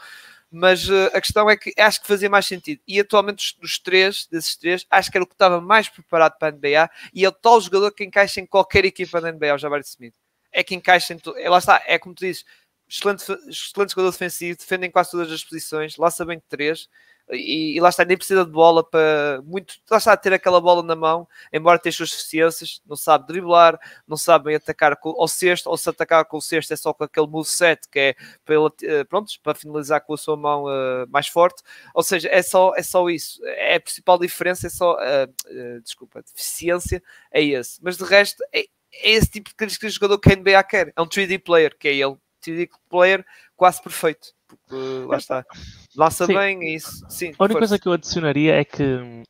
Mas 0.52 0.88
uh, 0.90 1.10
a 1.14 1.22
questão 1.22 1.50
é 1.50 1.56
que 1.56 1.74
acho 1.78 2.02
que 2.02 2.08
fazia 2.08 2.30
mais 2.30 2.46
sentido. 2.46 2.82
E 2.88 3.00
atualmente, 3.00 3.58
dos, 3.60 3.80
três, 3.80 4.28
desses 4.30 4.56
três, 4.56 4.86
acho 4.90 5.10
que 5.10 5.18
era 5.18 5.24
o 5.24 5.28
que 5.28 5.34
estava 5.34 5.62
mais 5.62 5.88
preparado 5.90 6.38
para 6.38 6.50
a 6.50 6.52
NBA 6.52 6.90
e 7.14 7.26
é 7.26 7.30
o 7.30 7.32
tal 7.32 7.60
jogador 7.62 7.92
que 7.92 8.04
encaixa 8.04 8.42
em 8.42 8.46
qualquer 8.46 8.86
equipa 8.86 9.22
da 9.22 9.32
NBA, 9.32 9.56
o 9.56 9.58
Jabari 9.58 9.84
Smith. 9.86 10.16
É 10.52 10.64
que 10.64 10.76
encaixa 10.76 11.14
em 11.14 11.18
tudo. 11.18 11.38
Lá 11.50 11.58
está, 11.58 11.82
é 11.86 11.98
como 11.98 12.14
tu 12.14 12.20
dizes, 12.26 12.46
excelente, 12.90 13.24
excelente 13.50 13.92
jogador 13.92 14.12
defensivo, 14.12 14.58
defende 14.58 14.88
em 14.88 14.92
quase 14.92 15.12
todas 15.12 15.32
as 15.32 15.44
posições, 15.44 15.98
lança 15.98 16.26
bem 16.26 16.38
de 16.38 16.44
três 16.48 16.88
e, 17.32 17.76
e, 17.76 17.80
lá 17.80 17.90
está, 17.90 18.06
nem 18.06 18.18
precisa 18.18 18.46
de 18.46 18.52
bola 18.52 18.84
para 18.84 19.42
muito, 19.44 19.76
lá 19.90 19.98
está 19.98 20.14
a 20.14 20.18
ter 20.18 20.34
aquela 20.34 20.62
bola 20.62 20.84
na 20.84 20.96
mão, 20.96 21.28
embora 21.52 21.80
tenha 21.80 21.92
suas 21.92 22.12
deficiências, 22.12 22.82
não 22.86 22.96
sabe 22.96 23.28
driblar, 23.28 23.80
não 24.08 24.16
sabe 24.16 24.54
atacar 24.54 24.96
com, 24.98 25.10
ao 25.10 25.28
sexto, 25.28 25.68
ou 25.68 25.78
se 25.78 25.90
atacar 25.90 26.26
com 26.26 26.38
o 26.38 26.42
sexto 26.42 26.72
é 26.74 26.76
só 26.76 26.94
com 26.94 27.04
aquele 27.04 27.28
moveset 27.28 27.88
que 27.90 28.00
é 28.00 28.16
ele, 28.48 29.06
pronto, 29.06 29.32
para 29.42 29.56
finalizar 29.56 30.02
com 30.02 30.14
a 30.14 30.18
sua 30.18 30.38
mão 30.38 30.66
uh, 30.66 31.08
mais 31.10 31.28
forte, 31.28 31.64
ou 31.94 32.04
seja, 32.04 32.30
é 32.32 32.42
só, 32.42 32.74
é 32.76 32.84
só 32.84 33.10
isso, 33.10 33.40
é 33.46 33.76
a 33.76 33.82
principal 33.82 34.20
diferença, 34.20 34.68
é 34.68 34.70
só, 34.70 34.94
uh, 34.94 35.26
uh, 35.26 35.82
desculpa, 35.82 36.22
deficiência 36.22 37.02
é 37.32 37.44
esse, 37.44 37.80
mas 37.82 37.98
de 37.98 38.04
resto 38.04 38.44
é, 38.54 38.62
é 38.94 39.12
esse 39.12 39.30
tipo 39.30 39.50
de 39.50 39.56
característica 39.56 39.88
de 39.88 39.94
jogador 39.94 40.20
que 40.20 40.32
a 40.32 40.36
NBA 40.36 40.64
quer, 40.64 40.94
é 40.96 41.02
um 41.02 41.08
3D 41.08 41.44
player, 41.44 41.76
que 41.78 41.88
é 41.88 41.96
ele, 41.96 42.18
3D 42.44 42.70
player 42.90 43.26
quase 43.56 43.82
perfeito 43.82 44.36
porque 44.48 45.06
lá 45.08 45.18
está. 45.18 45.46
Lança 45.96 46.26
sim. 46.26 46.34
bem 46.34 46.62
e 46.64 46.76
isso. 46.76 47.06
Sim, 47.10 47.34
a 47.38 47.44
única 47.44 47.60
coisa 47.60 47.80
que 47.80 47.88
eu 47.88 47.94
adicionaria 47.94 48.56
é 48.56 48.66
que 48.66 49.24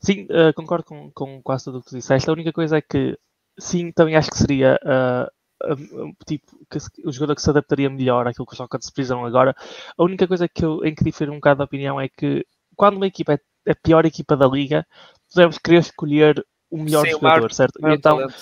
sim, 0.00 0.24
uh, 0.24 0.52
concordo 0.54 0.84
com, 0.84 1.10
com 1.12 1.42
quase 1.42 1.64
tudo 1.64 1.78
o 1.78 1.82
que 1.82 1.90
tu 1.90 1.96
disseste. 1.96 2.28
A 2.28 2.32
única 2.32 2.52
coisa 2.52 2.78
é 2.78 2.82
que 2.82 3.16
sim, 3.58 3.92
também 3.92 4.16
acho 4.16 4.30
que 4.30 4.38
seria 4.38 4.78
uh, 4.84 5.30
tipo 6.26 6.46
que, 6.70 6.78
o 7.04 7.12
jogador 7.12 7.36
que 7.36 7.42
se 7.42 7.50
adaptaria 7.50 7.88
melhor 7.88 8.26
àquilo 8.26 8.46
que 8.46 8.52
os 8.52 8.58
Rockets 8.58 8.90
precisam 8.90 9.24
agora. 9.24 9.54
A 9.96 10.02
única 10.02 10.26
coisa 10.26 10.48
que 10.48 10.64
eu, 10.64 10.84
em 10.84 10.94
que 10.94 11.04
difere 11.04 11.30
um 11.30 11.36
bocado 11.36 11.58
da 11.58 11.64
opinião 11.64 12.00
é 12.00 12.08
que 12.08 12.44
quando 12.76 12.96
uma 12.96 13.06
equipa 13.06 13.34
é 13.34 13.70
a 13.70 13.74
pior 13.74 14.04
equipa 14.04 14.36
da 14.36 14.46
liga, 14.46 14.84
devemos 15.34 15.58
querer 15.58 15.78
escolher 15.78 16.44
o 16.72 16.78
melhor 16.78 17.04
sim, 17.04 17.10
jogador, 17.10 17.52
certo? 17.52 17.78
E 17.86 17.94
então, 17.94 18.16
talento, 18.16 18.34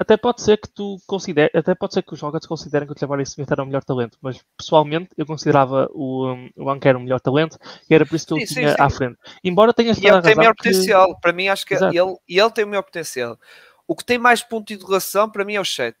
até 0.00 0.16
pode 0.16 0.40
ser 0.40 0.56
que 0.56 0.68
tu 0.70 0.96
considere, 1.06 1.50
até 1.54 1.74
pode 1.74 1.92
ser 1.92 2.02
que 2.02 2.14
os 2.14 2.18
jogadores 2.18 2.46
considerem 2.46 2.88
que 2.88 2.94
o 2.94 2.98
Jabari 2.98 3.22
Smith 3.24 3.50
era 3.50 3.62
o 3.62 3.66
melhor 3.66 3.84
talento, 3.84 4.16
mas 4.22 4.42
pessoalmente 4.56 5.10
eu 5.18 5.26
considerava 5.26 5.86
o, 5.92 6.32
um, 6.32 6.50
o 6.56 6.70
Anker 6.70 6.96
o 6.96 7.00
melhor 7.00 7.20
talento 7.20 7.58
e 7.88 7.94
era 7.94 8.06
por 8.06 8.16
isso 8.16 8.26
que 8.26 8.34
ele 8.34 8.46
tinha 8.46 8.70
sim. 8.70 8.76
à 8.78 8.88
frente. 8.88 9.18
Embora 9.44 9.74
tenha 9.74 9.92
e 9.92 10.06
ele 10.06 10.22
tem 10.22 10.34
maior 10.34 10.54
que... 10.54 10.64
potencial, 10.64 11.20
para 11.20 11.32
mim 11.34 11.48
acho 11.48 11.66
que 11.66 11.74
ele, 11.74 12.16
ele 12.26 12.50
tem 12.50 12.64
o 12.64 12.68
maior 12.68 12.82
potencial. 12.82 13.38
O 13.86 13.94
que 13.94 14.04
tem 14.04 14.16
mais 14.16 14.42
ponto 14.42 14.68
de 14.68 14.74
interrogação 14.74 15.28
para 15.28 15.44
mim 15.44 15.56
é 15.56 15.60
o 15.60 15.64
chat. 15.64 15.94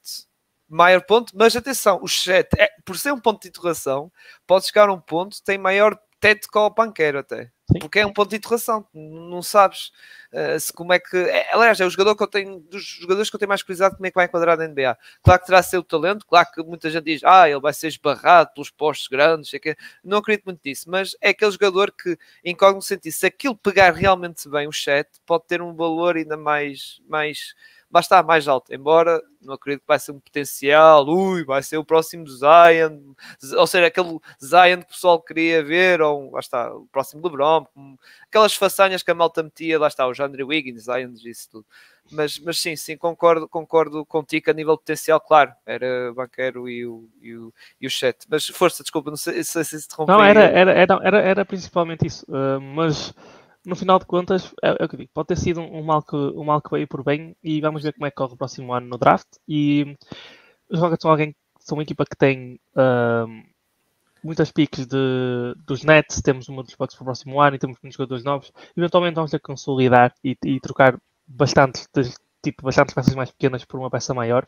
Maior 0.66 1.02
ponto, 1.02 1.36
mas 1.36 1.54
atenção, 1.54 2.00
o 2.02 2.08
chat, 2.08 2.48
é, 2.58 2.70
por 2.82 2.96
ser 2.96 3.12
um 3.12 3.20
ponto 3.20 3.42
de 3.42 3.48
interrogação, 3.48 4.10
pode 4.46 4.64
chegar 4.66 4.88
a 4.88 4.92
um 4.94 5.00
ponto, 5.00 5.36
tem 5.44 5.58
maior 5.58 5.98
teto 6.18 6.48
que 6.50 6.58
o 6.58 6.70
panqueiro 6.70 7.18
até. 7.18 7.50
Sim. 7.74 7.80
Porque 7.80 7.98
é 7.98 8.06
um 8.06 8.12
ponto 8.12 8.30
de 8.30 8.36
interrogação, 8.36 8.86
não 8.94 9.42
sabes 9.42 9.90
uh, 10.32 10.60
se 10.60 10.72
como 10.72 10.92
é 10.92 11.00
que. 11.00 11.16
É, 11.16 11.52
aliás, 11.52 11.80
é 11.80 11.84
o 11.84 11.90
jogador 11.90 12.14
que 12.14 12.22
eu 12.22 12.28
tenho, 12.28 12.60
dos 12.60 12.84
jogadores 12.84 13.28
que 13.28 13.34
eu 13.34 13.38
tenho 13.40 13.48
mais 13.48 13.64
curiosidade 13.64 13.96
como 13.96 14.06
é 14.06 14.10
que 14.10 14.14
vai 14.14 14.26
enquadrar 14.26 14.56
na 14.56 14.68
NBA. 14.68 14.96
Claro 15.24 15.40
que 15.40 15.46
terá 15.46 15.60
seu 15.60 15.82
talento, 15.82 16.24
claro 16.24 16.46
que 16.54 16.62
muita 16.62 16.88
gente 16.88 17.04
diz, 17.04 17.24
ah, 17.24 17.50
ele 17.50 17.58
vai 17.58 17.72
ser 17.72 17.88
esbarrado 17.88 18.52
pelos 18.54 18.70
postos 18.70 19.08
grandes, 19.08 19.52
é 19.52 19.58
que... 19.58 19.76
não 20.04 20.18
acredito 20.18 20.44
muito 20.44 20.60
nisso, 20.64 20.88
mas 20.88 21.16
é 21.20 21.30
aquele 21.30 21.50
jogador 21.50 21.90
que, 21.90 22.16
em 22.44 22.56
algum 22.60 22.80
sentido, 22.80 23.12
se 23.12 23.26
aquilo 23.26 23.56
pegar 23.56 23.92
realmente 23.92 24.48
bem 24.48 24.68
o 24.68 24.72
chat, 24.72 25.08
pode 25.26 25.44
ter 25.48 25.60
um 25.60 25.74
valor 25.74 26.16
ainda 26.16 26.36
mais. 26.36 27.00
mais 27.08 27.54
vai 27.94 28.00
estar 28.00 28.24
mais 28.24 28.48
alto, 28.48 28.74
embora 28.74 29.22
não 29.40 29.54
acredito 29.54 29.82
que 29.82 29.86
vai 29.86 30.00
ser 30.00 30.10
um 30.10 30.18
potencial, 30.18 31.06
ui, 31.06 31.44
vai 31.44 31.62
ser 31.62 31.76
o 31.76 31.84
próximo 31.84 32.26
Zion, 32.26 33.14
ou 33.56 33.66
seja, 33.68 33.86
aquele 33.86 34.18
Zion 34.44 34.78
que 34.78 34.86
o 34.86 34.94
pessoal 34.94 35.22
queria 35.22 35.62
ver, 35.62 36.02
ou 36.02 36.32
lá 36.32 36.40
está, 36.40 36.74
o 36.74 36.88
próximo 36.90 37.22
LeBron, 37.22 37.64
aquelas 38.26 38.52
façanhas 38.52 39.04
que 39.04 39.12
a 39.12 39.14
malta 39.14 39.44
metia, 39.44 39.78
lá 39.78 39.86
está, 39.86 40.08
o 40.08 40.12
Andrew 40.20 40.48
Wiggins, 40.48 40.86
Zion, 40.86 41.12
isso 41.24 41.48
tudo. 41.48 41.66
Mas, 42.10 42.36
mas 42.40 42.58
sim, 42.58 42.74
sim, 42.74 42.96
concordo, 42.96 43.48
concordo 43.48 44.04
contigo 44.04 44.50
a 44.50 44.54
nível 44.54 44.76
potencial, 44.76 45.20
claro, 45.20 45.52
era 45.64 46.10
o 46.10 46.14
banqueiro 46.14 46.68
e 46.68 46.84
o, 46.84 47.08
e 47.22 47.36
o, 47.36 47.54
e 47.80 47.86
o 47.86 47.90
chat. 47.90 48.26
Mas 48.28 48.48
força, 48.48 48.82
desculpa, 48.82 49.08
não 49.08 49.16
sei, 49.16 49.44
se 49.44 49.60
interrompi. 49.60 50.10
Não, 50.10 50.24
era, 50.24 50.42
era, 50.46 50.72
era, 50.72 51.20
era, 51.20 51.44
principalmente 51.44 52.08
isso, 52.08 52.26
uh, 52.28 52.60
mas 52.60 53.14
no 53.64 53.76
final 53.76 53.98
de 53.98 54.06
contas, 54.06 54.52
é, 54.62 54.68
é, 54.68 54.84
o 54.84 54.88
que 54.88 54.94
eu 54.94 54.98
digo, 55.00 55.10
pode 55.14 55.28
ter 55.28 55.36
sido 55.36 55.60
um 55.60 55.82
mal, 55.82 56.02
que, 56.02 56.16
um 56.16 56.44
mal 56.44 56.60
que 56.60 56.70
veio 56.70 56.86
por 56.88 57.02
bem 57.02 57.36
e 57.42 57.60
vamos 57.60 57.82
ver 57.82 57.92
como 57.92 58.06
é 58.06 58.10
que 58.10 58.16
corre 58.16 58.34
o 58.34 58.36
próximo 58.36 58.72
ano 58.72 58.86
no 58.86 58.98
draft. 58.98 59.26
E 59.48 59.96
os 60.68 60.78
Rockets 60.78 61.02
são 61.02 61.10
alguém 61.10 61.34
são 61.64 61.78
uma 61.78 61.82
equipa 61.82 62.04
que 62.04 62.16
tem 62.16 62.60
uh, 62.76 63.26
muitas 64.22 64.52
piques 64.52 64.86
de, 64.86 65.54
dos 65.66 65.82
Nets, 65.82 66.20
temos 66.20 66.46
uma 66.48 66.62
dos 66.62 66.74
Bucks 66.74 66.94
para 66.94 67.02
o 67.02 67.06
próximo 67.06 67.40
ano 67.40 67.56
e 67.56 67.58
temos 67.58 67.78
muitos 67.82 67.96
jogadores 67.96 68.22
novos. 68.22 68.52
Eventualmente 68.76 69.14
vamos 69.14 69.30
ter 69.30 69.38
que 69.38 69.44
consolidar 69.44 70.14
e, 70.22 70.36
e 70.44 70.60
trocar 70.60 70.98
bastante 71.26 71.86
tipo 72.44 72.62
bastantes 72.62 72.94
peças 72.94 73.14
mais 73.14 73.30
pequenas 73.30 73.64
por 73.64 73.80
uma 73.80 73.90
peça 73.90 74.12
maior. 74.12 74.46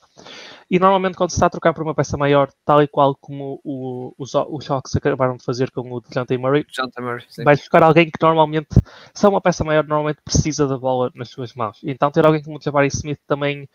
E 0.71 0.79
normalmente 0.79 1.17
quando 1.17 1.31
se 1.31 1.37
está 1.37 1.47
a 1.47 1.51
trocar 1.51 1.73
por 1.73 1.83
uma 1.83 1.95
peça 1.95 2.17
maior, 2.17 2.51
tal 2.65 2.83
e 2.83 2.87
qual 2.87 3.15
como 3.17 3.61
o, 3.65 4.13
os, 4.19 4.35
os 4.35 4.71
Hawks 4.71 4.95
acabaram 4.95 5.37
de 5.37 5.45
fazer 5.45 5.71
com 5.71 5.91
o 5.91 6.01
DeJounte 6.01 6.37
Murray, 6.37 6.65
Murray 7.01 7.27
vai 7.45 7.57
buscar 7.57 7.83
alguém 7.83 8.07
que 8.07 8.19
normalmente, 8.21 8.69
se 9.15 9.25
é 9.25 9.29
uma 9.29 9.41
peça 9.41 9.65
maior, 9.65 9.85
normalmente 9.85 10.21
precisa 10.23 10.67
da 10.67 10.77
bola 10.77 11.11
nas 11.15 11.31
suas 11.31 11.55
mãos. 11.55 11.81
Então 11.83 12.11
ter 12.11 12.25
alguém 12.27 12.43
como 12.43 12.59
o 12.59 12.61
Jabari 12.63 12.89
Smith 12.89 13.21
também 13.27 13.69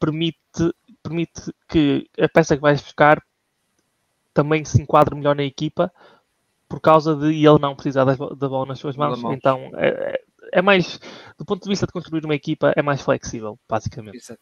permite, 0.00 0.38
permite 1.02 1.52
que 1.68 2.08
a 2.18 2.28
peça 2.28 2.56
que 2.56 2.62
vais 2.62 2.80
buscar 2.80 3.22
também 4.32 4.64
se 4.64 4.80
enquadre 4.80 5.14
melhor 5.14 5.36
na 5.36 5.44
equipa 5.44 5.92
por 6.68 6.80
causa 6.80 7.14
de 7.14 7.26
ele 7.26 7.58
não 7.60 7.74
precisar 7.76 8.04
da, 8.04 8.14
da 8.14 8.48
bola 8.48 8.66
nas 8.66 8.78
suas 8.78 8.96
mãos. 8.96 9.22
Então 9.32 9.70
é, 9.74 10.20
é, 10.56 10.62
mais, 10.62 10.98
do 11.38 11.44
ponto 11.44 11.62
de 11.62 11.68
vista 11.68 11.86
de 11.86 11.92
construir 11.92 12.24
uma 12.24 12.34
equipa, 12.34 12.72
é 12.74 12.82
mais 12.82 13.02
flexível, 13.02 13.58
basicamente. 13.68 14.16
Exato. 14.16 14.40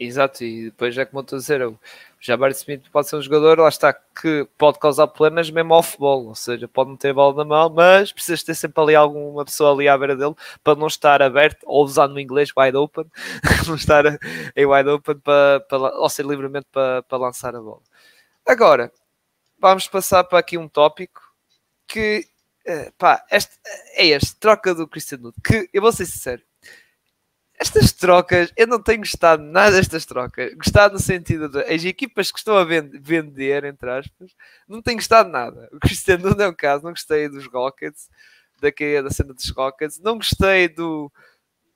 Exato, 0.00 0.42
e 0.42 0.64
depois 0.64 0.96
é 0.98 1.04
como 1.04 1.20
eu 1.20 1.22
estou 1.22 1.36
a 1.36 1.40
dizer, 1.40 1.64
o 1.64 1.78
Jabari 2.18 2.54
Smith 2.54 2.82
pode 2.90 3.08
ser 3.08 3.16
um 3.16 3.22
jogador, 3.22 3.58
lá 3.60 3.68
está, 3.68 3.92
que 3.92 4.48
pode 4.58 4.80
causar 4.80 5.06
problemas 5.06 5.48
mesmo 5.50 5.80
futebol, 5.80 6.26
ou 6.26 6.34
seja, 6.34 6.66
pode 6.66 6.90
não 6.90 6.96
ter 6.96 7.10
a 7.10 7.14
bola 7.14 7.36
na 7.36 7.44
mão, 7.44 7.70
mas 7.70 8.10
precisas 8.10 8.42
ter 8.42 8.54
sempre 8.54 8.82
ali 8.82 8.96
alguma 8.96 9.44
pessoa 9.44 9.72
ali 9.72 9.86
à 9.88 9.96
beira 9.96 10.16
dele 10.16 10.34
para 10.64 10.74
não 10.74 10.88
estar 10.88 11.22
aberto, 11.22 11.62
ou 11.64 11.84
usando 11.84 12.14
no 12.14 12.20
inglês 12.20 12.50
wide 12.56 12.76
open, 12.76 13.04
não 13.68 13.76
estar 13.76 14.04
em 14.56 14.66
wide 14.66 14.88
open 14.88 15.18
para, 15.18 15.60
para, 15.68 15.78
ou 15.98 16.08
ser 16.08 16.26
livremente 16.26 16.66
para, 16.72 17.02
para 17.02 17.18
lançar 17.18 17.54
a 17.54 17.60
bola. 17.60 17.82
Agora, 18.44 18.90
vamos 19.56 19.86
passar 19.86 20.24
para 20.24 20.40
aqui 20.40 20.58
um 20.58 20.66
tópico 20.66 21.20
que, 21.86 22.26
eh, 22.64 22.92
pá, 22.98 23.24
este, 23.30 23.58
é 23.94 24.06
este, 24.06 24.36
troca 24.36 24.74
do 24.74 24.88
Cristiano 24.88 25.32
que 25.44 25.68
eu 25.72 25.82
vou 25.82 25.92
ser 25.92 26.06
sincero, 26.06 26.42
estas 27.62 27.92
trocas, 27.92 28.52
eu 28.56 28.66
não 28.66 28.82
tenho 28.82 28.98
gostado 28.98 29.42
nada 29.42 29.76
destas 29.76 30.04
trocas. 30.04 30.52
Gostado 30.54 30.94
no 30.94 31.00
sentido 31.00 31.48
de 31.48 31.60
as 31.60 31.84
equipas 31.84 32.32
que 32.32 32.38
estão 32.38 32.56
a 32.56 32.64
vender, 32.64 33.64
entre 33.64 33.88
aspas, 33.88 34.32
não 34.66 34.82
tenho 34.82 34.96
gostado 34.96 35.30
nada. 35.30 35.68
O 35.72 35.78
Cristiano 35.78 36.34
não 36.34 36.44
é 36.44 36.48
o 36.48 36.56
caso, 36.56 36.82
não 36.82 36.90
gostei 36.90 37.28
dos 37.28 37.46
Rockets, 37.46 38.08
da, 38.60 38.68
da 39.02 39.10
cena 39.10 39.32
dos 39.32 39.48
Rockets, 39.50 40.00
não 40.00 40.16
gostei 40.16 40.68
do. 40.68 41.10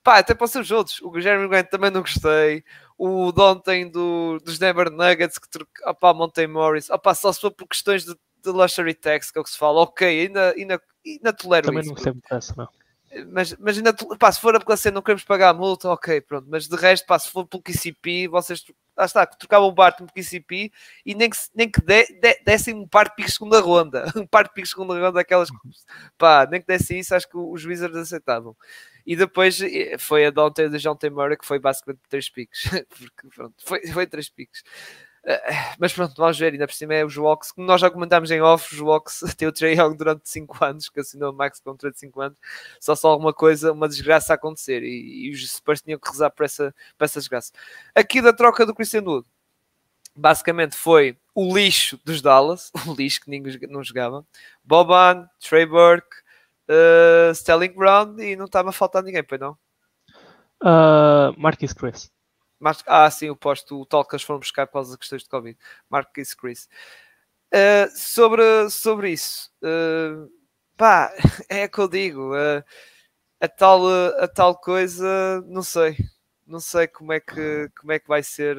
Pá, 0.02 0.18
até 0.18 0.34
para 0.34 0.44
os 0.44 0.70
outros. 0.70 1.00
O 1.02 1.20
Jeremy 1.20 1.48
Grant 1.48 1.68
também 1.68 1.90
não 1.90 2.00
gostei. 2.00 2.64
O 2.98 3.30
de 3.32 3.40
ontem 3.40 3.88
do, 3.90 4.38
dos 4.44 4.58
Denver 4.58 4.90
Nuggets, 4.90 5.38
que 5.38 5.48
troca, 5.48 5.90
opá, 5.90 6.14
Monte 6.14 6.46
Morris, 6.46 6.90
opá, 6.90 7.14
só 7.14 7.32
se 7.32 7.40
for 7.40 7.50
por 7.50 7.68
questões 7.68 8.04
de, 8.04 8.16
de 8.50 8.56
luxury 8.56 8.94
tax, 8.94 9.30
que 9.30 9.38
é 9.38 9.40
o 9.40 9.44
que 9.44 9.50
se 9.50 9.58
fala, 9.58 9.80
ok, 9.80 10.26
ainda, 10.26 10.52
ainda, 10.52 10.82
ainda 11.04 11.32
tolero 11.32 11.66
também 11.66 11.82
isso. 11.82 11.94
Também 11.94 12.14
não 12.14 12.20
gostei 12.20 12.42
muito 12.42 12.56
não 12.56 12.68
mas, 13.24 13.56
mas 13.58 13.76
ainda, 13.76 13.94
pá, 14.18 14.30
se 14.30 14.40
for 14.40 14.54
a 14.54 14.60
porque 14.60 14.90
não 14.90 15.02
queremos 15.02 15.24
pagar 15.24 15.50
a 15.50 15.54
multa, 15.54 15.88
ok, 15.88 16.20
pronto, 16.20 16.46
mas 16.50 16.68
de 16.68 16.76
resto, 16.76 17.06
pá, 17.06 17.18
se 17.18 17.30
for 17.30 17.46
pelo 17.46 17.62
KCP, 17.62 18.28
vocês, 18.28 18.64
lá 18.96 19.04
está, 19.04 19.24
trocavam 19.24 19.68
o 19.68 19.72
Bart 19.72 20.00
no 20.00 20.06
KCP 20.08 20.70
e 21.04 21.14
nem 21.14 21.30
que, 21.30 21.36
nem 21.54 21.70
que 21.70 21.80
de, 21.80 22.04
de, 22.20 22.40
dessem 22.44 22.74
um 22.74 22.86
par 22.86 23.08
de 23.08 23.14
picos 23.14 23.34
segunda 23.34 23.60
ronda, 23.60 24.04
um 24.16 24.26
par 24.26 24.44
de 24.44 24.54
picos 24.54 24.70
segunda 24.70 24.98
ronda, 24.98 25.20
aquelas, 25.20 25.48
pá, 26.18 26.46
nem 26.50 26.60
que 26.60 26.66
dessem 26.66 26.98
isso, 26.98 27.14
acho 27.14 27.28
que 27.28 27.36
os 27.36 27.64
Wizards 27.64 27.96
aceitavam. 27.96 28.56
E 29.06 29.14
depois 29.14 29.60
eh, 29.60 29.96
foi 29.98 30.26
a 30.26 30.30
Dante 30.30 30.68
de 30.68 30.78
John 30.78 30.96
T. 30.96 31.08
Murray, 31.08 31.36
que 31.36 31.46
foi 31.46 31.60
basicamente 31.60 32.00
três 32.08 32.28
picos, 32.28 32.64
porque 32.90 33.28
pronto, 33.34 33.54
foi, 33.64 33.86
foi 33.86 34.06
três 34.06 34.28
picos. 34.28 34.62
Eh, 35.26 35.74
mas 35.80 35.92
pronto, 35.92 36.14
vamos 36.16 36.38
ver, 36.38 36.52
ainda 36.52 36.68
por 36.68 36.74
cima 36.74 36.94
é 36.94 37.04
os 37.04 37.16
Walks, 37.16 37.50
que 37.50 37.60
nós 37.60 37.80
já 37.80 37.90
comentámos 37.90 38.30
em 38.30 38.40
off, 38.40 38.72
os 38.72 38.80
Walks 38.80 39.20
tem 39.36 39.48
o 39.48 39.52
Trey 39.52 39.76
Young 39.76 39.96
durante 39.96 40.28
5 40.28 40.64
anos, 40.64 40.88
que 40.88 41.00
assinou 41.00 41.32
o 41.32 41.34
Max 41.34 41.58
contra 41.58 41.90
de 41.90 41.98
5 41.98 42.20
anos, 42.20 42.38
só 42.80 42.94
só 42.94 43.08
alguma 43.08 43.34
coisa, 43.34 43.72
uma 43.72 43.88
desgraça 43.88 44.32
a 44.32 44.36
acontecer, 44.36 44.84
e, 44.84 45.26
e 45.26 45.32
os 45.32 45.50
Spurs 45.50 45.82
tinham 45.82 45.98
que 45.98 46.08
rezar 46.08 46.30
por 46.30 46.44
essa, 46.44 46.72
por 46.96 47.04
essa 47.04 47.18
desgraça. 47.18 47.52
Aqui 47.92 48.22
da 48.22 48.32
troca 48.32 48.64
do 48.64 48.72
Christian 48.72 49.02
Wood, 49.02 49.26
basicamente 50.14 50.76
foi 50.76 51.18
o 51.34 51.52
lixo 51.52 52.00
dos 52.04 52.22
Dallas, 52.22 52.70
o 52.86 52.94
lixo 52.94 53.20
que 53.20 53.28
ninguém 53.30 53.58
não 53.68 53.82
jogava, 53.82 54.24
Boban, 54.62 55.28
Trey 55.40 55.66
Burke, 55.66 56.16
uh, 56.68 57.32
Sterling 57.32 57.74
Brown, 57.74 58.16
e 58.20 58.36
não 58.36 58.44
estava 58.44 58.70
a 58.70 58.72
faltar 58.72 59.02
ninguém, 59.02 59.24
pois 59.24 59.40
não? 59.40 59.58
Uh, 60.62 61.34
Marquis 61.36 61.72
Chris. 61.72 62.12
Mas, 62.58 62.82
ah, 62.86 63.10
sim, 63.10 63.28
o 63.30 63.36
posto, 63.36 63.80
o 63.80 63.86
tal 63.86 64.04
que 64.04 64.14
eles 64.14 64.22
foram 64.22 64.40
buscar 64.40 64.66
por 64.66 64.74
causa 64.74 64.90
das 64.90 64.98
questões 64.98 65.22
de 65.22 65.28
Covid. 65.28 65.58
Marcus 65.90 66.34
Chris. 66.34 66.68
Uh, 67.54 67.88
sobre, 67.94 68.68
sobre 68.70 69.12
isso, 69.12 69.52
uh, 69.62 70.30
pá, 70.76 71.12
é 71.48 71.68
que 71.68 71.78
eu 71.78 71.88
digo, 71.88 72.34
uh, 72.34 72.62
a, 73.40 73.48
tal, 73.48 73.86
a 73.88 74.26
tal 74.26 74.56
coisa, 74.56 75.42
não 75.46 75.62
sei, 75.62 75.96
não 76.46 76.58
sei 76.58 76.88
como 76.88 77.12
é 77.12 77.20
que, 77.20 77.70
como 77.78 77.92
é 77.92 77.98
que 77.98 78.08
vai 78.08 78.22
ser. 78.22 78.56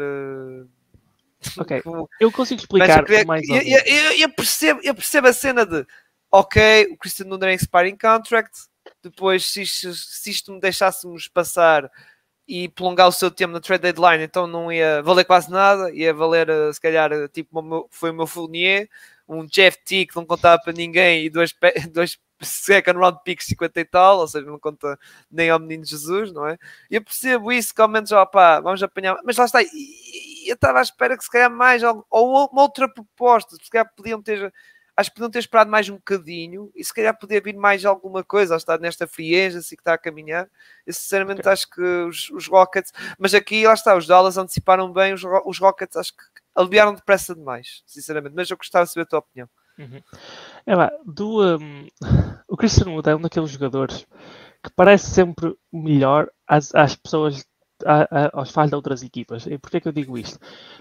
Ok, 1.57 1.83
eu 2.19 2.31
consigo 2.31 2.61
explicar 2.61 3.09
eu, 3.09 3.25
mais 3.25 3.47
eu, 3.47 3.57
eu, 3.57 4.11
eu, 4.19 4.29
percebo, 4.33 4.79
eu 4.83 4.95
percebo 4.95 5.27
a 5.27 5.33
cena 5.33 5.65
de 5.65 5.85
ok, 6.31 6.87
o 6.91 6.97
Christian 6.97 7.27
Nunes 7.27 7.47
é 7.47 7.53
expiring 7.53 7.97
contract, 7.97 8.57
depois 9.03 9.45
se 9.45 9.61
isto, 9.63 9.93
se 9.93 10.29
isto 10.29 10.51
me 10.51 10.59
deixássemos 10.59 11.27
passar 11.27 11.91
e 12.47 12.69
prolongar 12.69 13.07
o 13.07 13.11
seu 13.11 13.29
tempo 13.29 13.53
na 13.53 13.59
trade 13.59 13.81
deadline, 13.81 14.23
então 14.23 14.47
não 14.47 14.71
ia 14.71 15.01
valer 15.03 15.25
quase 15.25 15.51
nada, 15.51 15.91
ia 15.91 16.13
valer 16.13 16.49
eh, 16.49 16.71
se 16.71 16.79
calhar 16.79 17.11
eh, 17.11 17.27
tipo 17.27 17.87
foi 17.91 18.11
o 18.11 18.13
meu 18.13 18.25
Fournier, 18.25 18.89
um 19.27 19.45
Jeff 19.45 19.77
T 19.83 20.05
que 20.05 20.15
não 20.15 20.25
contava 20.25 20.61
para 20.61 20.71
ninguém 20.73 21.25
e 21.25 21.29
dois, 21.29 21.53
dois 21.91 22.17
second 22.41 22.97
round 22.99 23.19
picks 23.25 23.47
50 23.47 23.79
e 23.79 23.85
tal, 23.85 24.19
ou 24.19 24.27
seja, 24.27 24.45
não 24.45 24.59
conta 24.59 24.97
nem 25.29 25.49
ao 25.49 25.59
menino 25.59 25.83
Jesus, 25.83 26.31
não 26.31 26.47
é? 26.47 26.57
Eu 26.89 27.03
percebo 27.03 27.51
isso, 27.51 27.73
que 27.73 27.81
ao 27.81 27.87
menos, 27.87 28.11
ó, 28.11 28.25
pá, 28.25 28.59
vamos 28.59 28.81
apanhar, 28.81 29.17
mas 29.25 29.37
lá 29.37 29.45
está, 29.45 29.61
eu 29.61 30.53
estava 30.53 30.79
à 30.79 30.81
espera 30.81 31.17
que 31.17 31.23
se 31.23 31.31
calhar 31.31 31.51
mais, 31.51 31.83
ou, 31.83 32.05
ou 32.09 32.49
uma 32.51 32.61
outra 32.61 32.87
proposta, 32.87 33.55
se 33.61 33.69
calhar 33.69 33.91
podiam 33.95 34.21
ter 34.21 34.53
acho 34.97 35.11
que 35.11 35.15
podiam 35.15 35.29
ter 35.29 35.39
esperado 35.39 35.69
mais 35.69 35.87
um 35.87 35.95
bocadinho 35.95 36.71
e 36.75 36.83
se 36.83 36.91
calhar 36.91 37.15
podia 37.17 37.39
vir 37.39 37.55
mais 37.55 37.85
alguma 37.85 38.23
coisa, 38.23 38.55
está 38.55 38.79
nesta 38.79 39.05
frieza 39.05 39.59
assim 39.59 39.75
que 39.75 39.81
está 39.81 39.93
a 39.93 39.97
caminhar. 39.97 40.49
Eu 40.87 40.93
sinceramente 40.93 41.41
okay. 41.41 41.51
acho 41.51 41.69
que 41.69 41.81
os, 41.81 42.31
os, 42.31 42.47
Rockets, 42.47 42.91
mas 43.19 43.35
aqui 43.35 43.67
lá 43.67 43.73
está, 43.73 43.95
os 43.95 44.07
Dallas 44.07 44.39
anteciparam 44.39 44.91
bem, 44.91 45.13
os, 45.13 45.21
os 45.45 45.59
Rockets 45.59 45.95
acho 45.95 46.13
que 46.13 46.23
aliviaram 46.55 46.95
depressa 46.95 47.35
demais, 47.35 47.83
sinceramente, 47.85 48.35
mas 48.35 48.49
eu 48.49 48.57
gostava 48.57 48.85
de 48.85 48.91
saber 48.91 49.03
a 49.03 49.05
tua 49.05 49.19
opinião. 49.19 49.47
Uhum. 49.77 50.01
É 50.65 50.75
lá, 50.75 50.91
do, 51.05 51.57
um, 51.57 51.87
o 52.49 52.57
Christian 52.57 52.91
Wood 52.91 53.07
é 53.07 53.15
um 53.15 53.21
daqueles 53.21 53.51
jogadores 53.51 54.07
que 54.63 54.71
parece 54.75 55.11
sempre 55.11 55.55
melhor 55.71 56.27
às, 56.47 56.73
às 56.73 56.95
pessoas 56.95 57.45
a, 57.87 58.29
aos 58.33 58.51
fãs 58.51 58.69
de 58.69 58.75
outras 58.75 59.01
equipas. 59.01 59.45
E 59.47 59.57
porquê 59.57 59.79
que 59.79 59.87
eu 59.87 59.91
digo 59.91 60.17
isto? 60.17 60.37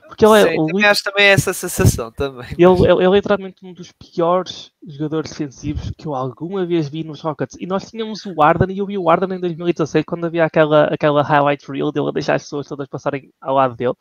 Porque 0.08 0.24
ele 0.24 0.40
é. 0.40 0.50
Sim, 0.50 0.66
também 0.66 0.84
acho 0.84 1.02
também 1.04 1.26
essa 1.26 1.52
sensação 1.52 2.10
também. 2.10 2.48
Ele, 2.58 2.64
ele, 2.64 2.92
ele, 2.92 3.04
é 3.04 3.10
literalmente 3.10 3.64
um 3.64 3.72
dos 3.72 3.92
piores 3.92 4.72
jogadores 4.86 5.30
defensivos 5.30 5.90
que 5.96 6.06
eu 6.06 6.14
alguma 6.14 6.66
vez 6.66 6.88
vi 6.88 7.04
nos 7.04 7.20
Rockets. 7.20 7.56
E 7.60 7.66
nós 7.66 7.90
tínhamos 7.90 8.26
o 8.26 8.42
Arden 8.42 8.74
e 8.74 8.78
eu 8.78 8.86
vi 8.86 8.98
o 8.98 9.08
Arden 9.08 9.36
em 9.36 9.40
2016 9.40 10.04
quando 10.04 10.26
havia 10.26 10.44
aquela, 10.44 10.84
aquela 10.84 11.22
highlight 11.22 11.70
reel 11.70 11.92
dele 11.92 12.08
a 12.08 12.12
deixar 12.12 12.34
as 12.34 12.42
pessoas 12.42 12.66
todas 12.66 12.88
passarem 12.88 13.30
ao 13.40 13.54
lado 13.54 13.76
dele. 13.76 13.94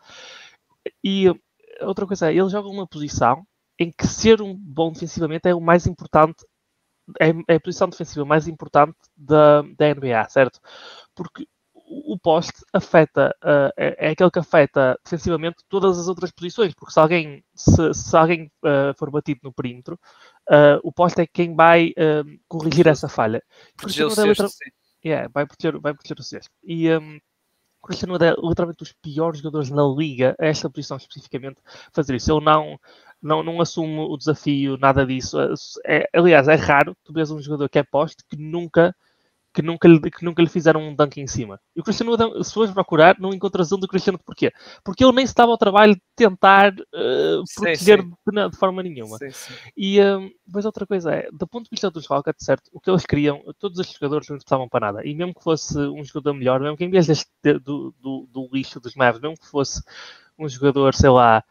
E 1.03 1.32
outra 1.82 2.06
coisa 2.08 2.32
é, 2.32 2.36
ele 2.36 2.49
joga 2.49 2.68
uma 2.68 2.88
posição 2.88 3.45
em 3.80 3.91
que 3.91 4.08
ser 4.08 4.41
um 4.41 4.56
bom 4.56 4.91
defensivamente 4.91 5.47
é 5.47 5.53
o 5.53 5.62
mais 5.62 5.86
importante 5.86 6.45
é, 7.20 7.30
é 7.47 7.56
a 7.56 7.60
posição 7.60 7.89
defensiva 7.89 8.26
mais 8.26 8.47
importante 8.47 8.95
da, 9.16 9.62
da 9.62 9.93
NBA, 9.93 10.28
certo? 10.30 10.60
Porque 11.14 11.47
o 12.06 12.18
poste 12.20 12.64
afeta, 12.74 13.36
uh, 13.43 13.72
é, 13.78 14.08
é, 14.08 14.10
aquele 14.12 14.32
que 14.32 14.39
afeta 14.39 15.00
defensivamente 15.04 15.58
todas 15.70 15.98
as 15.98 16.08
outras 16.08 16.32
posições, 16.32 16.74
porque 16.74 16.93
se 16.93 17.00
alguém, 17.00 17.43
se, 17.56 17.93
se 17.93 18.18
alguém 18.18 18.52
uh, 18.64 18.93
for 18.98 19.10
batido 19.10 19.41
no 19.43 19.54
perímetro, 19.54 20.00
uh, 20.50 20.80
o 20.84 20.91
poste 20.91 21.22
é 21.22 21.28
quem 21.28 21.56
vai 21.56 21.93
corrigir 22.48 22.88
essa 22.88 23.08
falha. 23.08 23.41
Proteger 23.78 24.08
o 24.08 24.10
sexto, 24.10 24.48
yeah, 25.06 25.30
vai, 25.34 25.46
proteger, 25.46 25.80
vai 25.80 25.93
proteger 25.93 26.20
o 26.20 26.24
sexto. 26.24 26.52
E 26.64 26.89
um, 26.96 27.20
Cristiano 27.86 28.16
é 28.16 28.32
literalmente 28.32 28.80
dos 28.80 28.93
piores 28.93 29.39
jogadores 29.39 29.70
na 29.70 29.84
liga, 29.88 30.36
a 30.39 30.46
esta 30.48 30.70
posição 30.70 30.98
especificamente, 30.98 31.62
fazer 31.93 32.16
isso. 32.16 32.32
Ele 32.32 32.43
não, 32.43 32.80
não, 33.22 33.43
não 33.43 33.62
assume 33.62 34.00
o 34.00 34.18
desafio, 34.18 34.78
nada 34.78 35.06
disso. 35.06 35.38
É, 35.86 36.10
aliás, 36.14 36.48
é 36.48 36.56
raro 36.56 36.98
tu 37.04 37.14
vês 37.14 37.30
um 37.30 37.39
jogador 37.39 37.70
que 37.70 37.80
é 37.80 37.84
poste 37.84 38.24
que 38.28 38.36
nunca 38.36 38.96
que 39.56 39.62
nunca, 39.62 39.88
lhe, 39.88 40.01
que 40.12 40.26
nunca 40.26 40.43
lhe 40.43 40.49
fizeram 40.49 40.82
um 40.82 40.93
dunk 40.93 41.22
em 41.22 41.28
cima. 41.28 41.58
E 41.74 41.80
o 41.80 41.84
Cristiano, 41.84 42.43
se 42.43 42.53
fores 42.53 42.74
procurar, 42.74 43.16
não 43.18 43.34
encontras 43.34 43.72
um 43.72 43.80
do 43.80 43.88
Cristiano. 43.88 44.20
Porquê? 44.20 44.51
Porque 44.84 45.01
ele 45.01 45.14
nem 45.14 45.26
se 45.26 45.34
dava 45.34 45.49
ao 45.51 45.58
trabalho 45.58 45.95
de 45.95 46.01
tentar 46.14 46.74
uh, 46.74 47.43
proteger 47.56 48.01
sim. 48.01 48.12
De, 48.34 48.49
de, 48.49 48.58
forma 48.58 48.84
nenhuma. 48.84 49.18
Sim. 49.18 49.53
E 49.78 49.97
depois 50.45 50.66
outra 50.66 50.86
coisa 50.86 51.14
é, 51.14 51.30
do 51.32 51.47
ponto 51.47 51.64
de 51.64 51.70
vista 51.70 51.89
dos 51.89 52.06
Rockets, 52.06 52.45
certo, 52.45 52.70
o 52.74 52.82
que 52.82 52.89
eles 52.89 53.06
queriam, 53.06 53.41
todos 53.58 53.80
os 53.80 53.89
jogadores 53.89 54.28
não 54.28 54.36
precisavam 54.36 54.68
para 54.68 54.88
nada. 54.88 55.08
E 55.08 55.16
mesmo 55.16 55.34
que 55.34 55.43
fosse 55.43 55.78
um 55.78 56.03
jogador 56.03 56.34
melhor, 56.34 56.60
mesmo 56.60 56.76
que 56.76 56.84
em 56.84 56.89
vez 56.89 57.08
deste, 57.08 57.30
do, 57.64 57.95
do, 58.01 58.28
do 58.30 58.49
lixo 58.51 58.82
dos 58.82 58.93
Mavs, 58.93 59.22
mesmo 59.22 59.38
que 59.38 59.47
fosse 59.47 59.82
um 60.38 60.49
jogador, 60.49 60.93
sei 60.93 61.10
lá, 61.10 61.41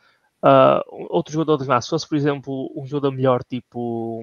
uh, 0.45 1.07
outro 1.09 1.33
jogador 1.33 1.57
dos 1.57 1.67
Mavs, 1.67 1.87
se 1.87 1.91
fosse, 1.91 2.07
por 2.07 2.19
exemplo, 2.19 2.71
um 2.77 2.85
jogador 2.87 3.13
melhor, 3.13 3.43
tipo 3.43 4.23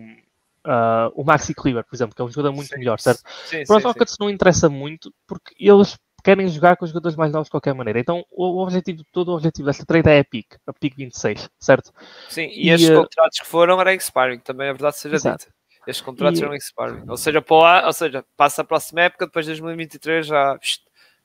uh, 0.65 1.11
o 1.15 1.23
Maxi 1.23 1.53
Kleber, 1.53 1.83
por 1.83 1.95
exemplo, 1.95 2.15
que 2.15 2.21
é 2.21 2.25
um 2.25 2.29
jogador 2.29 2.53
muito 2.53 2.69
sim, 2.69 2.79
melhor, 2.79 2.99
certo? 2.99 3.23
Sim, 3.45 3.63
Para 3.65 3.77
os 3.77 3.83
Rockets 3.83 4.17
não 4.19 4.29
interessa 4.29 4.69
muito 4.69 5.13
porque 5.27 5.53
eles 5.59 5.97
querem 6.23 6.47
jogar 6.47 6.77
com 6.77 6.85
os 6.85 6.91
jogadores 6.91 7.17
mais 7.17 7.31
novos 7.31 7.47
de 7.47 7.51
qualquer 7.51 7.73
maneira. 7.73 7.99
Então, 7.99 8.23
o, 8.29 8.61
objetivo, 8.61 9.03
todo 9.11 9.29
o 9.29 9.35
objetivo 9.35 9.65
desta 9.65 9.85
trade 9.85 10.09
é 10.09 10.19
a 10.19 10.23
pick, 10.23 10.55
a 10.67 10.73
pick 10.73 10.95
26, 10.95 11.49
certo? 11.59 11.91
Sim, 12.29 12.47
e, 12.47 12.67
e 12.67 12.69
estes 12.69 12.89
uh, 12.89 13.01
contratos 13.01 13.39
que 13.39 13.47
foram 13.47 13.79
eram 13.79 13.91
expiring, 13.91 14.39
também 14.39 14.67
é 14.67 14.73
verdade 14.73 14.97
seja 14.97 15.15
exato. 15.15 15.45
dita. 15.45 15.55
Estes 15.87 16.05
contratos 16.05 16.39
e, 16.39 16.43
eram 16.43 16.53
expiring. 16.53 17.09
Ou 17.09 17.17
seja, 17.17 17.41
para 17.41 17.87
ou 17.87 17.93
seja, 17.93 18.23
passa 18.37 18.61
a 18.61 18.65
próxima 18.65 19.01
época, 19.01 19.25
depois 19.25 19.45
de 19.45 19.51
2023 19.51 20.27
já, 20.27 20.59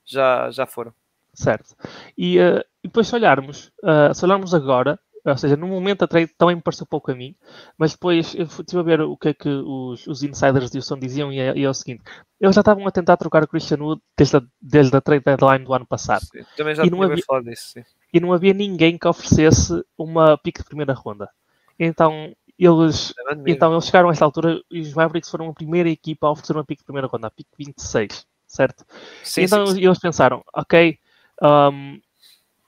já, 0.05 0.51
já 0.51 0.67
foram. 0.67 0.95
Certo. 1.35 1.77
E, 2.17 2.39
uh, 2.39 2.65
e 2.83 2.89
depois 2.89 3.07
se 3.07 3.15
olharmos, 3.15 3.71
uh, 3.83 4.15
se 4.15 4.25
olharmos 4.25 4.55
agora, 4.55 4.99
ou 5.31 5.37
seja, 5.37 5.57
no 5.57 5.67
momento 5.67 6.05
a 6.05 6.09
trade 6.09 6.33
também 6.39 6.57
me 6.57 6.63
pareceu 6.63 6.87
pouco 6.87 7.11
a 7.11 7.15
mim, 7.15 7.35
mas 7.77 7.93
depois 7.93 8.35
eu 8.35 8.45
estive 8.45 8.79
a 8.79 8.83
ver 8.83 9.01
o 9.01 9.17
que 9.17 9.29
é 9.29 9.35
que 9.35 9.49
os, 9.49 10.07
os 10.07 10.23
insiders 10.23 10.71
de 10.71 10.79
Houston 10.79 10.99
diziam 10.99 11.33
e 11.33 11.41
é, 11.41 11.57
e 11.57 11.65
é, 11.65 11.69
o 11.69 11.75
seguinte: 11.75 12.03
eles 12.41 12.55
já 12.55 12.61
estavam 12.61 12.87
a 12.87 12.91
tentar 12.93 13.17
trocar 13.17 13.43
o 13.43 13.49
Christian 13.49 13.79
Wood 13.79 14.01
desde 14.17 14.37
a, 14.37 14.43
desde 14.63 14.97
a 14.97 15.01
trade 15.01 15.25
deadline 15.25 15.65
do 15.65 15.75
ano 15.75 15.87
passado. 15.87 16.23
Sim, 16.27 16.45
também 16.57 16.75
já 16.75 16.85
e 16.85 16.91
não 16.91 17.03
havia, 17.03 17.25
falar 17.27 17.43
disso. 17.43 17.73
Sim. 17.73 17.83
E 18.13 18.21
não 18.21 18.33
havia 18.33 18.55
ninguém 18.55 18.97
que 18.97 19.09
oferecesse 19.09 19.85
uma 19.99 20.39
pick 20.39 20.59
de 20.59 20.65
primeira 20.65 20.93
ronda. 20.93 21.29
Então 21.79 22.33
eles, 22.59 23.13
é 23.29 23.51
então 23.51 23.73
eles 23.73 23.85
chegaram 23.85 24.09
a 24.09 24.13
esta 24.13 24.25
altura 24.25 24.61
e 24.71 24.81
os 24.81 24.95
Mavericks 24.95 25.31
foram 25.31 25.49
a 25.49 25.55
primeira 25.55 25.91
equipa 25.91 26.27
a 26.27 26.31
oferecer 26.31 26.53
uma 26.55 26.65
pick 26.65 26.79
de 26.79 26.85
primeira 26.85 27.09
ronda, 27.09 27.27
a 27.27 27.31
pick 27.31 27.49
26, 27.59 28.27
certo? 28.47 28.85
Sim, 29.23 29.43
então 29.43 29.67
sim, 29.67 29.75
sim. 29.75 29.85
eles 29.85 29.99
pensaram: 29.99 30.43
ok. 30.55 30.99
Um, 31.43 32.01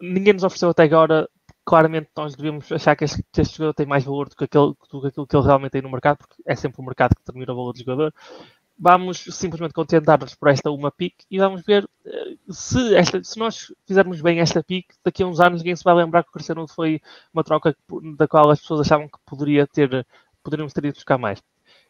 ninguém 0.01 0.33
nos 0.33 0.45
ofereceu 0.45 0.71
até 0.71 0.83
agora. 0.83 1.29
Claramente, 1.69 2.09
nós 2.17 2.35
devemos 2.35 2.73
achar 2.73 2.97
que 2.97 3.05
este, 3.05 3.23
que 3.31 3.43
este 3.43 3.59
jogador 3.59 3.75
tem 3.75 3.85
mais 3.85 4.03
valor 4.03 4.27
do 4.31 4.35
que, 4.35 4.45
aquele, 4.45 4.73
do 4.91 5.01
que 5.03 5.07
aquilo 5.09 5.27
que 5.27 5.37
ele 5.37 5.45
realmente 5.45 5.73
tem 5.73 5.83
no 5.83 5.91
mercado, 5.91 6.17
porque 6.17 6.43
é 6.47 6.57
sempre 6.57 6.81
o 6.81 6.83
mercado 6.83 7.15
que 7.15 7.21
determina 7.21 7.53
o 7.53 7.57
valor 7.57 7.75
do 7.75 7.79
jogador. 7.79 8.15
Vamos 8.79 9.19
simplesmente 9.19 9.75
contentar-nos 9.75 10.35
por 10.35 10.49
esta 10.49 10.71
uma 10.71 10.91
pick 10.91 11.15
e 11.31 11.37
vamos 11.39 11.63
ver 11.67 11.87
eh, 12.07 12.37
se, 12.49 12.95
esta, 12.97 13.23
se 13.23 13.39
nós 13.39 13.71
fizermos 13.87 14.23
bem 14.23 14.41
esta 14.41 14.63
pick, 14.63 14.95
daqui 15.05 15.23
a 15.23 15.27
uns 15.27 15.41
anos 15.41 15.61
ninguém 15.61 15.77
se 15.77 15.85
vai 15.85 15.95
lembrar 15.95 16.23
que 16.23 16.31
o 16.31 16.33
Cristiano 16.33 16.67
foi 16.67 17.03
uma 17.35 17.45
troca 17.45 17.77
da 18.17 18.27
qual 18.27 18.51
as 18.51 18.61
pessoas 18.61 18.81
achavam 18.81 19.07
que 19.07 19.19
poderia 19.27 19.67
ter, 19.67 20.07
poderíamos 20.43 20.73
ter 20.73 20.87
ido 20.87 20.95
buscar 20.95 21.19
mais. 21.19 21.43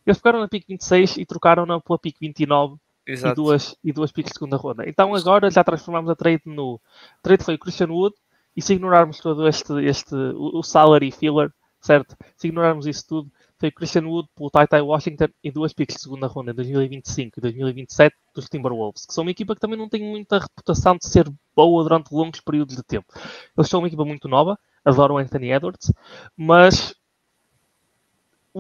Eles 0.05 0.19
pegaram 0.19 0.41
na 0.41 0.49
pick 0.49 0.67
26 0.67 1.19
e 1.19 1.25
trocaram-na 1.25 1.79
pela 1.81 2.01
pick 2.01 2.17
29 2.21 2.79
Exato. 3.07 3.33
e 3.33 3.35
duas, 3.37 3.77
e 3.85 3.93
duas 3.93 4.11
picks 4.11 4.33
de 4.33 4.39
segunda 4.39 4.57
ronda. 4.57 4.89
Então 4.89 5.15
agora 5.15 5.49
já 5.53 5.63
transformamos 5.63 6.11
a 6.11 6.17
trade 6.17 6.43
no. 6.47 6.81
A 7.19 7.23
trade 7.23 7.45
foi 7.45 7.55
o 7.55 7.59
Christian 7.59 7.91
Wood 7.91 8.17
e 8.59 8.61
se 8.61 8.75
ignorarmos 8.75 9.21
todo 9.21 9.47
este, 9.47 9.73
este 9.85 10.17
o, 10.35 10.65
salary 10.65 11.13
filler, 11.13 11.49
certo? 11.81 12.17
Se 12.37 12.49
ignorarmos 12.49 12.89
isso 12.89 13.07
tudo, 13.07 13.31
foi 13.57 13.71
Christian 13.71 14.09
Wood 14.09 14.29
pelo 14.35 14.51
Ty 14.51 14.81
Washington 14.81 15.29
e 15.45 15.53
duas 15.53 15.73
picks 15.73 15.95
de 15.95 16.03
segunda 16.03 16.27
ronda 16.27 16.51
em 16.51 16.55
2025 16.57 17.39
e 17.39 17.41
2027 17.41 18.17
dos 18.35 18.49
Timberwolves, 18.49 19.07
que 19.07 19.15
são 19.15 19.23
uma 19.23 19.31
equipa 19.31 19.55
que 19.55 19.61
também 19.61 19.79
não 19.79 19.89
tem 19.89 20.03
muita 20.03 20.41
reputação 20.41 20.97
de 20.97 21.07
ser 21.07 21.31
boa 21.55 21.85
durante 21.85 22.13
longos 22.13 22.41
períodos 22.41 22.75
de 22.75 22.83
tempo. 22.83 23.07
Eles 23.57 23.71
são 23.71 23.79
uma 23.79 23.87
equipa 23.87 24.05
muito 24.05 24.27
nova, 24.27 24.59
adoram 24.85 25.19
Anthony 25.19 25.53
Edwards, 25.53 25.93
mas 26.37 26.97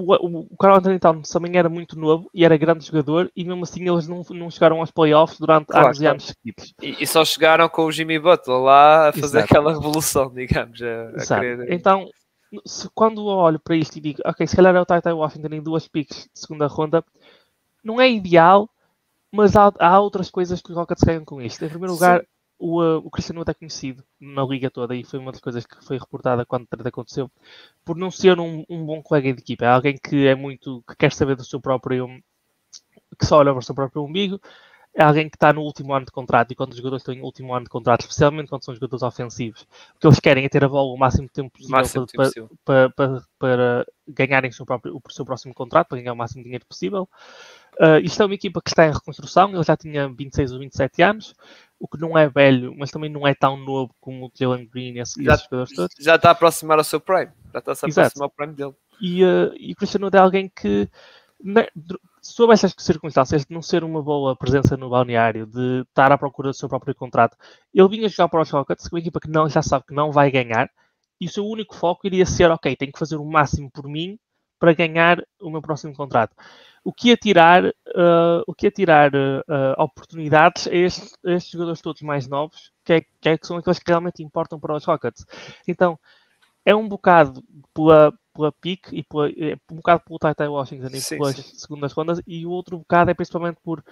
o, 0.00 0.46
o 0.50 0.56
Carl 0.56 0.76
Anthony 0.76 0.98
Towns 0.98 1.28
também 1.28 1.56
era 1.56 1.68
muito 1.68 1.98
novo 1.98 2.30
e 2.32 2.44
era 2.44 2.56
grande 2.56 2.84
jogador 2.84 3.30
e 3.34 3.44
mesmo 3.44 3.64
assim 3.64 3.88
eles 3.88 4.08
não, 4.08 4.22
não 4.30 4.50
chegaram 4.50 4.80
aos 4.80 4.90
playoffs 4.90 5.38
durante 5.38 5.66
claro, 5.66 5.86
anos 5.86 5.98
claro. 5.98 6.04
e 6.04 6.12
anos 6.12 6.24
seguidos. 6.26 6.74
E, 6.82 7.02
e, 7.02 7.06
só 7.06 7.24
chegaram 7.24 7.68
com 7.68 7.84
o 7.84 7.92
Jimmy 7.92 8.18
Butler 8.18 8.58
lá 8.58 9.08
a 9.08 9.12
fazer 9.12 9.38
Exato. 9.38 9.44
aquela 9.44 9.72
revolução, 9.72 10.32
digamos. 10.32 10.80
A, 10.82 11.34
a 11.34 11.40
querer... 11.40 11.72
Então, 11.72 12.08
se, 12.64 12.88
quando 12.94 13.20
eu 13.20 13.36
olho 13.36 13.60
para 13.60 13.76
isto 13.76 13.96
e 13.96 14.00
digo, 14.00 14.20
ok, 14.24 14.46
se 14.46 14.56
calhar 14.56 14.74
é 14.74 14.80
o 14.80 14.86
Ty 14.86 15.10
Washington 15.10 15.54
em 15.54 15.62
duas 15.62 15.86
picks 15.88 16.28
de 16.32 16.40
segunda 16.40 16.66
ronda, 16.66 17.04
não 17.82 18.00
é 18.00 18.10
ideal, 18.10 18.68
mas 19.32 19.56
há, 19.56 19.72
há 19.78 20.00
outras 20.00 20.30
coisas 20.30 20.60
que 20.60 20.70
os 20.70 20.76
Rockets 20.76 21.04
ganham 21.04 21.24
com 21.24 21.40
isto. 21.42 21.64
Em 21.64 21.68
primeiro 21.68 21.92
lugar, 21.92 22.20
Sim 22.20 22.26
o, 22.58 22.82
uh, 22.82 22.98
o 22.98 23.10
Cristiano 23.10 23.44
é 23.46 23.54
conhecido 23.54 24.02
na 24.20 24.44
liga 24.44 24.70
toda 24.70 24.94
e 24.94 25.04
foi 25.04 25.18
uma 25.18 25.32
das 25.32 25.40
coisas 25.40 25.64
que 25.64 25.84
foi 25.84 25.98
reportada 25.98 26.44
quando 26.44 26.64
o 26.64 26.88
aconteceu 26.88 27.30
por 27.84 27.96
não 27.96 28.10
ser 28.10 28.38
um, 28.38 28.64
um, 28.68 28.84
bom 28.84 29.02
colega 29.02 29.32
de 29.32 29.40
equipa, 29.40 29.64
é 29.64 29.68
alguém 29.68 29.96
que 29.96 30.26
é 30.26 30.34
muito 30.34 30.82
que 30.88 30.96
quer 30.96 31.12
saber 31.12 31.36
do 31.36 31.44
seu 31.44 31.60
próprio 31.60 32.08
que 33.18 33.26
só 33.26 33.38
olha 33.38 33.52
para 33.52 33.60
o 33.60 33.62
seu 33.62 33.74
próprio 33.74 34.04
umbigo, 34.04 34.40
é 34.94 35.02
alguém 35.02 35.28
que 35.28 35.36
está 35.36 35.52
no 35.52 35.62
último 35.62 35.92
ano 35.94 36.06
de 36.06 36.12
contrato 36.12 36.50
e 36.52 36.56
quando 36.56 36.72
os 36.72 36.76
jogadores 36.76 37.02
estão 37.02 37.14
em 37.14 37.22
último 37.22 37.54
ano 37.54 37.64
de 37.64 37.70
contrato, 37.70 38.00
especialmente 38.00 38.48
quando 38.48 38.64
são 38.64 38.74
jogadores 38.74 39.02
ofensivos, 39.02 39.62
o 39.94 39.98
que 40.00 40.06
eles 40.06 40.20
querem 40.20 40.44
é 40.44 40.48
ter 40.48 40.64
a 40.64 40.68
bola 40.68 40.92
o 40.92 40.96
máximo 40.96 41.28
tempo 41.28 41.50
possível, 41.50 41.76
máximo 41.76 42.06
para. 42.06 42.30
Para, 42.64 42.90
para, 42.90 43.22
para, 43.38 43.86
ganharem 44.08 44.50
o 44.50 44.52
seu, 44.52 44.66
próprio, 44.66 44.96
o 44.96 45.12
seu 45.12 45.24
próximo 45.24 45.54
contrato, 45.54 45.88
para 45.88 45.98
ganhar 45.98 46.12
o 46.12 46.16
máximo 46.16 46.42
dinheiro 46.42 46.66
possível. 46.66 47.08
Uh, 47.80 47.98
isto 48.02 48.20
é 48.20 48.26
uma 48.26 48.34
equipa 48.34 48.60
que 48.60 48.70
está 48.70 48.86
em 48.86 48.92
reconstrução, 48.92 49.50
ele 49.54 49.62
já 49.62 49.76
tinha 49.76 50.08
26 50.08 50.52
ou 50.52 50.58
27 50.58 51.00
anos, 51.00 51.34
o 51.78 51.86
que 51.86 51.96
não 51.96 52.18
é 52.18 52.28
velho, 52.28 52.74
mas 52.76 52.90
também 52.90 53.08
não 53.08 53.24
é 53.24 53.34
tão 53.34 53.56
novo 53.56 53.94
como 54.00 54.26
o 54.26 54.32
Jalen 54.34 54.66
Green 54.66 54.94
e, 54.94 54.98
esses, 54.98 55.14
já, 55.22 55.36
jogadores 55.36 55.72
todos. 55.74 55.94
Já 56.00 56.16
está 56.16 56.30
a 56.30 56.32
aproximar 56.32 56.78
ao 56.78 56.84
seu 56.84 56.98
prime, 56.98 57.30
já 57.52 57.60
está 57.60 57.72
a 57.72 57.74
se 57.76 57.86
aproximar 57.86 58.24
ao 58.24 58.30
prime 58.30 58.52
dele. 58.52 58.74
E, 59.00 59.24
uh, 59.24 59.54
e 59.56 59.72
o 59.72 59.76
Cristiano 59.76 60.10
é 60.12 60.18
alguém 60.18 60.48
que, 60.48 60.88
ne, 61.40 61.68
sob 62.20 62.52
essas 62.52 62.74
circunstâncias 62.76 63.46
de 63.46 63.54
não 63.54 63.62
ser 63.62 63.84
uma 63.84 64.02
boa 64.02 64.34
presença 64.34 64.76
no 64.76 64.90
balneário, 64.90 65.46
de 65.46 65.82
estar 65.82 66.10
à 66.10 66.18
procura 66.18 66.48
do 66.48 66.54
seu 66.54 66.68
próprio 66.68 66.96
contrato, 66.96 67.36
ele 67.72 67.88
vinha 67.88 68.08
jogar 68.08 68.28
para 68.28 68.42
os 68.42 68.50
Rockets, 68.50 68.88
uma 68.90 68.98
equipa 68.98 69.20
que 69.20 69.30
não, 69.30 69.48
já 69.48 69.62
sabe 69.62 69.84
que 69.86 69.94
não 69.94 70.10
vai 70.10 70.32
ganhar, 70.32 70.68
e 71.20 71.26
o 71.26 71.30
seu 71.30 71.46
único 71.46 71.76
foco 71.76 72.08
iria 72.08 72.26
ser, 72.26 72.50
ok, 72.50 72.74
tenho 72.74 72.90
que 72.90 72.98
fazer 72.98 73.18
o 73.18 73.24
máximo 73.24 73.70
por 73.70 73.86
mim 73.86 74.18
para 74.58 74.72
ganhar 74.72 75.22
o 75.40 75.48
meu 75.48 75.62
próximo 75.62 75.94
contrato 75.94 76.34
o 76.88 76.92
que 76.92 77.08
ia 77.08 77.18
tirar, 77.18 77.66
uh, 77.66 78.42
o 78.46 78.54
que 78.54 78.64
ia 78.64 78.70
tirar 78.70 79.14
uh, 79.14 79.74
oportunidades 79.76 80.66
a 80.66 80.74
estes, 80.74 81.12
a 81.22 81.32
estes, 81.32 81.52
jogadores 81.52 81.82
todos 81.82 82.00
mais 82.00 82.26
novos, 82.26 82.72
que, 82.82 82.94
é, 82.94 83.00
que, 83.02 83.28
é, 83.28 83.36
que, 83.36 83.46
são 83.46 83.58
aqueles 83.58 83.78
que 83.78 83.90
realmente 83.90 84.22
importam 84.22 84.58
para 84.58 84.74
os 84.74 84.86
Rockets. 84.86 85.26
Então, 85.68 85.98
é 86.64 86.74
um 86.74 86.88
bocado 86.88 87.44
pela, 87.74 88.10
pela 88.34 88.50
pick 88.50 88.90
e 88.90 89.02
pela, 89.02 89.28
é 89.28 89.58
um 89.70 89.76
bocado 89.76 90.02
pelo 90.02 90.18
Tata 90.18 90.50
Washington 90.50 90.86
e 90.86 91.00
sim, 91.02 91.18
pelas 91.18 91.36
sim. 91.36 91.58
segundas 91.58 91.92
rondas, 91.92 92.22
e 92.26 92.46
o 92.46 92.50
outro 92.50 92.78
bocado 92.78 93.10
é 93.10 93.14
principalmente 93.14 93.58
por 93.62 93.84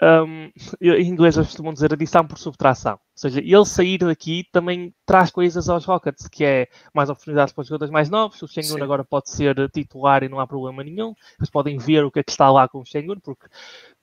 um, 0.00 0.50
em 0.80 1.08
inglês 1.08 1.36
eles 1.36 1.48
costumam 1.48 1.72
dizer 1.72 1.92
adição 1.92 2.26
por 2.26 2.38
subtração. 2.38 2.92
Ou 2.92 3.00
seja, 3.14 3.40
ele 3.40 3.64
sair 3.64 3.98
daqui 3.98 4.44
também 4.52 4.94
traz 5.04 5.30
coisas 5.30 5.68
aos 5.68 5.84
Rockets, 5.84 6.28
que 6.28 6.44
é 6.44 6.68
mais 6.94 7.10
oportunidades 7.10 7.52
para 7.52 7.62
os 7.62 7.68
jogadores 7.68 7.92
mais 7.92 8.08
novos. 8.08 8.40
O 8.40 8.46
Shengun 8.46 8.82
agora 8.82 9.04
pode 9.04 9.30
ser 9.30 9.56
titular 9.70 10.22
e 10.22 10.28
não 10.28 10.38
há 10.38 10.46
problema 10.46 10.84
nenhum. 10.84 11.14
Eles 11.38 11.50
podem 11.50 11.78
ver 11.78 12.04
o 12.04 12.10
que 12.10 12.20
é 12.20 12.22
que 12.22 12.30
está 12.30 12.50
lá 12.50 12.68
com 12.68 12.78
o 12.78 12.84
Shengun, 12.84 13.18
porque 13.18 13.46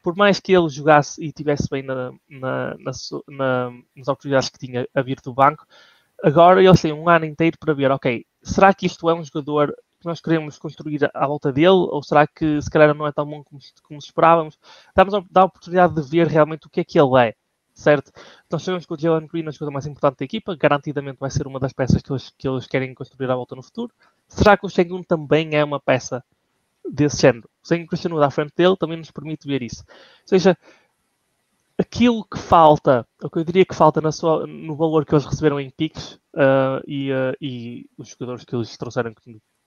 por 0.03 0.15
mais 0.15 0.39
que 0.39 0.53
ele 0.53 0.69
jogasse 0.69 1.23
e 1.23 1.31
tivesse 1.31 1.69
bem 1.69 1.81
na, 1.81 2.11
na, 2.29 2.75
na, 2.77 2.91
na, 3.29 3.71
nas 3.95 4.07
oportunidades 4.07 4.49
que 4.49 4.59
tinha 4.59 4.87
a 4.93 5.01
vir 5.01 5.21
do 5.23 5.33
banco, 5.33 5.65
agora 6.21 6.61
eles 6.61 6.81
têm 6.81 6.91
um 6.91 7.07
ano 7.07 7.25
inteiro 7.25 7.57
para 7.57 7.73
ver, 7.73 7.89
ok, 7.91 8.25
será 8.43 8.73
que 8.73 8.85
isto 8.85 9.09
é 9.09 9.13
um 9.13 9.23
jogador 9.23 9.73
que 10.05 10.09
nós 10.09 10.21
queremos 10.21 10.59
construir 10.59 11.09
à 11.13 11.27
volta 11.27 11.51
dele? 11.51 11.67
Ou 11.67 12.03
será 12.03 12.27
que 12.27 12.61
se 12.61 12.69
calhar 12.69 12.93
não 12.93 13.07
é 13.07 13.11
tão 13.11 13.25
bom 13.25 13.43
como, 13.43 13.59
como 13.83 13.99
esperávamos? 13.99 14.57
Dá-nos 14.95 15.15
a, 15.15 15.23
a 15.33 15.43
oportunidade 15.43 15.95
de 15.95 16.01
ver 16.03 16.27
realmente 16.27 16.67
o 16.67 16.69
que 16.69 16.81
é 16.81 16.83
que 16.83 16.99
ele 16.99 17.19
é, 17.19 17.33
certo? 17.73 18.11
Então 18.45 18.59
sabemos 18.59 18.85
que 18.85 18.93
o 18.93 18.99
Jalen 18.99 19.27
Green 19.27 19.45
é 19.45 19.47
a 19.47 19.51
jogador 19.51 19.71
mais 19.71 19.87
importante 19.87 20.19
da 20.19 20.25
equipa, 20.25 20.55
garantidamente 20.55 21.19
vai 21.19 21.31
ser 21.31 21.47
uma 21.47 21.59
das 21.59 21.73
peças 21.73 22.01
que 22.03 22.11
eles, 22.11 22.31
que 22.37 22.47
eles 22.47 22.67
querem 22.67 22.93
construir 22.93 23.31
à 23.31 23.35
volta 23.35 23.55
no 23.55 23.63
futuro. 23.63 23.91
Será 24.27 24.55
que 24.55 24.65
o 24.65 24.69
Shengun 24.69 25.01
também 25.01 25.55
é 25.55 25.63
uma 25.63 25.79
peça 25.79 26.23
desse 26.87 27.23
género? 27.23 27.49
Sem 27.63 27.83
o 27.83 27.87
Cristiano 27.87 28.21
à 28.21 28.29
frente 28.29 28.53
dele 28.55 28.77
também 28.77 28.97
nos 28.97 29.09
permite 29.09 29.47
ver 29.47 29.63
isso. 29.63 29.83
Ou 29.87 30.27
seja, 30.27 30.55
aquilo 31.79 32.23
que 32.23 32.37
falta, 32.37 33.07
o 33.23 33.29
que 33.29 33.39
eu 33.39 33.43
diria 33.43 33.65
que 33.65 33.73
falta 33.73 34.11
sua, 34.11 34.45
no 34.45 34.75
valor 34.75 35.03
que 35.03 35.15
eles 35.15 35.25
receberam 35.25 35.59
em 35.59 35.71
piques 35.71 36.13
uh, 36.35 36.79
e, 36.87 37.11
uh, 37.11 37.35
e, 37.41 37.89
os 37.97 38.09
jogadores 38.09 38.45
que 38.45 38.55
eles 38.55 38.77
trouxeram 38.77 39.11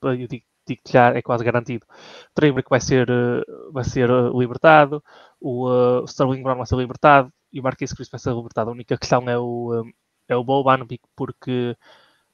eu 0.02 0.26
digo, 0.28 0.44
digo 0.66 0.82
já 0.88 1.10
é 1.10 1.22
quase 1.22 1.44
garantido. 1.44 1.86
O 2.30 2.34
Traber 2.34 2.64
vai 2.68 2.80
ser, 2.80 3.08
eh, 3.10 3.44
vai 3.72 3.84
ser 3.84 4.10
eh, 4.10 4.30
libertado, 4.34 5.02
o 5.40 5.68
uh, 5.68 6.04
Sterling 6.04 6.42
Brown 6.42 6.56
vai 6.56 6.66
ser 6.66 6.76
libertado 6.76 7.32
e 7.52 7.60
o 7.60 7.62
Marquês 7.62 7.92
Chris 7.92 8.08
vai 8.08 8.18
ser 8.20 8.32
libertado. 8.34 8.70
A 8.70 8.72
única 8.72 8.96
questão 8.98 9.28
é 9.28 9.38
o, 9.38 9.84
é 10.28 10.36
o 10.36 10.44
Boban, 10.44 10.86
porque 11.16 11.76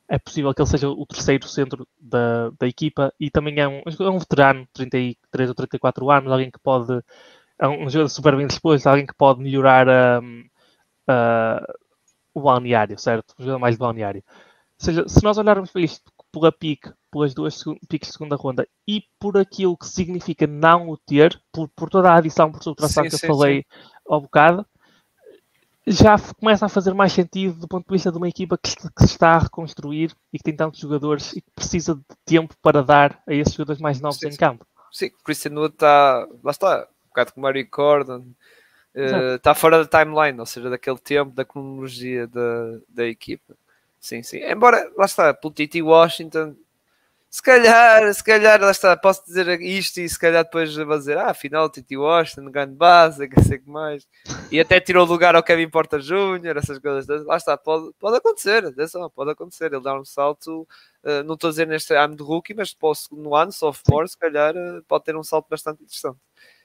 é 0.08 0.18
possível 0.18 0.52
que 0.54 0.60
ele 0.62 0.68
seja 0.68 0.88
o 0.88 1.06
terceiro 1.06 1.46
centro 1.48 1.88
da, 1.98 2.50
da 2.58 2.66
equipa 2.66 3.12
e 3.18 3.30
também 3.30 3.58
é 3.60 3.68
um, 3.68 3.82
é 3.86 4.10
um 4.10 4.18
veterano, 4.18 4.66
33 4.72 5.48
ou 5.48 5.54
34 5.54 6.10
anos, 6.10 6.32
alguém 6.32 6.50
que 6.50 6.58
pode. 6.58 7.02
É 7.58 7.68
um 7.68 7.88
jogador 7.88 8.08
super 8.08 8.36
bem 8.36 8.46
disposto, 8.46 8.86
alguém 8.86 9.06
que 9.06 9.14
pode 9.14 9.40
melhorar 9.40 9.86
um, 10.22 10.40
uh, 11.08 11.74
o 12.34 12.40
balneário, 12.42 12.98
certo? 12.98 13.34
Um 13.38 13.44
jogador 13.44 13.60
mais 13.60 13.76
balneário. 13.76 14.22
Ou 14.80 14.84
seja, 14.84 15.08
se 15.08 15.22
nós 15.22 15.38
olharmos 15.38 15.70
para 15.70 15.82
isto 15.82 16.12
pela 16.32 16.52
pique, 16.52 16.92
pelas 17.14 17.32
duas 17.32 17.62
piques 17.88 18.08
de 18.08 18.14
segunda 18.14 18.34
ronda 18.34 18.66
e 18.88 19.04
por 19.20 19.38
aquilo 19.38 19.76
que 19.76 19.86
significa 19.86 20.48
não 20.48 20.88
o 20.88 20.96
ter, 20.96 21.40
por, 21.52 21.68
por 21.68 21.88
toda 21.88 22.10
a 22.10 22.16
adição 22.16 22.50
por 22.50 22.60
subtração 22.60 23.04
sim, 23.04 23.10
que 23.10 23.16
sim, 23.16 23.26
eu 23.26 23.36
falei 23.36 23.58
sim. 23.58 23.88
ao 24.08 24.20
bocado, 24.20 24.66
já 25.86 26.16
começa 26.40 26.66
a 26.66 26.68
fazer 26.68 26.92
mais 26.92 27.12
sentido 27.12 27.60
do 27.60 27.68
ponto 27.68 27.86
de 27.86 27.92
vista 27.92 28.10
de 28.10 28.18
uma 28.18 28.28
equipa 28.28 28.58
que, 28.58 28.68
se 28.68 28.90
está 29.00 29.34
a 29.34 29.38
reconstruir 29.38 30.12
e 30.32 30.38
que 30.38 30.42
tem 30.42 30.56
tantos 30.56 30.80
jogadores 30.80 31.36
e 31.36 31.40
que 31.40 31.50
precisa 31.54 31.94
de 31.94 32.02
tempo 32.24 32.52
para 32.60 32.82
dar 32.82 33.22
a 33.28 33.32
esses 33.32 33.54
jogadores 33.54 33.80
mais 33.80 34.00
novos 34.00 34.20
em 34.24 34.34
campo. 34.34 34.66
Sim, 34.90 35.10
Christian 35.24 35.52
Wood 35.52 35.74
está, 35.74 36.26
lá 36.42 36.50
está, 36.50 36.88
um 37.04 37.08
bocado 37.10 37.32
como 37.32 37.44
Mario 37.44 37.68
Gordon, 37.70 38.24
uh, 38.96 39.36
está 39.36 39.54
fora 39.54 39.84
da 39.84 40.04
timeline, 40.04 40.40
ou 40.40 40.46
seja, 40.46 40.68
daquele 40.68 40.98
tempo, 40.98 41.30
da 41.30 41.44
cronologia 41.44 42.26
da, 42.26 42.78
da 42.88 43.06
equipa. 43.06 43.54
Sim, 44.00 44.22
sim. 44.22 44.38
Embora, 44.38 44.90
lá 44.96 45.04
está, 45.04 45.32
pelo 45.32 45.54
Titi 45.54 45.80
Washington, 45.80 46.56
se 47.34 47.42
calhar, 47.42 48.14
se 48.14 48.22
calhar, 48.22 48.60
lá 48.60 48.70
está, 48.70 48.96
posso 48.96 49.24
dizer 49.24 49.60
isto 49.60 49.98
e 49.98 50.08
se 50.08 50.16
calhar 50.16 50.44
depois 50.44 50.72
vou 50.72 50.96
dizer, 50.96 51.18
ah, 51.18 51.30
afinal, 51.30 51.68
Titi 51.68 51.96
Washington, 51.96 52.48
grande 52.48 52.76
base, 52.76 53.28
que 53.28 53.42
sei 53.42 53.58
que 53.58 53.68
mais. 53.68 54.06
E 54.52 54.60
até 54.60 54.78
tirou 54.78 55.04
lugar 55.04 55.34
ao 55.34 55.42
Kevin 55.42 55.68
Porter 55.68 55.98
Jr., 55.98 56.56
essas 56.56 56.78
coisas. 56.78 57.26
Lá 57.26 57.36
está, 57.36 57.56
pode, 57.56 57.92
pode 57.98 58.18
acontecer, 58.18 58.62
pode 59.16 59.32
acontecer. 59.32 59.72
Ele 59.72 59.82
dá 59.82 59.98
um 59.98 60.04
salto, 60.04 60.62
uh, 61.02 61.24
não 61.24 61.34
estou 61.34 61.48
a 61.48 61.50
dizer 61.50 61.66
neste 61.66 61.92
ano 61.96 62.14
de 62.14 62.22
rookie, 62.22 62.54
mas 62.54 62.72
para 62.72 62.90
o 62.90 62.94
segundo 62.94 63.34
ano, 63.34 63.50
sophomore, 63.50 64.08
se 64.08 64.16
calhar, 64.16 64.54
uh, 64.54 64.84
pode 64.86 65.02
ter 65.02 65.16
um 65.16 65.24
salto 65.24 65.48
bastante 65.50 65.82
interessante. 65.82 66.20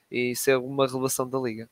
E 0.08 0.36
ser 0.36 0.56
uma 0.56 0.86
revelação 0.86 1.28
da 1.28 1.40
liga. 1.40 1.68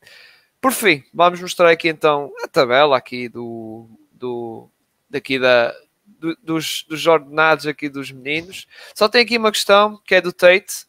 Por 0.61 0.73
fim, 0.73 1.05
vamos 1.15 1.41
mostrar 1.41 1.71
aqui 1.71 1.89
então 1.89 2.33
a 2.43 2.49
tabela 2.49 2.97
aqui 2.97 3.29
do, 3.29 3.89
do 4.11 4.69
daqui 5.09 5.39
da, 5.39 5.73
do, 6.19 6.37
dos, 6.43 6.85
dos 6.89 7.07
ordenados 7.07 7.67
aqui 7.67 7.89
dos 7.89 8.11
meninos. 8.11 8.67
Só 8.95 9.09
tem 9.09 9.23
aqui 9.23 9.39
uma 9.39 9.53
questão 9.53 10.01
que 10.05 10.15
é 10.15 10.21
do 10.21 10.33
Tate, 10.33 10.87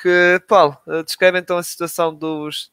que 0.00 0.42
Paulo, 0.48 0.76
eh, 0.88 1.02
descreve 1.02 1.38
então 1.38 1.58
a 1.58 1.62
situação 1.62 2.14
dos 2.14 2.70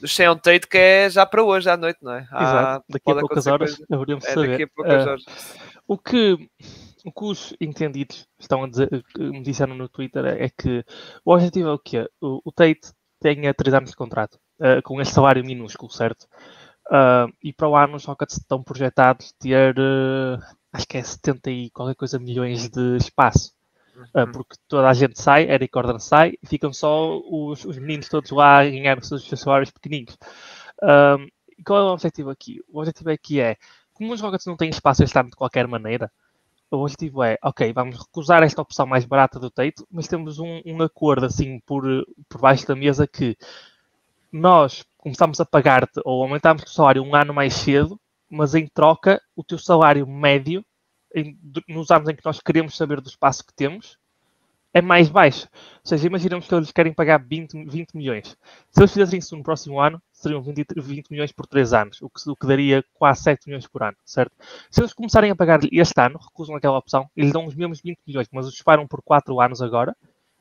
do 0.00 0.08
Sean 0.08 0.36
Tate 0.36 0.66
que 0.66 0.76
é 0.76 1.10
já 1.10 1.24
para 1.24 1.42
hoje 1.42 1.70
à 1.70 1.76
noite, 1.76 1.98
não 2.02 2.12
é? 2.12 2.22
Exato, 2.22 2.84
daqui 2.88 3.10
a 3.10 3.14
poucas 3.14 3.46
horas 3.46 3.82
haveríamos 3.90 4.24
é, 4.24 4.34
saber. 4.34 4.70
Poucas 4.74 5.06
uh, 5.06 5.08
horas. 5.08 5.24
O 5.86 5.96
que, 5.96 6.50
o 7.04 7.12
que 7.12 7.24
os 7.24 7.54
entendidos 7.60 8.26
estão 8.38 8.64
a 8.64 8.68
dizer, 8.68 8.88
me 9.16 9.42
disseram 9.42 9.74
no 9.74 9.88
Twitter 9.88 10.24
é 10.26 10.48
que 10.48 10.84
o 11.24 11.32
objetivo 11.32 11.68
é 11.68 11.72
o 11.72 11.78
quê? 11.78 12.08
O, 12.20 12.40
o 12.44 12.52
Tate 12.52 12.92
tenha 13.20 13.54
3 13.54 13.74
anos 13.74 13.90
de 13.90 13.96
contrato, 13.96 14.38
uh, 14.58 14.82
com 14.82 15.00
este 15.00 15.14
salário 15.14 15.44
minúsculo, 15.44 15.90
certo? 15.92 16.26
Uh, 16.88 17.32
e 17.42 17.52
para 17.52 17.68
o 17.68 17.76
ano 17.76 17.96
os 17.96 18.04
Rockets 18.04 18.38
estão 18.38 18.62
projetados 18.62 19.32
ter, 19.38 19.74
acho 20.72 20.86
que 20.86 20.98
é 20.98 21.02
70 21.02 21.50
e 21.50 21.70
qualquer 21.70 21.94
coisa 21.94 22.18
milhões 22.18 22.68
de 22.68 22.96
espaço. 22.96 23.52
Uh, 24.14 24.30
porque 24.32 24.56
toda 24.66 24.88
a 24.88 24.94
gente 24.94 25.20
sai, 25.20 25.50
Eric 25.50 25.70
Gordon 25.72 25.98
sai, 25.98 26.32
e 26.42 26.46
ficam 26.46 26.72
só 26.72 27.18
os, 27.18 27.64
os 27.64 27.78
meninos 27.78 28.08
todos 28.08 28.30
lá 28.30 28.60
a 28.60 28.64
ganhar 28.64 28.98
os 28.98 29.06
seus 29.06 29.28
salários 29.38 29.70
pequenininhos. 29.70 30.16
Um, 30.82 31.28
e 31.58 31.62
qual 31.62 31.78
é 31.78 31.82
o 31.82 31.92
objetivo 31.92 32.30
aqui? 32.30 32.60
O 32.68 32.80
objetivo 32.80 33.10
aqui 33.10 33.40
é, 33.40 33.56
como 33.92 34.12
os 34.12 34.20
Rockets 34.20 34.46
não 34.46 34.56
têm 34.56 34.70
espaço 34.70 35.04
este 35.04 35.18
ano 35.18 35.30
de 35.30 35.36
qualquer 35.36 35.68
maneira, 35.68 36.10
o 36.70 36.82
objetivo 36.82 37.22
é, 37.22 37.38
ok, 37.42 37.72
vamos 37.72 37.98
recusar 37.98 38.42
esta 38.42 38.62
opção 38.62 38.86
mais 38.86 39.04
barata 39.04 39.38
do 39.38 39.50
Tate, 39.50 39.84
mas 39.90 40.08
temos 40.08 40.38
um, 40.38 40.62
um 40.64 40.82
acordo 40.82 41.26
assim 41.26 41.60
por, 41.60 41.84
por 42.28 42.40
baixo 42.40 42.66
da 42.66 42.74
mesa 42.74 43.06
que 43.06 43.36
nós 44.32 44.84
começamos 44.96 45.38
a 45.38 45.44
pagar-te 45.44 46.00
ou 46.04 46.22
aumentamos 46.22 46.62
o 46.62 46.68
salário 46.68 47.02
um 47.02 47.14
ano 47.14 47.34
mais 47.34 47.52
cedo, 47.54 48.00
mas 48.32 48.54
em 48.54 48.66
troca 48.66 49.20
o 49.36 49.44
teu 49.44 49.58
salário 49.58 50.06
médio 50.06 50.64
em, 51.14 51.38
nos 51.68 51.90
anos 51.90 52.08
em 52.08 52.16
que 52.16 52.24
nós 52.24 52.40
queremos 52.40 52.76
saber 52.76 53.00
do 53.00 53.08
espaço 53.08 53.44
que 53.44 53.52
temos, 53.52 53.98
é 54.72 54.80
mais 54.80 55.10
baixo. 55.10 55.46
Ou 55.52 55.80
seja, 55.84 56.06
imaginamos 56.06 56.46
que 56.46 56.54
eles 56.54 56.72
querem 56.72 56.94
pagar 56.94 57.22
20, 57.22 57.66
20 57.66 57.92
milhões. 57.92 58.36
Se 58.70 58.80
eles 58.80 58.92
fizessem 58.92 59.18
isso 59.18 59.36
no 59.36 59.42
próximo 59.42 59.78
ano, 59.78 60.02
seriam 60.10 60.40
20, 60.40 60.64
20 60.74 61.10
milhões 61.10 61.30
por 61.30 61.46
3 61.46 61.74
anos, 61.74 62.00
o 62.00 62.08
que, 62.08 62.30
o 62.30 62.34
que, 62.34 62.46
daria 62.46 62.82
quase 62.94 63.22
7 63.22 63.46
milhões 63.46 63.66
por 63.66 63.82
ano, 63.82 63.96
certo? 64.04 64.32
Se 64.70 64.80
eles 64.80 64.94
começarem 64.94 65.30
a 65.30 65.36
pagar 65.36 65.60
este 65.70 66.00
ano, 66.00 66.18
recusam 66.18 66.56
aquela 66.56 66.78
opção, 66.78 67.10
eles 67.14 67.32
dão 67.32 67.46
os 67.46 67.54
mesmos 67.54 67.82
20 67.82 67.98
milhões, 68.06 68.28
mas 68.32 68.46
os 68.46 68.54
disparam 68.54 68.86
por 68.86 69.02
4 69.02 69.38
anos 69.40 69.60
agora, 69.60 69.94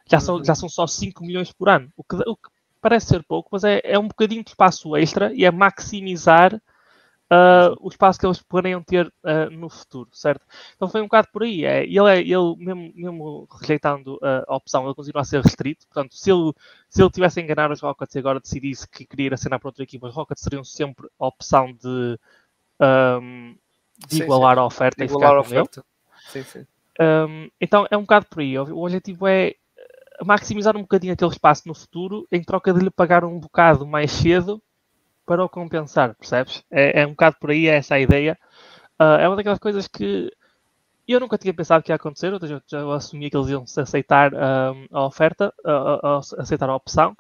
já 0.09 0.19
são, 0.19 0.37
uhum. 0.37 0.45
já 0.45 0.55
são 0.55 0.69
só 0.69 0.87
5 0.87 1.25
milhões 1.25 1.51
por 1.51 1.67
ano, 1.67 1.91
o 1.97 2.03
que, 2.03 2.15
o 2.15 2.35
que 2.37 2.49
parece 2.79 3.07
ser 3.07 3.23
pouco, 3.23 3.49
mas 3.51 3.65
é, 3.65 3.81
é 3.83 3.99
um 3.99 4.07
bocadinho 4.07 4.43
de 4.43 4.51
espaço 4.51 4.95
extra 4.95 5.33
e 5.33 5.43
é 5.43 5.51
maximizar 5.51 6.59
uh, 7.32 7.75
o 7.79 7.88
espaço 7.88 8.19
que 8.19 8.25
eles 8.25 8.41
planeiam 8.41 8.84
ter 8.84 9.07
uh, 9.07 9.49
no 9.49 9.69
futuro, 9.69 10.09
certo? 10.11 10.45
Então 10.75 10.89
foi 10.89 11.01
um 11.01 11.05
bocado 11.05 11.29
por 11.32 11.43
aí. 11.43 11.63
É, 11.63 11.84
ele, 11.84 12.09
é, 12.09 12.19
ele 12.19 12.55
mesmo, 12.57 12.91
mesmo 12.93 13.47
rejeitando 13.59 14.15
uh, 14.15 14.43
a 14.47 14.55
opção, 14.55 14.86
ele 14.86 14.93
continua 14.93 15.21
a 15.21 15.25
ser 15.25 15.41
restrito. 15.41 15.88
Portanto, 15.88 16.15
se 16.15 16.29
ele, 16.29 16.53
se 16.89 17.01
ele 17.01 17.09
tivesse 17.09 17.39
a 17.39 17.43
enganar 17.43 17.71
os 17.71 17.79
Rockets 17.79 18.15
e 18.15 18.19
agora 18.19 18.39
decidisse 18.39 18.88
que 18.88 19.05
queria 19.05 19.27
ir 19.27 19.34
acenar 19.34 19.59
para 19.59 19.69
outra 19.69 19.84
equipa, 19.84 20.07
os 20.07 20.13
Rockets 20.13 20.43
seriam 20.43 20.63
sempre 20.63 21.07
a 21.17 21.27
opção 21.27 21.73
de, 21.73 22.19
um, 23.21 23.55
de 24.07 24.15
sim, 24.15 24.23
igualar 24.23 24.55
sim. 24.55 24.61
a 24.61 24.65
oferta 24.65 25.05
de 25.05 25.05
e 25.05 25.13
ficar 25.13 25.36
a 25.36 25.39
oferta. 25.39 25.86
Sim, 26.27 26.43
sim. 26.43 26.65
Um, 26.99 27.49
então 27.59 27.88
é 27.89 27.97
um 27.97 28.01
bocado 28.01 28.25
por 28.25 28.41
aí. 28.41 28.59
O 28.59 28.84
objetivo 28.84 29.25
é 29.25 29.55
maximizar 30.23 30.75
um 30.77 30.82
bocadinho 30.82 31.13
aquele 31.13 31.32
espaço 31.32 31.63
no 31.65 31.73
futuro 31.73 32.27
em 32.32 32.43
troca 32.43 32.71
de 32.71 32.79
lhe 32.79 32.91
pagar 32.91 33.23
um 33.23 33.39
bocado 33.39 33.88
mais 33.88 34.11
cedo 34.11 34.61
para 35.32 35.45
o 35.45 35.49
compensar, 35.49 36.13
percebes? 36.15 36.61
É, 36.69 37.03
é 37.03 37.07
um 37.07 37.11
bocado 37.11 37.38
por 37.39 37.51
aí 37.51 37.65
é 37.65 37.77
essa 37.77 37.95
a 37.95 37.99
ideia. 38.01 38.38
Uh, 38.99 39.15
é 39.17 39.27
uma 39.29 39.38
daquelas 39.38 39.59
coisas 39.59 39.88
que 39.88 40.29
eu 41.07 41.21
nunca 41.21 41.38
tinha 41.38 41.53
pensado 41.53 41.82
que 41.82 41.89
ia 41.89 41.95
acontecer, 41.95 42.34
ou 42.34 42.39
seja, 42.39 42.61
já 42.67 42.93
assumia 42.93 43.29
que 43.29 43.38
eles 43.38 43.47
iam 43.47 43.63
aceitar 43.63 44.34
uh, 44.34 44.88
a 44.91 45.05
oferta, 45.05 45.53
aceitar 46.38 46.69
a 46.69 46.75
opção, 46.75 47.15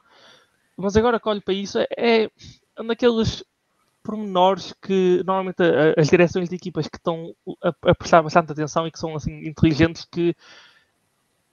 mas 0.75 0.97
agora 0.97 1.21
que 1.21 1.29
olho 1.29 1.41
para 1.41 1.53
isso, 1.53 1.79
é, 1.79 1.87
é 1.97 2.29
um 2.77 2.87
daqueles 2.87 3.45
pormenores 4.03 4.73
que 4.81 5.23
normalmente 5.25 5.63
as 5.97 6.07
direções 6.09 6.49
de 6.49 6.55
equipas 6.55 6.89
que 6.89 6.97
estão 6.97 7.33
a, 7.63 7.69
a, 7.91 7.95
prestar 7.95 8.21
bastante 8.21 8.51
atenção 8.51 8.87
e 8.87 8.91
que 8.91 8.99
são 8.99 9.15
assim 9.15 9.47
inteligentes 9.47 10.05
que 10.05 10.35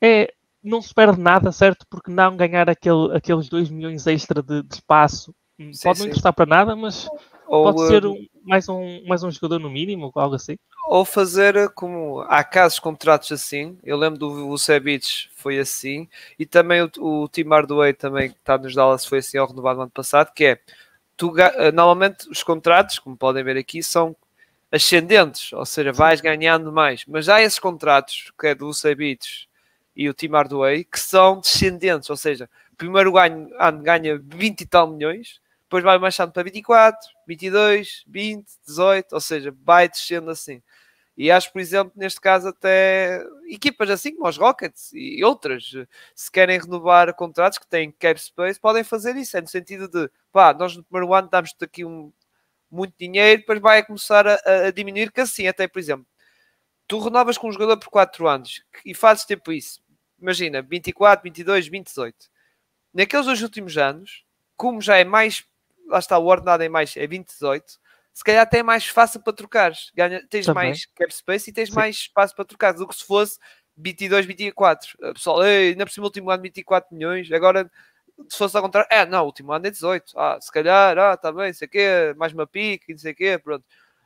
é 0.00 0.32
não 0.62 0.82
se 0.82 0.92
perde 0.92 1.20
nada, 1.20 1.52
certo? 1.52 1.86
Porque 1.88 2.10
não 2.10 2.36
ganhar 2.36 2.68
aquele, 2.68 3.16
aqueles 3.16 3.48
2 3.48 3.70
milhões 3.70 4.06
extra 4.08 4.42
de, 4.42 4.62
de 4.64 4.74
espaço 4.74 5.32
Sim, 5.58 5.72
pode 5.82 5.98
não 5.98 6.04
sim. 6.04 6.10
interessar 6.10 6.32
para 6.32 6.46
nada, 6.46 6.76
mas 6.76 7.08
ou, 7.48 7.72
pode 7.72 7.88
ser 7.88 8.06
um, 8.06 8.26
mais, 8.44 8.68
um, 8.68 9.04
mais 9.06 9.24
um 9.24 9.30
jogador 9.30 9.58
no 9.58 9.68
mínimo, 9.68 10.12
algo 10.14 10.36
assim. 10.36 10.56
Ou 10.86 11.04
fazer 11.04 11.70
como 11.70 12.20
há 12.28 12.44
casos 12.44 12.78
contratos 12.78 13.32
assim. 13.32 13.78
Eu 13.82 13.96
lembro 13.96 14.18
do 14.18 14.46
Vucevic 14.48 15.28
foi 15.34 15.58
assim, 15.58 16.08
e 16.38 16.46
também 16.46 16.82
o, 16.82 16.90
o 16.98 17.28
Tim 17.28 17.48
Hardaway 17.48 17.92
também 17.92 18.30
que 18.30 18.36
está 18.38 18.56
nos 18.56 18.74
Dallas 18.74 19.04
foi 19.04 19.18
assim 19.18 19.38
ao 19.38 19.48
renovado 19.48 19.78
no 19.78 19.82
ano 19.82 19.90
passado, 19.90 20.32
que 20.32 20.44
é 20.44 20.60
tu, 21.16 21.34
eh, 21.38 21.72
normalmente 21.72 22.28
os 22.30 22.42
contratos, 22.42 22.98
como 22.98 23.16
podem 23.16 23.42
ver 23.42 23.56
aqui, 23.56 23.82
são 23.82 24.14
ascendentes, 24.70 25.52
ou 25.52 25.66
seja, 25.66 25.92
vais 25.92 26.20
ganhando 26.20 26.70
mais. 26.70 27.04
Mas 27.08 27.28
há 27.28 27.42
esses 27.42 27.58
contratos, 27.58 28.30
que 28.38 28.46
é 28.48 28.54
do 28.54 28.66
Vucevic 28.66 29.46
e 29.96 30.08
o 30.08 30.14
Tim 30.14 30.28
Hardaway, 30.28 30.84
que 30.84 31.00
são 31.00 31.40
descendentes, 31.40 32.08
ou 32.08 32.16
seja, 32.16 32.48
primeiro 32.76 33.12
ganho, 33.12 33.50
ano 33.58 33.82
ganha 33.82 34.18
20 34.22 34.60
e 34.60 34.66
tal 34.66 34.86
milhões, 34.86 35.40
depois 35.68 35.84
vai 35.84 35.98
baixando 35.98 36.32
para 36.32 36.42
24, 36.42 36.98
22, 37.26 38.02
20, 38.06 38.46
18, 38.66 39.12
ou 39.12 39.20
seja, 39.20 39.54
vai 39.62 39.86
descendo 39.86 40.30
assim. 40.30 40.62
E 41.14 41.30
acho, 41.30 41.52
por 41.52 41.60
exemplo, 41.60 41.92
neste 41.94 42.20
caso, 42.20 42.48
até 42.48 43.22
equipas 43.48 43.90
assim 43.90 44.14
como 44.14 44.28
os 44.28 44.38
Rockets 44.38 44.90
e 44.94 45.22
outras, 45.22 45.72
se 46.14 46.30
querem 46.30 46.58
renovar 46.58 47.12
contratos 47.14 47.58
que 47.58 47.66
têm 47.66 47.90
cap 47.90 48.18
space, 48.18 48.58
podem 48.58 48.82
fazer 48.82 49.14
isso. 49.16 49.36
É 49.36 49.40
no 49.42 49.48
sentido 49.48 49.88
de, 49.88 50.10
pá, 50.32 50.54
nós 50.54 50.74
no 50.74 50.82
primeiro 50.84 51.12
ano 51.12 51.28
damos-te 51.28 51.62
aqui 51.62 51.84
um, 51.84 52.10
muito 52.70 52.94
dinheiro, 52.98 53.40
depois 53.40 53.60
vai 53.60 53.84
começar 53.84 54.26
a, 54.26 54.38
a, 54.68 54.70
diminuir, 54.70 55.12
que 55.12 55.20
assim, 55.20 55.46
até 55.46 55.68
por 55.68 55.78
exemplo, 55.80 56.06
tu 56.86 56.98
renovas 56.98 57.36
com 57.36 57.48
um 57.48 57.52
jogador 57.52 57.78
por 57.78 57.90
4 57.90 58.26
anos 58.26 58.62
e 58.86 58.94
fazes 58.94 59.24
tipo 59.26 59.52
isso. 59.52 59.82
Imagina, 60.20 60.62
24, 60.62 61.24
22, 61.24 61.68
28. 61.68 62.16
Naqueles 62.94 63.26
dois 63.26 63.42
últimos 63.42 63.76
anos, 63.76 64.24
como 64.56 64.80
já 64.80 64.96
é 64.96 65.04
mais 65.04 65.44
lá 65.88 65.98
está, 65.98 66.18
o 66.18 66.26
ordenado 66.26 66.62
em 66.62 66.68
mais 66.68 66.96
é 66.96 67.06
20, 67.06 67.26
18, 67.26 67.64
se 68.14 68.24
calhar 68.24 68.42
até 68.42 68.58
é 68.58 68.62
mais 68.62 68.86
fácil 68.86 69.20
para 69.20 69.32
trocares. 69.32 69.90
Ganha, 69.94 70.24
tens 70.28 70.46
Também. 70.46 70.68
mais 70.68 70.86
cap 70.86 71.14
space 71.14 71.50
e 71.50 71.52
tens 71.52 71.68
Sim. 71.68 71.74
mais 71.74 71.96
espaço 71.96 72.34
para 72.34 72.44
trocar 72.44 72.72
do 72.72 72.86
que 72.86 72.96
se 72.96 73.04
fosse 73.04 73.38
22, 73.76 74.26
24. 74.26 74.98
Pessoal, 75.14 75.44
ei, 75.44 75.70
ainda 75.70 75.86
por 75.86 75.92
cima, 75.92 76.04
o 76.04 76.08
último 76.08 76.30
ano 76.30 76.42
24 76.42 76.94
milhões, 76.94 77.30
agora 77.30 77.70
se 78.28 78.36
fosse 78.36 78.56
ao 78.56 78.62
contrário, 78.62 78.88
é, 78.90 79.06
não, 79.06 79.22
o 79.22 79.26
último 79.26 79.52
ano 79.52 79.66
é 79.66 79.70
18. 79.70 80.18
Ah, 80.18 80.38
se 80.40 80.50
calhar, 80.50 80.98
ah, 80.98 81.14
está 81.14 81.30
bem, 81.30 81.52
sei 81.52 81.68
o 81.68 81.70
quê, 81.70 82.14
mais 82.16 82.32
uma 82.32 82.46
pique, 82.46 82.92
não 82.92 82.98
sei 82.98 83.12
o 83.12 83.14
quê, 83.14 83.38
pronto. 83.38 83.64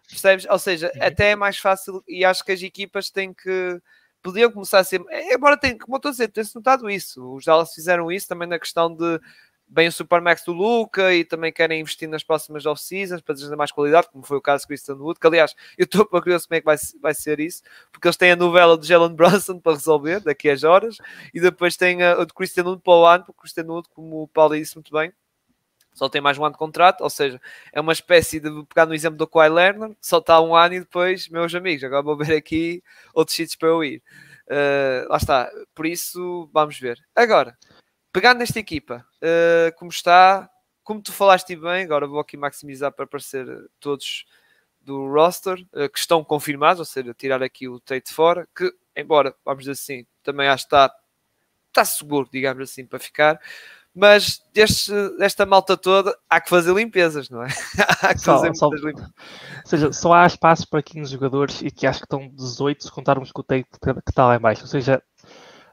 Percebes? 0.09 0.47
Ou 0.51 0.59
seja, 0.59 0.93
até 1.01 1.31
é 1.31 1.37
mais 1.37 1.57
fácil 1.57 2.05
e 2.07 2.25
acho 2.25 2.45
que 2.45 2.53
as 2.53 2.63
equipas 2.63 3.09
têm 3.11 3.33
que 3.33 3.81
podiam 4.23 4.53
começar 4.53 4.81
a 4.81 4.85
ser. 4.85 5.03
Embora 5.33 5.57
tem, 5.57 5.79
como 5.79 5.95
eu 5.95 5.99
estou 5.99 6.11
a 6.11 6.13
dizer, 6.13 6.29
tem-se 6.29 6.55
notado 6.55 6.91
isso. 6.91 7.35
Os 7.35 7.45
Dallas 7.45 7.73
fizeram 7.73 8.13
isso 8.13 8.29
também 8.29 8.47
na 8.47 8.59
questão 8.59 8.95
de 8.95 9.19
bem 9.69 9.89
o 9.89 9.93
Supermax 9.93 10.45
do 10.45 10.53
Luca 10.53 11.15
e 11.15 11.25
também 11.25 11.53
querem 11.53 11.81
investir 11.81 12.09
nas 12.09 12.23
próximas 12.23 12.67
off-seasons 12.67 13.21
para 13.23 13.35
trazer 13.35 13.57
mais 13.57 13.73
qualidade, 13.73 14.09
como 14.11 14.25
foi 14.25 14.37
o 14.37 14.41
caso 14.41 14.65
do 14.65 14.69
Christian 14.69 14.97
Wood, 14.97 15.19
que 15.19 15.27
aliás, 15.27 15.55
eu 15.79 15.85
estou 15.85 16.05
para 16.05 16.21
curioso 16.21 16.47
como 16.47 16.57
é 16.57 16.61
que 16.61 16.67
vai, 16.67 16.77
vai 17.01 17.15
ser 17.15 17.41
isso, 17.41 17.63
porque 17.91 18.07
eles 18.07 18.17
têm 18.17 18.33
a 18.33 18.37
novela 18.37 18.77
de 18.77 18.87
Jalen 18.87 19.15
Brunson 19.15 19.59
para 19.59 19.73
resolver 19.73 20.21
daqui 20.21 20.51
a 20.51 20.57
horas, 20.69 20.99
e 21.33 21.41
depois 21.41 21.77
têm 21.77 22.03
a, 22.03 22.21
a 22.21 22.25
de 22.25 22.35
Christian 22.35 22.65
Wood 22.65 22.83
para 22.83 22.93
o 22.93 23.07
ano, 23.07 23.25
porque 23.25 23.39
o 23.39 23.43
Christian 23.43 23.65
Wood, 23.65 23.89
como 23.95 24.23
o 24.23 24.29
Paulo 24.29 24.57
disse 24.57 24.77
muito 24.77 24.93
bem, 24.93 25.13
só 25.95 26.09
tem 26.09 26.21
mais 26.21 26.39
um 26.39 26.45
ano 26.45 26.53
de 26.53 26.59
contrato, 26.59 27.03
ou 27.03 27.11
seja, 27.11 27.41
é 27.73 27.81
uma 27.81 27.93
espécie 27.93 28.41
de 28.41 28.51
pegar 28.65 28.87
no 28.87 28.95
exemplo 28.95 29.19
do 29.19 29.27
Kawhi 29.27 29.49
Leonard, 29.49 29.97
só 30.01 30.19
está 30.19 30.41
um 30.41 30.55
ano 30.55 30.75
e 30.75 30.81
depois, 30.81 31.29
meus 31.29 31.55
amigos, 31.55 31.85
agora 31.85 32.03
vou 32.03 32.17
ver 32.17 32.37
aqui 32.37 32.83
outros 33.15 33.37
sítios 33.37 33.57
para 33.57 33.69
eu 33.69 33.85
ir. 33.85 34.03
Uh, 34.47 35.09
lá 35.09 35.17
está, 35.17 35.51
por 35.75 35.87
isso 35.87 36.49
vamos 36.53 36.79
ver. 36.79 36.99
Agora, 37.15 37.57
pegando 38.13 38.39
nesta 38.39 38.59
equipa, 38.59 39.05
uh, 39.23 39.75
como 39.77 39.91
está, 39.91 40.49
como 40.85 41.01
tu 41.01 41.13
falaste 41.13 41.57
bem, 41.57 41.85
agora 41.85 42.07
vou 42.07 42.21
aqui 42.21 42.37
maximizar 42.37 42.93
para 42.93 43.05
aparecer 43.05 43.47
todos 43.81 44.27
do 44.81 45.07
roster 45.13 45.59
uh, 45.73 45.89
que 45.89 45.99
estão 45.99 46.23
confirmados, 46.25 46.81
ou 46.81 46.85
seja, 46.85 47.15
tirar 47.15 47.43
aqui 47.43 47.69
o 47.69 47.81
Tate 47.81 48.13
fora, 48.13 48.49
que, 48.55 48.73
embora, 48.97 49.35
vamos 49.45 49.61
dizer 49.65 49.73
assim, 49.73 50.07
também 50.23 50.49
acho 50.49 50.65
que 50.65 50.75
está, 50.75 50.95
está 51.69 51.85
seguro, 51.85 52.29
digamos 52.33 52.63
assim, 52.71 52.85
para 52.85 52.99
ficar. 52.99 53.41
Mas 53.95 54.43
deste, 54.55 54.91
desta 55.19 55.45
malta 55.45 55.77
toda 55.77 56.19
há 56.29 56.41
que 56.41 56.49
fazer 56.49 56.73
limpezas, 56.75 57.29
não 57.29 57.43
é? 57.43 57.49
há 58.03 58.15
que 58.15 58.21
Só- 58.21 58.39
fazer 58.39 58.55
só- 58.55 58.71
limpezas. 58.71 59.03
Ou 59.11 59.67
seja, 59.67 59.93
só 59.93 60.15
há 60.15 60.27
espaço 60.27 60.67
para 60.67 60.83
15 60.83 61.13
jogadores 61.13 61.61
e 61.61 61.71
que 61.71 61.87
acho 61.87 62.01
que 62.01 62.07
estão 62.07 62.27
18 62.31 62.85
se 62.85 62.91
contarmos 62.91 63.31
com 63.31 63.43
o 63.43 63.45
Tate 63.45 63.65
que 63.65 63.79
que 63.95 64.11
está 64.11 64.27
lá 64.27 64.37
em 64.37 64.41
baixo. 64.41 64.63
Ou 64.63 64.67
seja, 64.67 65.03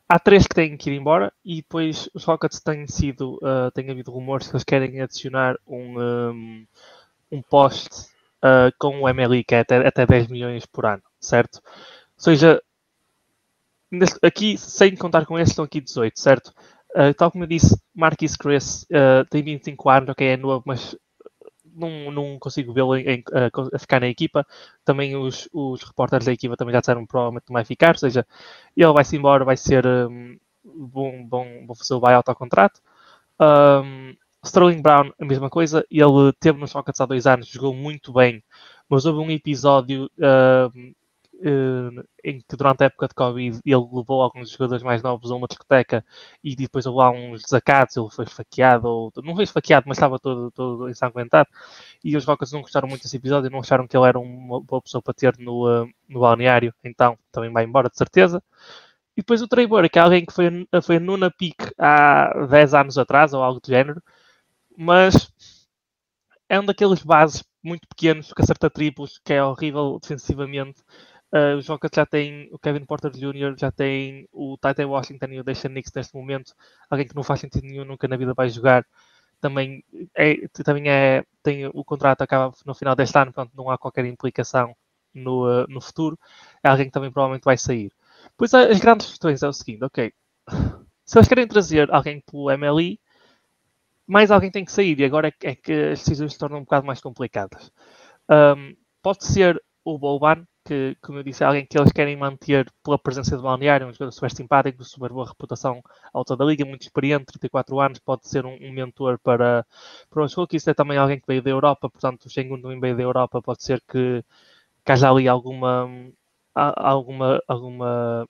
há 0.09 0.19
três 0.19 0.47
que 0.47 0.55
têm 0.55 0.77
que 0.77 0.89
ir 0.91 0.95
embora 0.97 1.31
e 1.45 1.57
depois 1.57 2.09
os 2.13 2.23
Rockets 2.25 2.59
têm 2.61 2.87
sido, 2.87 3.39
ah, 3.43 3.71
tem 3.73 3.89
havido 3.91 4.11
rumores 4.11 4.47
que 4.47 4.53
eles 4.55 4.63
querem 4.63 5.01
adicionar 5.01 5.57
um, 5.67 5.99
um, 5.99 6.67
um 7.31 7.41
poste 7.41 8.07
ah, 8.41 8.71
com 8.79 9.01
o 9.01 9.09
MLI 9.09 9.43
que 9.43 9.55
é 9.55 9.59
até, 9.61 9.87
até 9.87 10.05
10 10.05 10.27
milhões 10.27 10.65
por 10.65 10.85
ano, 10.85 11.03
certo? 11.21 11.57
Ou 12.17 12.23
seja, 12.23 12.61
neste- 13.91 14.19
aqui, 14.25 14.57
sem 14.57 14.95
contar 14.95 15.25
com 15.25 15.37
estes, 15.37 15.51
estão 15.51 15.65
aqui 15.65 15.81
18, 15.81 16.19
certo? 16.19 16.53
Ah, 16.95 17.13
tal 17.13 17.31
como 17.31 17.43
eu 17.43 17.47
disse, 17.47 17.77
Marquis 17.93 18.35
Chris 18.35 18.85
ah, 18.93 19.25
tem 19.29 19.43
25 19.43 19.89
anos, 19.89 20.09
ok, 20.09 20.27
é 20.27 20.37
novo, 20.37 20.63
mas 20.65 20.95
não, 21.79 22.11
não 22.11 22.39
consigo 22.39 22.73
vê-lo 22.73 22.93
a, 22.93 23.51
co- 23.51 23.69
a 23.73 23.79
ficar 23.79 23.99
na 24.01 24.07
equipa. 24.07 24.45
Também 24.85 25.15
os, 25.15 25.49
os 25.53 25.83
repórteres 25.83 26.25
da 26.25 26.33
equipa 26.33 26.57
também 26.57 26.73
já 26.73 26.79
disseram 26.81 27.01
que 27.01 27.07
provavelmente 27.09 27.45
não 27.49 27.53
vai 27.53 27.65
ficar, 27.65 27.91
ou 27.95 27.99
seja, 27.99 28.25
ele 28.75 28.93
vai-se 28.93 29.15
embora, 29.17 29.45
vai 29.45 29.57
ser 29.57 29.85
um, 29.87 30.37
bom, 30.63 31.25
bom, 31.25 31.65
bom 31.65 31.75
fazer 31.75 31.93
o 31.95 31.99
buyout 31.99 32.29
ao 32.29 32.35
contrato. 32.35 32.81
Um, 33.39 34.15
Sterling 34.43 34.81
Brown, 34.81 35.11
a 35.19 35.25
mesma 35.25 35.49
coisa, 35.49 35.85
ele 35.91 36.31
teve 36.39 36.59
nos 36.59 36.71
Rockets 36.71 37.01
há 37.01 37.05
dois 37.05 37.27
anos, 37.27 37.47
jogou 37.47 37.73
muito 37.73 38.13
bem, 38.13 38.43
mas 38.89 39.05
houve 39.05 39.19
um 39.19 39.31
episódio 39.31 40.03
um, 40.17 40.89
eh, 40.89 40.93
em 42.23 42.39
que 42.41 42.55
durante 42.57 42.83
a 42.83 42.85
época 42.87 43.07
de 43.07 43.13
Covid 43.13 43.59
ele 43.65 43.87
levou 43.93 44.21
alguns 44.21 44.49
jogadores 44.51 44.83
mais 44.83 45.01
novos 45.01 45.31
a 45.31 45.35
uma 45.35 45.47
discoteca 45.47 46.03
e 46.43 46.55
depois 46.55 46.85
houve 46.85 46.99
lá 46.99 47.11
uns 47.11 47.41
desacatos, 47.43 47.95
ele 47.95 48.09
foi 48.09 48.25
esfaqueado, 48.25 48.87
ou, 48.87 49.11
não 49.23 49.35
foi 49.35 49.43
esfaqueado, 49.45 49.85
mas 49.87 49.97
estava 49.97 50.19
todo, 50.19 50.51
todo 50.51 50.89
ensanguentado. 50.89 51.47
E 52.03 52.15
os 52.17 52.25
Rockets 52.25 52.51
não 52.53 52.61
gostaram 52.61 52.87
muito 52.87 53.03
desse 53.03 53.17
episódio, 53.17 53.49
não 53.49 53.59
acharam 53.59 53.87
que 53.87 53.95
ele 53.95 54.07
era 54.07 54.19
uma 54.19 54.61
boa 54.61 54.81
pessoa 54.81 55.01
para 55.01 55.13
ter 55.13 55.37
no, 55.39 55.69
eh, 55.69 55.89
no 56.09 56.19
balneário, 56.21 56.73
então 56.83 57.17
também 57.31 57.51
vai 57.51 57.63
embora, 57.63 57.89
de 57.89 57.97
certeza. 57.97 58.43
E 59.15 59.21
depois 59.21 59.41
o 59.41 59.47
Trey 59.47 59.67
que 59.89 59.99
é 59.99 60.01
alguém 60.01 60.25
que 60.25 60.33
foi, 60.33 60.67
foi 60.83 60.97
a 60.97 60.99
nona 60.99 61.31
pick 61.31 61.55
há 61.77 62.45
10 62.49 62.73
anos 62.73 62.97
atrás, 62.97 63.33
ou 63.33 63.43
algo 63.43 63.59
do 63.59 63.67
género, 63.67 64.01
mas 64.77 65.31
é 66.49 66.59
um 66.59 66.65
daqueles 66.65 67.03
bases 67.03 67.43
muito 67.63 67.87
pequenos 67.87 68.33
que 68.33 68.41
acerta 68.41 68.69
triplos, 68.69 69.19
que 69.23 69.33
é 69.33 69.43
horrível 69.43 69.99
defensivamente. 70.01 70.81
Uh, 71.31 71.61
Rockets 71.67 71.95
já 71.95 72.05
têm 72.05 72.49
o 72.51 72.57
Kevin 72.57 72.85
Porter 72.85 73.11
Jr., 73.11 73.55
já 73.57 73.71
tem 73.71 74.27
o 74.31 74.57
Titan 74.57 74.87
Washington 74.87 75.27
e 75.27 75.39
o 75.39 75.43
Deshaun 75.43 75.73
Nix 75.73 75.91
neste 75.93 76.15
momento, 76.15 76.55
alguém 76.89 77.07
que 77.07 77.15
não 77.15 77.23
faz 77.23 77.39
sentido 77.39 77.67
nenhum, 77.67 77.85
nunca 77.85 78.07
na 78.07 78.17
vida 78.17 78.33
vai 78.33 78.49
jogar. 78.49 78.85
Também 79.39 79.83
é, 80.15 80.47
também 80.63 80.89
é 80.89 81.23
tem 81.43 81.67
o 81.67 81.83
contrato 81.83 82.21
acaba 82.21 82.53
no 82.65 82.75
final 82.75 82.95
deste 82.95 83.17
ano, 83.17 83.31
portanto 83.31 83.55
não 83.55 83.69
há 83.69 83.77
qualquer 83.77 84.05
implicação 84.05 84.75
no, 85.13 85.45
uh, 85.47 85.65
no 85.69 85.79
futuro. 85.79 86.17
É 86.63 86.69
alguém 86.69 86.87
que 86.87 86.91
também 86.91 87.11
provavelmente 87.11 87.45
vai 87.45 87.57
sair. 87.57 87.91
Pois 88.37 88.53
as 88.53 88.79
grandes 88.79 89.07
questões 89.07 89.43
é 89.43 89.47
o 89.47 89.53
seguinte, 89.53 89.83
ok, 89.83 90.11
se 91.05 91.17
eles 91.17 91.27
querem 91.27 91.47
trazer 91.47 91.91
alguém 91.91 92.21
pelo 92.21 92.51
MLI, 92.51 92.99
mais 94.05 94.31
alguém 94.31 94.51
tem 94.51 94.65
que 94.65 94.71
sair 94.71 94.99
e 94.99 95.05
agora 95.05 95.27
é 95.27 95.31
que, 95.31 95.47
é 95.47 95.55
que 95.55 95.71
as 95.71 95.99
decisões 95.99 96.33
se 96.33 96.39
tornam 96.39 96.59
um 96.59 96.63
bocado 96.63 96.85
mais 96.85 96.99
complicadas. 96.99 97.71
Um, 98.29 98.75
pode 99.01 99.25
ser 99.25 99.61
o 99.83 99.97
Boban, 99.97 100.45
que, 100.65 100.95
como 101.01 101.19
eu 101.19 101.23
disse, 101.23 101.43
é 101.43 101.47
alguém 101.47 101.65
que 101.65 101.77
eles 101.77 101.91
querem 101.91 102.15
manter 102.15 102.71
pela 102.83 102.97
presença 102.99 103.35
de 103.35 103.43
balneário, 103.43 103.87
um 103.87 103.93
jogador 103.93 104.11
super 104.11 104.31
simpático, 104.31 104.83
super 104.83 105.11
boa 105.11 105.27
reputação 105.27 105.81
alta 106.13 106.35
da 106.37 106.45
liga, 106.45 106.65
muito 106.65 106.83
experiente, 106.83 107.25
34 107.25 107.79
anos, 107.79 107.99
pode 107.99 108.27
ser 108.27 108.45
um, 108.45 108.53
um 108.61 108.71
mentor 108.71 109.19
para, 109.19 109.65
para 110.09 110.23
os 110.23 110.33
rookies. 110.33 110.67
É 110.67 110.73
também 110.73 110.97
alguém 110.97 111.19
que 111.19 111.27
veio 111.27 111.41
da 111.41 111.49
Europa, 111.49 111.89
portanto, 111.89 112.25
o 112.25 112.29
Schengen 112.29 112.61
também 112.61 112.79
veio 112.79 112.97
da 112.97 113.03
Europa, 113.03 113.41
pode 113.41 113.63
ser 113.63 113.81
que, 113.87 114.23
que 114.85 114.91
haja 114.91 115.09
ali 115.11 115.27
alguma, 115.27 115.89
alguma, 116.55 117.41
alguma 117.47 118.27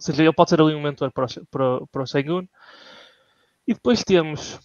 ou 0.00 0.04
seja, 0.04 0.22
ele 0.22 0.32
pode 0.32 0.50
ser 0.50 0.60
ali 0.60 0.74
um 0.74 0.80
mentor 0.82 1.12
para 1.12 1.26
o, 1.26 1.46
para, 1.50 1.86
para 1.86 2.02
o 2.02 2.06
Sengun. 2.06 2.48
E 3.66 3.74
depois 3.74 4.02
temos 4.02 4.58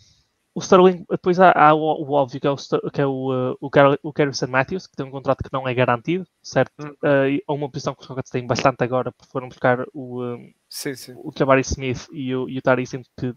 o 0.56 0.62
Sterling, 0.62 1.06
depois 1.10 1.38
há, 1.38 1.52
há 1.52 1.74
o, 1.74 1.82
o 1.82 2.14
óbvio 2.14 2.40
que 2.40 2.48
é 2.48 2.50
o, 2.50 2.56
que 2.90 3.02
é 3.02 3.06
o, 3.06 3.52
uh, 3.52 3.58
o, 3.60 3.70
o 4.04 4.14
Garrison 4.14 4.48
Matthews, 4.48 4.88
que 4.88 4.96
tem 4.96 5.06
um 5.06 5.12
contrato 5.12 5.44
que 5.44 5.52
não 5.52 5.68
é 5.68 5.74
garantido, 5.74 6.26
certo? 6.42 6.72
Hum. 6.80 6.96
Uh, 7.04 7.28
e 7.28 7.44
é 7.46 7.52
uma 7.52 7.70
posição 7.70 7.94
que 7.94 8.02
os 8.02 8.08
Rockets 8.08 8.32
têm 8.32 8.48
bastante 8.48 8.82
agora, 8.82 9.12
porque 9.12 9.30
foram 9.30 9.50
buscar 9.50 9.86
o, 9.94 10.24
um, 10.24 10.54
Sim, 10.70 10.96
sim. 10.96 11.14
o 11.18 11.30
Jabari 11.38 11.60
Smith 11.60 12.08
e 12.14 12.34
o, 12.34 12.50
e 12.50 12.58
o 12.58 12.62
Tari 12.62 12.88
Simpson, 12.88 13.12
que 13.20 13.36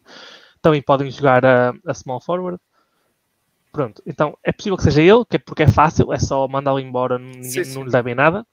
também 0.62 0.80
podem 0.80 1.10
jogar 1.10 1.44
a, 1.44 1.74
a 1.84 1.92
small 1.92 2.20
forward. 2.20 2.60
Pronto, 3.72 4.00
então 4.06 4.38
é 4.44 4.52
possível 4.52 4.76
que 4.76 4.84
seja 4.84 5.02
ele, 5.02 5.24
que 5.28 5.36
é 5.36 5.38
porque 5.40 5.64
é 5.64 5.68
fácil, 5.68 6.12
é 6.12 6.20
só 6.20 6.46
mandá-lo 6.46 6.78
embora, 6.78 7.18
ninguém, 7.18 7.42
Sim, 7.42 7.64
sim. 7.64 7.74
não 7.74 7.82
lhe 7.82 7.90
devem 7.90 8.14
nada. 8.14 8.46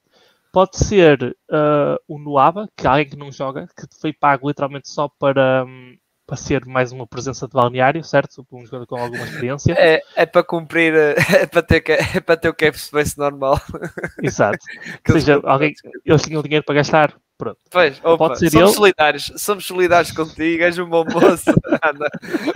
Pode 0.52 0.76
ser 0.78 1.38
uh, 1.52 2.00
o 2.08 2.18
Nuaba, 2.18 2.68
que 2.76 2.88
é 2.88 2.90
alguém 2.90 3.10
que 3.10 3.16
não 3.16 3.32
joga, 3.32 3.68
que 3.68 3.86
foi 4.02 4.12
pago 4.12 4.48
literalmente 4.48 4.90
só 4.90 5.08
para, 5.08 5.66
hum, 5.66 5.96
para 6.26 6.36
ser 6.36 6.66
mais 6.66 6.92
uma 6.92 7.06
presença 7.06 7.48
de 7.48 7.54
balneário, 7.54 8.04
certo? 8.04 8.46
Um 8.52 8.66
jogador 8.66 8.88
com 8.88 8.96
alguma 8.96 9.24
experiência. 9.24 9.74
É, 9.78 10.02
é 10.16 10.26
para 10.26 10.44
cumprir, 10.44 10.94
eh, 10.94 11.16
é 11.44 11.46
para 11.46 11.62
ter, 11.62 11.84
é 11.90 12.20
para 12.20 12.38
ter 12.38 12.50
o 12.50 12.54
cap 12.54 12.78
space 12.78 13.18
normal. 13.18 13.60
Exato. 14.22 14.58
Ou 15.08 15.20
seja, 15.20 15.40
alguém, 15.44 15.74
eles 16.04 16.22
tinham 16.24 16.42
dinheiro 16.42 16.66
para 16.66 16.76
gastar, 16.76 17.16
pronto. 17.38 17.60
Pois, 17.70 18.00
opa, 18.04 18.18
Pode 18.18 18.40
ser 18.40 18.50
somos 18.50 18.70
ele. 18.70 18.76
solidários, 18.76 19.32
somos 19.38 19.66
solidários 19.66 20.12
contigo, 20.12 20.64
és 20.64 20.80
um 20.80 20.90
bom 20.90 21.06
moço. 21.06 21.52
Anda, 21.84 22.10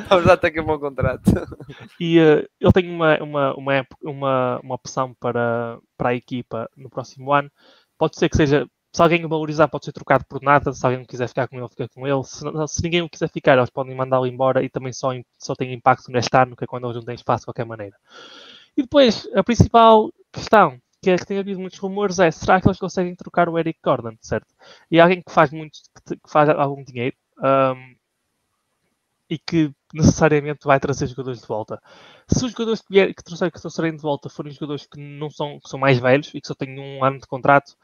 vamos 0.10 0.26
dar-te 0.26 0.48
aqui 0.48 0.60
um 0.60 0.66
bom 0.66 0.80
contrato. 0.80 1.32
E 2.00 2.20
eh, 2.20 2.48
ele 2.60 2.72
tem 2.74 2.90
uma, 2.90 3.22
uma, 3.22 3.54
uma, 3.56 3.88
uma, 4.04 4.60
uma 4.64 4.76
opção 4.76 5.14
para, 5.20 5.78
para 5.96 6.10
a 6.10 6.16
equipa 6.16 6.68
no 6.76 6.90
próximo 6.90 7.32
ano. 7.32 7.52
Pode 8.00 8.18
ser 8.18 8.30
que 8.30 8.38
seja, 8.38 8.66
se 8.92 9.02
alguém 9.02 9.24
o 9.26 9.30
valorizar, 9.30 9.68
pode 9.68 9.86
ser 9.86 9.92
trocado 9.94 10.26
por 10.26 10.42
nada. 10.42 10.74
Se 10.74 10.86
alguém 10.86 11.06
quiser 11.06 11.28
ficar 11.28 11.48
com 11.48 11.58
ele, 11.58 11.70
fica 11.70 11.88
com 11.90 12.08
ele. 12.08 12.24
Se, 12.24 12.44
se 12.68 12.84
ninguém 12.84 13.02
o 13.02 13.10
quiser 13.10 13.30
ficar, 13.30 13.58
eles 13.58 13.70
podem 13.70 13.96
mandá-lo 13.96 14.26
embora 14.28 14.64
e 14.64 14.70
também 14.70 14.92
só, 14.94 15.10
só 15.38 15.56
tem 15.56 15.74
impacto 15.74 16.12
neste 16.12 16.36
ano, 16.38 16.56
que 16.56 16.64
é 16.64 16.68
quando 16.68 16.86
eles 16.86 16.96
não 16.98 17.04
têm 17.06 17.16
espaço 17.16 17.42
de 17.42 17.46
qualquer 17.48 17.66
maneira. 17.66 17.96
E 18.76 18.82
depois, 18.84 19.28
a 19.36 19.44
principal 19.44 20.12
questão, 20.32 20.80
que 21.02 21.12
é 21.12 21.18
que 21.18 21.26
tem 21.26 21.38
havido 21.40 21.60
muitos 21.60 21.80
rumores, 21.80 22.20
é 22.20 22.32
será 22.32 22.60
que 22.62 22.68
eles 22.68 22.80
conseguem 22.80 23.16
trocar 23.16 23.50
o 23.50 23.58
Eric 23.60 23.80
Gordon, 23.84 24.16
certo? 24.22 24.48
E 24.92 25.00
alguém 25.00 25.22
que 25.22 25.32
faz 25.32 25.52
muito, 25.52 25.80
que, 26.06 26.16
que 26.16 26.30
faz 26.30 26.50
algum 26.50 26.84
dinheiro. 26.84 27.16
ahm, 27.42 27.96
e 29.30 29.38
que 29.38 29.72
necessariamente 29.94 30.66
vai 30.66 30.80
trazer 30.80 31.08
jogadores 31.08 31.42
de 31.42 31.48
volta. 31.48 31.82
Se 32.28 32.44
os 32.46 32.52
jogadores 32.52 32.82
que, 32.82 32.92
vier, 32.92 33.14
que, 33.14 33.24
trouxer, 33.24 33.52
que 33.52 33.62
trouxerem 33.62 33.96
de 33.96 34.02
volta 34.02 34.30
forem 34.30 34.52
jogadores 34.52 34.86
que 34.88 35.00
não 35.00 35.30
são, 35.30 35.60
que 35.60 35.70
são 35.70 35.80
mais 35.80 36.00
velhos 36.00 36.32
e 36.34 36.42
que 36.42 36.48
só 36.48 36.56
têm 36.56 36.80
um 36.80 37.04
ano 37.04 37.20
de 37.20 37.28
contrato, 37.28 37.76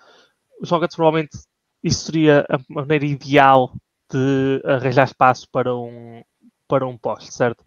os 0.60 0.70
Rockets 0.70 0.96
provavelmente 0.96 1.38
isso 1.84 2.06
seria 2.06 2.46
a 2.50 2.58
maneira 2.68 3.06
ideal 3.06 3.72
de 4.12 4.62
arranjar 4.66 5.06
espaço 5.06 5.48
para 5.52 5.76
um, 5.76 6.24
para 6.68 6.88
um 6.88 6.98
poste, 6.98 7.34
certo? 7.34 7.64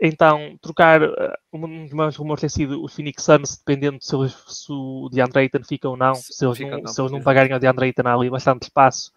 Então, 0.00 0.56
trocar, 0.62 1.02
eh, 1.02 1.38
um 1.52 1.84
dos 1.84 1.92
meus 1.92 2.16
rumores 2.16 2.40
tem 2.40 2.48
sido 2.48 2.82
os 2.82 2.94
Phoenix 2.94 3.22
Suns, 3.22 3.58
dependendo 3.58 3.98
de 3.98 4.06
se, 4.06 4.16
eles, 4.16 4.32
se 4.32 4.72
o 4.72 5.10
DeAndre 5.12 5.40
Ayton 5.40 5.62
fica 5.62 5.90
ou 5.90 5.96
não. 5.96 6.14
Se 6.14 6.42
eles 6.42 6.56
fica 6.56 6.70
não, 6.70 6.80
não, 6.80 6.86
se 6.86 7.00
eles 7.00 7.10
não 7.12 7.18
exato. 7.18 7.24
pagarem 7.24 7.52
ao 7.52 7.58
DeAndre 7.60 7.86
Ayton 7.86 8.08
há 8.08 8.14
ali 8.14 8.30
bastante 8.30 8.62
espaço. 8.62 9.12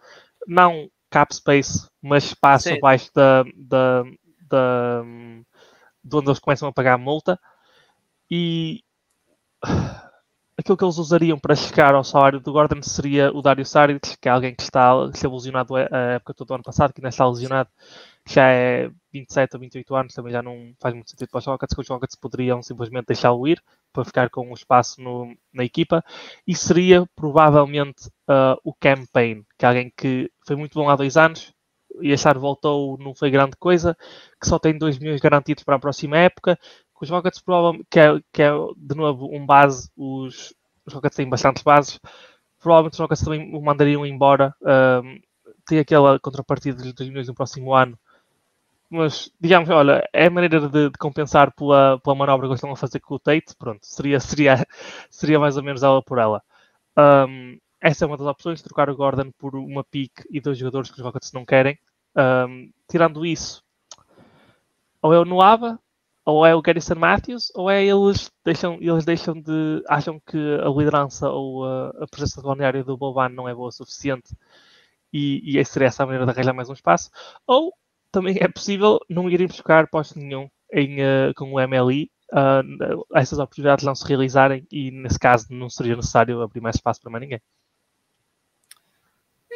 Não 0.46 0.90
cap 1.10 1.34
space, 1.34 1.88
mas 2.02 2.26
espaço 2.26 2.68
Sim. 2.68 2.78
abaixo 2.78 3.10
da, 3.16 3.44
da, 3.56 4.04
da, 4.50 5.04
de 6.04 6.16
onde 6.18 6.28
eles 6.28 6.40
começam 6.40 6.68
a 6.68 6.74
pagar 6.74 6.96
a 6.96 6.98
multa. 6.98 7.40
E 8.30 8.84
aquilo 10.64 10.78
que 10.78 10.84
eles 10.86 10.98
usariam 10.98 11.38
para 11.38 11.56
chegar 11.56 11.94
ao 11.94 12.04
salário 12.04 12.40
do 12.40 12.52
Gordon 12.54 12.82
seria 12.82 13.32
o 13.34 13.42
Dario 13.42 13.66
Saric, 13.66 14.18
que 14.20 14.30
é 14.30 14.32
alguém 14.32 14.56
que 14.56 14.64
está 14.64 14.94
esteve 15.14 15.34
lesionado 15.34 15.76
a 15.76 15.82
época 16.16 16.34
toda 16.34 16.48
do 16.50 16.54
ano 16.56 16.64
passado, 16.64 16.94
que 16.94 17.02
ainda 17.02 17.10
está 17.10 17.28
lesionado, 17.28 17.70
já 18.28 18.48
é 18.50 18.90
27 19.12 19.56
ou 19.56 19.60
28 19.60 19.96
anos, 19.96 20.14
também 20.14 20.32
já 20.32 20.42
não 20.42 20.74
faz 20.82 20.94
muito 20.96 21.10
sentido 21.12 21.30
para 21.30 21.40
os 21.40 21.46
Rockets, 21.46 21.76
que 21.76 21.82
os 21.82 21.90
Rockets 21.90 22.16
poderiam 22.16 22.62
simplesmente 22.64 23.08
deixá-lo 23.08 23.48
ir 23.48 23.62
para 23.92 24.06
ficar 24.06 24.30
com 24.30 24.50
um 24.50 24.54
espaço 24.54 25.02
no- 25.02 25.36
na 25.54 25.64
equipa, 25.66 26.04
e 26.48 26.56
seria 26.56 27.06
provavelmente 27.16 28.10
ah, 28.28 28.56
o 28.64 28.74
Campaign, 28.74 29.44
que 29.60 29.66
é 29.66 29.68
alguém 29.68 29.92
que 29.98 30.32
foi 30.48 30.56
muito 30.56 30.74
bom 30.80 30.90
há 30.90 30.96
dois 30.96 31.18
anos, 31.18 31.54
e 32.02 32.12
achar 32.14 32.38
voltou, 32.40 32.98
não 32.98 33.14
foi 33.14 33.30
grande 33.30 33.56
coisa, 33.58 33.96
que 34.42 34.48
só 34.48 34.58
tem 34.58 34.78
2 34.78 34.98
milhões 34.98 35.22
garantidos 35.22 35.64
para 35.64 35.76
a 35.76 35.80
próxima 35.80 36.18
época, 36.18 36.58
os 37.02 37.10
Rockets 37.10 37.42
provavelmente, 37.42 37.88
que 37.90 38.00
é, 38.00 38.20
que 38.32 38.42
é 38.42 38.52
de 38.78 38.96
novo 38.96 39.28
um 39.32 39.46
base, 39.46 39.90
os, 39.98 40.54
os 40.86 40.94
Rockets 40.94 41.18
têm 41.18 41.30
bastantes 41.30 41.64
bases, 41.64 42.00
provavelmente 42.60 42.94
os 42.94 43.00
Rockets 43.00 43.24
também 43.24 43.56
o 43.56 43.62
mandariam 43.62 44.06
embora, 44.06 44.56
ahm, 44.64 45.20
tem 45.66 45.80
aquela 45.80 46.20
contrapartida 46.20 46.82
de 46.82 46.94
2 46.94 47.10
milhões 47.10 47.28
no 47.28 47.36
próximo 47.36 47.74
ano, 47.74 47.98
mas 48.90 49.32
digamos, 49.40 49.70
olha, 49.70 50.08
é 50.14 50.28
a 50.28 50.30
maneira 50.30 50.70
de, 50.70 50.90
de 50.90 50.98
compensar 51.00 51.52
pela, 51.54 52.00
pela 52.00 52.16
manobra 52.16 52.48
que 52.48 52.54
estão 52.54 52.72
a 52.72 52.76
fazer 52.76 53.00
com 53.00 53.16
o 53.16 53.20
Tate, 53.20 53.56
pronto, 53.58 53.86
seria, 53.86 54.20
seria, 54.22 54.66
seria 55.10 55.40
mais 55.40 55.58
ou 55.58 55.64
menos 55.64 55.84
ela 55.84 56.02
por 56.02 56.20
ela. 56.20 56.42
Ahm, 56.96 57.58
essa 57.82 58.06
é 58.06 58.08
uma 58.08 58.18
das 58.18 58.28
opções, 58.28 58.62
trocar 58.62 58.90
o 58.90 58.96
Gordon 58.96 59.32
por 59.38 59.56
uma 59.56 59.84
pick 59.84 60.24
e 60.32 60.40
dois 60.40 60.58
jogadores 60.58 60.90
que 60.90 60.98
os 60.98 61.04
Rockets 61.04 61.34
não 61.34 61.46
querem. 61.46 61.78
Ahm, 62.16 62.70
tirando 62.88 63.26
isso, 63.26 63.64
ou 65.02 65.14
é 65.14 65.20
o 65.20 65.26
Noaba, 65.26 65.80
ou 66.26 66.46
é 66.46 66.56
o 66.56 66.62
Garrison 66.62 66.96
Matthews, 66.96 67.52
ou 67.56 67.70
é 67.70 67.84
eles 67.84 68.32
deixam, 68.46 68.78
eles 68.82 69.06
deixam 69.06 69.34
de. 69.40 69.84
acham 69.88 70.20
que 70.26 70.38
a 70.38 70.70
liderança 70.70 71.30
ou 71.30 71.66
a, 71.66 71.90
a 72.02 72.08
presença 72.08 72.42
balneária 72.42 72.84
do 72.84 72.98
Boban 72.98 73.30
não 73.30 73.48
é 73.48 73.54
boa 73.54 73.70
o 73.70 73.72
suficiente 73.72 74.36
e, 75.12 75.60
e 75.60 75.66
seria 75.66 75.88
essa 75.88 76.04
a 76.04 76.06
maneira 76.06 76.26
de 76.26 76.32
arranjar 76.32 76.54
mais 76.54 76.70
um 76.70 76.74
espaço, 76.74 77.12
ou 77.46 77.74
também 78.12 78.38
é 78.40 78.48
possível 78.48 79.00
não 79.10 79.30
irem 79.30 79.48
buscar 79.48 79.88
posto 79.88 80.18
nenhum 80.18 80.50
em, 80.72 81.02
uh, 81.02 81.34
com 81.36 81.54
o 81.54 81.60
MLI, 81.60 82.10
uh, 82.34 83.06
essas 83.16 83.40
oportunidades 83.40 83.86
não 83.86 83.96
se 83.96 84.08
realizarem 84.08 84.66
e 84.72 84.92
nesse 84.92 85.20
caso 85.20 85.48
não 85.52 85.70
seria 85.70 85.96
necessário 85.96 86.42
abrir 86.42 86.62
mais 86.62 86.76
espaço 86.76 87.02
para 87.02 87.12
mais 87.12 87.22
ninguém. 87.22 87.42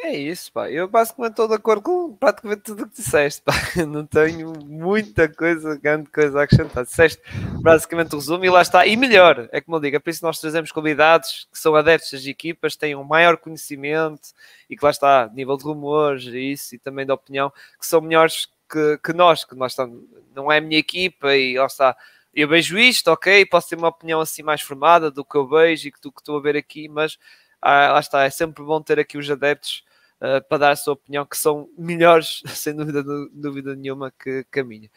É 0.00 0.16
isso, 0.16 0.52
pá. 0.52 0.70
Eu 0.70 0.86
basicamente 0.86 1.32
estou 1.32 1.48
de 1.48 1.54
acordo 1.54 1.82
com 1.82 2.16
praticamente 2.16 2.62
tudo 2.62 2.84
o 2.84 2.88
que 2.88 2.96
disseste, 2.96 3.42
pá. 3.42 3.52
Não 3.86 4.06
tenho 4.06 4.52
muita 4.64 5.28
coisa, 5.28 5.76
grande 5.76 6.08
coisa 6.10 6.38
a 6.40 6.44
acrescentar. 6.44 6.84
Disseste 6.84 7.20
basicamente 7.60 8.14
o 8.14 8.18
resumo 8.18 8.44
e 8.44 8.50
lá 8.50 8.62
está. 8.62 8.86
E 8.86 8.96
melhor, 8.96 9.48
é 9.50 9.60
como 9.60 9.76
eu 9.76 9.80
digo, 9.80 9.96
é 9.96 9.98
por 9.98 10.10
isso 10.10 10.20
que 10.20 10.26
nós 10.26 10.38
trazemos 10.38 10.70
convidados 10.70 11.48
que 11.52 11.58
são 11.58 11.74
adeptos 11.74 12.12
das 12.12 12.26
equipas, 12.26 12.76
têm 12.76 12.94
um 12.94 13.02
maior 13.02 13.36
conhecimento 13.36 14.28
e 14.70 14.76
que 14.76 14.84
lá 14.84 14.90
está, 14.90 15.28
nível 15.34 15.56
de 15.56 15.64
rumores 15.64 16.24
e 16.26 16.52
isso, 16.52 16.76
e 16.76 16.78
também 16.78 17.04
de 17.04 17.12
opinião, 17.12 17.50
que 17.78 17.86
são 17.86 18.00
melhores 18.00 18.48
que, 18.70 18.98
que 19.02 19.12
nós, 19.12 19.44
que 19.44 19.56
nós 19.56 19.72
estamos, 19.72 20.00
não 20.34 20.50
é 20.50 20.58
a 20.58 20.60
minha 20.60 20.78
equipa 20.78 21.34
e 21.34 21.58
lá 21.58 21.66
está. 21.66 21.96
Eu 22.32 22.46
vejo 22.46 22.78
isto, 22.78 23.08
ok, 23.10 23.44
posso 23.46 23.68
ter 23.68 23.76
uma 23.76 23.88
opinião 23.88 24.20
assim 24.20 24.42
mais 24.44 24.60
formada 24.60 25.10
do 25.10 25.24
que 25.24 25.36
eu 25.36 25.48
vejo 25.48 25.88
e 25.88 25.92
do 26.02 26.12
que 26.12 26.20
estou 26.20 26.38
a 26.38 26.40
ver 26.40 26.56
aqui, 26.56 26.88
mas 26.88 27.18
ah, 27.60 27.92
lá 27.94 28.00
está, 28.00 28.24
é 28.24 28.30
sempre 28.30 28.62
bom 28.62 28.80
ter 28.80 29.00
aqui 29.00 29.18
os 29.18 29.28
adeptos 29.28 29.87
uh, 30.20 30.46
para 30.48 30.58
dar 30.58 30.70
a 30.72 30.76
sua 30.76 30.94
opinião, 30.94 31.26
que 31.26 31.36
são 31.36 31.68
melhores, 31.76 32.42
sem 32.54 32.74
dúvida, 32.74 33.02
dúvida 33.32 33.74
nenhuma, 33.74 34.12
que, 34.12 34.62
minha. 34.62 34.90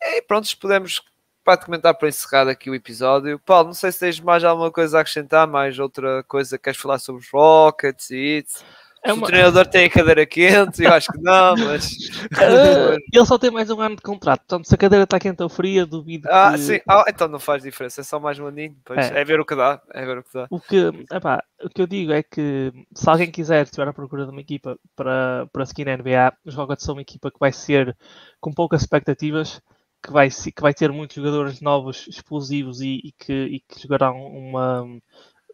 E 0.00 0.22
pronto, 0.22 0.48
podemos 0.58 1.02
praticamente 1.44 1.82
dar 1.82 1.94
para 1.94 2.08
encerrar 2.08 2.48
aqui 2.48 2.70
o 2.70 2.74
episódio. 2.74 3.38
Paulo, 3.40 3.68
não 3.68 3.74
sei 3.74 3.92
se 3.92 4.00
tens 4.00 4.20
mais 4.20 4.44
alguma 4.44 4.70
coisa 4.70 4.98
a 4.98 5.00
acrescentar, 5.00 5.46
mais 5.46 5.78
outra 5.78 6.22
coisa 6.24 6.56
que 6.56 6.64
queres 6.64 6.80
falar 6.80 6.98
sobre 6.98 7.22
os 7.22 7.30
Rockets 7.30 8.10
e 8.10 8.42
isso. 8.44 8.64
É 9.04 9.12
uma... 9.12 9.24
O 9.24 9.26
treinador 9.26 9.66
tem 9.66 9.86
a 9.86 9.90
cadeira 9.90 10.24
quente, 10.24 10.84
eu 10.84 10.92
acho 10.92 11.12
que 11.12 11.20
não, 11.20 11.56
mas. 11.66 11.92
Uh, 12.32 12.96
ele 13.12 13.26
só 13.26 13.38
tem 13.38 13.50
mais 13.50 13.70
um 13.70 13.80
ano 13.80 13.96
de 13.96 14.02
contrato, 14.02 14.40
portanto, 14.40 14.66
se 14.66 14.74
a 14.74 14.78
cadeira 14.78 15.04
está 15.04 15.18
quente 15.18 15.42
ou 15.42 15.48
fria, 15.48 15.84
duvido. 15.84 16.28
Ah, 16.30 16.52
que... 16.52 16.58
sim, 16.58 16.80
ah, 16.88 17.04
então 17.06 17.28
não 17.28 17.38
faz 17.38 17.62
diferença, 17.62 18.00
é 18.00 18.04
só 18.04 18.18
mais 18.18 18.38
um 18.38 18.46
aninho, 18.46 18.76
é. 18.90 19.20
é 19.20 19.24
ver 19.24 19.38
o 19.38 19.44
que 19.44 19.54
dá. 19.54 19.80
É 19.92 20.04
ver 20.04 20.18
o 20.18 20.22
que 20.22 20.32
dá. 20.32 20.46
O 20.50 20.60
que, 20.60 20.90
epá, 21.12 21.42
o 21.62 21.68
que 21.68 21.82
eu 21.82 21.86
digo 21.86 22.12
é 22.12 22.22
que 22.22 22.72
se 22.94 23.08
alguém 23.08 23.30
quiser 23.30 23.64
estiver 23.64 23.86
à 23.86 23.92
procura 23.92 24.24
de 24.24 24.30
uma 24.30 24.40
equipa 24.40 24.78
para, 24.96 25.46
para 25.52 25.66
seguir 25.66 25.84
na 25.84 25.96
NBA, 25.96 26.32
os 26.44 26.54
Rockets 26.54 26.84
são 26.84 26.94
uma 26.94 27.02
equipa 27.02 27.30
que 27.30 27.38
vai 27.38 27.52
ser 27.52 27.96
com 28.40 28.52
poucas 28.52 28.82
expectativas. 28.82 29.60
Que 30.04 30.10
vai, 30.10 30.28
que 30.28 30.60
vai 30.60 30.74
ter 30.74 30.90
muitos 30.90 31.14
jogadores 31.14 31.60
novos, 31.60 32.08
explosivos 32.08 32.80
e, 32.80 33.00
e 33.04 33.12
que, 33.12 33.32
e 33.32 33.60
que 33.60 33.80
jogarão 33.80 34.16
uma, 34.26 34.84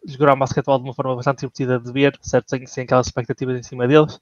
jogar 0.05 0.35
basquetebol 0.35 0.79
de 0.79 0.85
uma 0.85 0.93
forma 0.93 1.15
bastante 1.15 1.39
divertida 1.39 1.79
de 1.79 1.91
ver, 1.91 2.17
certo? 2.21 2.49
Sem, 2.49 2.65
sem 2.65 2.83
aquelas 2.83 3.07
expectativas 3.07 3.57
em 3.57 3.63
cima 3.63 3.87
deles. 3.87 4.15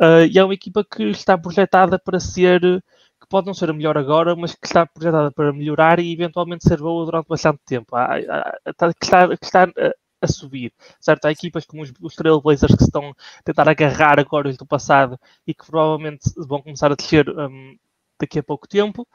Uh, 0.00 0.26
e 0.30 0.38
é 0.38 0.44
uma 0.44 0.54
equipa 0.54 0.84
que 0.84 1.04
está 1.04 1.36
projetada 1.38 1.98
para 1.98 2.20
ser, 2.20 2.60
que 2.60 3.28
pode 3.28 3.46
não 3.46 3.54
ser 3.54 3.70
a 3.70 3.72
melhor 3.72 3.96
agora, 3.96 4.34
mas 4.36 4.54
que 4.54 4.66
está 4.66 4.86
projetada 4.86 5.30
para 5.30 5.52
melhorar 5.52 5.98
e 6.00 6.12
eventualmente 6.12 6.68
ser 6.68 6.78
boa 6.78 7.04
durante 7.04 7.28
bastante 7.28 7.60
tempo. 7.64 7.94
Há, 7.96 8.16
há, 8.16 8.58
que 8.94 9.04
está, 9.04 9.28
que 9.28 9.44
está 9.44 9.64
a, 9.64 9.92
a 10.22 10.26
subir, 10.26 10.72
certo? 11.00 11.26
Há 11.26 11.32
equipas 11.32 11.66
como 11.66 11.82
os, 11.82 11.92
os 12.00 12.14
Trailblazers 12.14 12.74
que 12.74 12.84
estão 12.84 13.10
a 13.10 13.42
tentar 13.44 13.68
agarrar 13.68 14.18
agora 14.20 14.52
do 14.52 14.66
passado 14.66 15.18
e 15.46 15.52
que 15.54 15.66
provavelmente 15.66 16.30
vão 16.36 16.62
começar 16.62 16.92
a 16.92 16.94
descer 16.94 17.28
um, 17.28 17.76
daqui 18.20 18.38
a 18.38 18.42
pouco 18.42 18.68
tempo. 18.68 19.06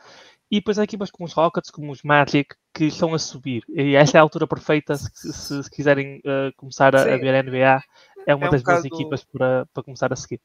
E 0.50 0.58
depois 0.58 0.80
há 0.80 0.84
equipas 0.84 1.12
como 1.12 1.26
os 1.26 1.34
Rockets, 1.34 1.70
como 1.70 1.91
os 1.91 2.04
Magic, 2.04 2.56
que 2.74 2.86
estão 2.86 3.14
a 3.14 3.20
subir. 3.20 3.64
E 3.70 3.95
essa 3.95 4.18
é 4.18 4.20
a 4.20 4.22
altura 4.22 4.48
perfeita 4.48 4.95
se, 4.95 5.10
se, 5.14 5.64
se 5.64 5.70
quiserem 5.70 6.20
uh, 6.20 6.54
começar 6.56 6.95
a, 6.95 7.02
a, 7.02 7.18
ver 7.18 7.36
a 7.36 7.43
NBA. 7.43 7.84
É 8.26 8.36
uma 8.36 8.45
é 8.45 8.48
um 8.48 8.52
das 8.52 8.64
boas 8.64 8.86
equipas 8.86 9.24
para, 9.26 9.66
para 9.74 9.84
começar 9.84 10.12
a 10.12 10.16
seguir 10.16 10.39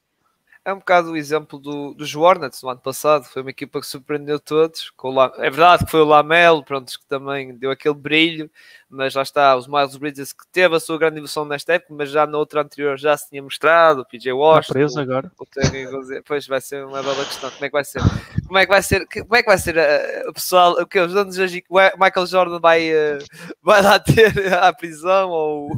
é 0.64 0.72
um 0.72 0.78
bocado 0.78 1.10
o 1.10 1.16
exemplo 1.16 1.58
do, 1.58 1.92
dos 1.92 2.14
Hornets 2.14 2.62
no 2.62 2.68
ano 2.68 2.80
passado. 2.80 3.24
Foi 3.24 3.42
uma 3.42 3.50
equipa 3.50 3.80
que 3.80 3.86
surpreendeu 3.86 4.38
todos. 4.38 4.90
Com 4.90 5.10
La... 5.10 5.32
É 5.38 5.50
verdade 5.50 5.84
que 5.84 5.90
foi 5.90 6.00
o 6.00 6.04
Lamelo, 6.04 6.64
pronto, 6.64 6.98
que 6.98 7.06
também 7.06 7.56
deu 7.56 7.70
aquele 7.70 7.94
brilho, 7.94 8.50
mas 8.92 9.14
lá 9.14 9.22
está, 9.22 9.56
os 9.56 9.66
Miles 9.66 9.96
Bridges 9.96 10.34
que 10.34 10.46
teve 10.52 10.76
a 10.76 10.80
sua 10.80 10.98
grande 10.98 11.16
evolução 11.16 11.46
nesta 11.46 11.72
época, 11.72 11.94
mas 11.94 12.10
já 12.10 12.26
na 12.26 12.36
outra 12.36 12.60
anterior 12.60 12.98
já 12.98 13.16
se 13.16 13.30
tinha 13.30 13.42
mostrado, 13.42 14.02
o 14.02 14.04
PJ 14.04 14.30
Washington. 14.34 14.72
preso 14.74 15.00
agora. 15.00 15.32
O, 15.38 15.44
o 15.44 16.22
Pois 16.26 16.46
vai 16.46 16.60
ser 16.60 16.84
uma 16.84 17.02
bela 17.02 17.24
questão. 17.24 17.50
Como 17.50 17.64
é 17.64 17.68
que 17.68 17.72
vai 17.72 17.84
ser? 17.84 18.02
Como 18.46 18.58
é 18.58 18.66
que 18.66 18.70
vai 18.70 18.82
ser? 18.82 19.06
Como 19.06 19.36
é 19.36 19.42
que 19.42 19.48
vai 19.48 19.56
ser 19.56 19.76
uh, 19.78 20.28
o 20.28 20.32
pessoal? 20.34 20.72
O 20.72 20.86
que 20.86 21.00
os 21.00 21.14
donos 21.14 21.38
hoje 21.38 21.64
o 21.70 21.78
Michael 21.98 22.26
Jordan 22.26 22.60
vai, 22.60 22.92
uh, 22.92 23.18
vai 23.62 23.80
lá 23.80 23.98
ter 24.00 24.52
a 24.52 24.70
prisão 24.74 25.30
ou 25.30 25.70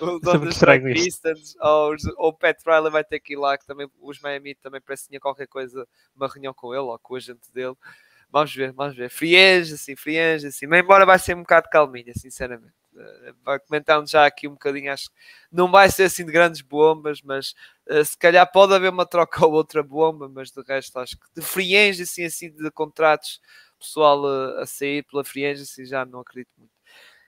o 0.00 0.18
dono 0.18 0.46
dos 0.46 0.58
Pistons 0.94 1.54
ou, 1.60 1.94
ou 2.16 2.28
o 2.30 2.32
Pat 2.32 2.56
Riley 2.66 2.90
vai 2.90 3.04
ter 3.04 3.20
que 3.20 3.34
ir 3.34 3.36
lá 3.36 3.58
que 3.58 3.66
também 3.66 3.90
os 4.00 4.18
Miami 4.20 4.54
também 4.54 4.80
parece 4.80 5.02
que 5.02 5.10
tinha 5.10 5.20
qualquer 5.20 5.46
coisa, 5.46 5.86
uma 6.16 6.28
reunião 6.28 6.54
com 6.54 6.72
ele 6.72 6.82
ou 6.82 6.98
com 6.98 7.12
o 7.12 7.16
agente 7.18 7.52
dele. 7.52 7.76
Vamos 8.30 8.54
ver, 8.54 8.72
vamos 8.72 8.96
ver. 8.96 9.10
Frienge, 9.10 9.74
assim, 9.74 9.96
frienge, 9.96 10.46
assim. 10.48 10.66
Mas 10.66 10.80
embora 10.80 11.06
vai 11.06 11.18
ser 11.18 11.34
um 11.36 11.40
bocado 11.40 11.68
calminha, 11.70 12.12
sinceramente. 12.14 12.74
Uh, 12.94 13.34
vai 13.44 13.58
comentando 13.60 14.08
já 14.08 14.26
aqui 14.26 14.48
um 14.48 14.52
bocadinho, 14.52 14.92
acho 14.92 15.08
que 15.08 15.16
não 15.52 15.70
vai 15.70 15.88
ser 15.90 16.04
assim 16.04 16.24
de 16.26 16.32
grandes 16.32 16.60
bombas, 16.60 17.22
mas 17.22 17.54
uh, 17.88 18.04
se 18.04 18.18
calhar 18.18 18.50
pode 18.50 18.74
haver 18.74 18.90
uma 18.90 19.06
troca 19.06 19.38
ou 19.46 19.52
outra 19.52 19.82
bomba, 19.82 20.28
mas 20.28 20.50
de 20.50 20.60
resto 20.62 20.98
acho 20.98 21.16
que 21.16 21.26
de 21.34 21.42
frienge, 21.42 22.02
assim, 22.02 22.24
assim, 22.24 22.50
de 22.50 22.70
contratos 22.72 23.40
pessoal 23.78 24.22
uh, 24.24 24.58
a 24.60 24.66
sair 24.66 25.04
pela 25.04 25.24
frienge, 25.24 25.62
assim, 25.62 25.84
já 25.84 26.04
não 26.04 26.20
acredito 26.20 26.50
muito. 26.58 26.72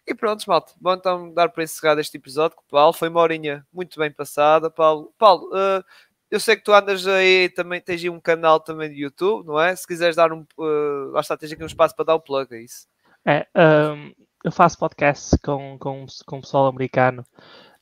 E 0.06 0.14
pronto, 0.14 0.44
malta. 0.48 0.72
Bom, 0.80 0.94
então 0.94 1.32
dar 1.32 1.48
para 1.50 1.62
encerrar 1.62 1.98
este 2.00 2.16
episódio 2.16 2.56
com 2.56 2.64
o 2.64 2.68
Paulo. 2.68 2.92
Foi 2.92 3.08
uma 3.08 3.20
horinha 3.20 3.64
muito 3.72 3.98
bem 3.98 4.10
passada. 4.10 4.68
Paulo, 4.70 5.14
Paulo 5.16 5.48
uh, 5.54 5.84
eu 6.30 6.38
sei 6.40 6.56
que 6.56 6.62
tu 6.62 6.72
andas 6.72 7.06
aí 7.06 7.48
também, 7.48 7.80
tens 7.80 8.02
aí 8.02 8.10
um 8.10 8.20
canal 8.20 8.60
também 8.60 8.90
de 8.90 9.02
YouTube, 9.02 9.46
não 9.46 9.60
é? 9.60 9.74
Se 9.74 9.86
quiseres 9.86 10.16
dar 10.16 10.32
um. 10.32 10.46
Uh, 10.56 11.10
lá 11.12 11.20
está, 11.20 11.36
tens 11.36 11.52
aqui 11.52 11.62
um 11.62 11.66
espaço 11.66 11.94
para 11.96 12.04
dar 12.04 12.14
o 12.14 12.20
plug, 12.20 12.54
é 12.54 12.62
isso? 12.62 12.86
É, 13.24 13.46
um, 13.56 14.12
eu 14.44 14.52
faço 14.52 14.78
podcasts 14.78 15.38
com, 15.42 15.76
com, 15.78 16.06
com 16.26 16.40
pessoal 16.40 16.66
americano 16.66 17.24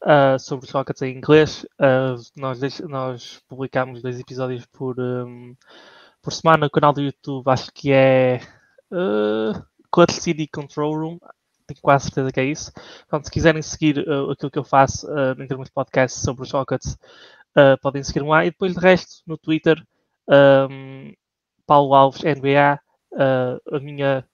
uh, 0.03 0.39
sobre 0.39 0.67
os 0.67 0.73
Rockets 0.73 1.03
em 1.03 1.17
inglês. 1.17 1.65
Uh, 1.79 2.21
nós, 2.37 2.81
nós 2.81 3.43
publicamos 3.49 4.03
dois 4.03 4.19
episódios 4.19 4.67
por, 4.67 4.99
um, 4.99 5.55
por 6.23 6.33
semana 6.33 6.65
no 6.65 6.71
canal 6.71 6.93
do 6.93 7.03
YouTube, 7.03 7.49
acho 7.49 7.71
que 7.73 7.93
é 7.93 8.41
uh, 8.91 9.63
Clutch 9.91 10.13
City 10.13 10.47
Control 10.49 10.97
Room. 10.97 11.19
Tenho 11.67 11.81
quase 11.83 12.07
certeza 12.07 12.33
que 12.33 12.41
é 12.41 12.45
isso. 12.45 12.73
Então, 13.07 13.23
se 13.23 13.31
quiserem 13.31 13.61
seguir 13.61 13.99
uh, 13.99 14.31
aquilo 14.31 14.51
que 14.51 14.59
eu 14.59 14.65
faço 14.65 15.07
uh, 15.07 15.41
em 15.41 15.47
termos 15.47 15.67
de 15.67 15.73
podcasts 15.73 16.23
sobre 16.23 16.43
os 16.43 16.51
Rockets, 16.51 16.97
Uh, 17.57 17.81
podem 17.81 18.05
seguir-me 18.05 18.29
lá 18.29 18.45
e 18.45 18.51
depois 18.51 18.75
de 18.75 18.81
resto 18.81 19.23
no 19.27 19.37
Twitter 19.37 19.83
um, 20.29 21.13
Paulo 21.67 21.95
Alves 21.95 22.23
NBA 22.23 22.79
uh, 23.13 23.77
a 23.77 23.81
minha 23.81 24.25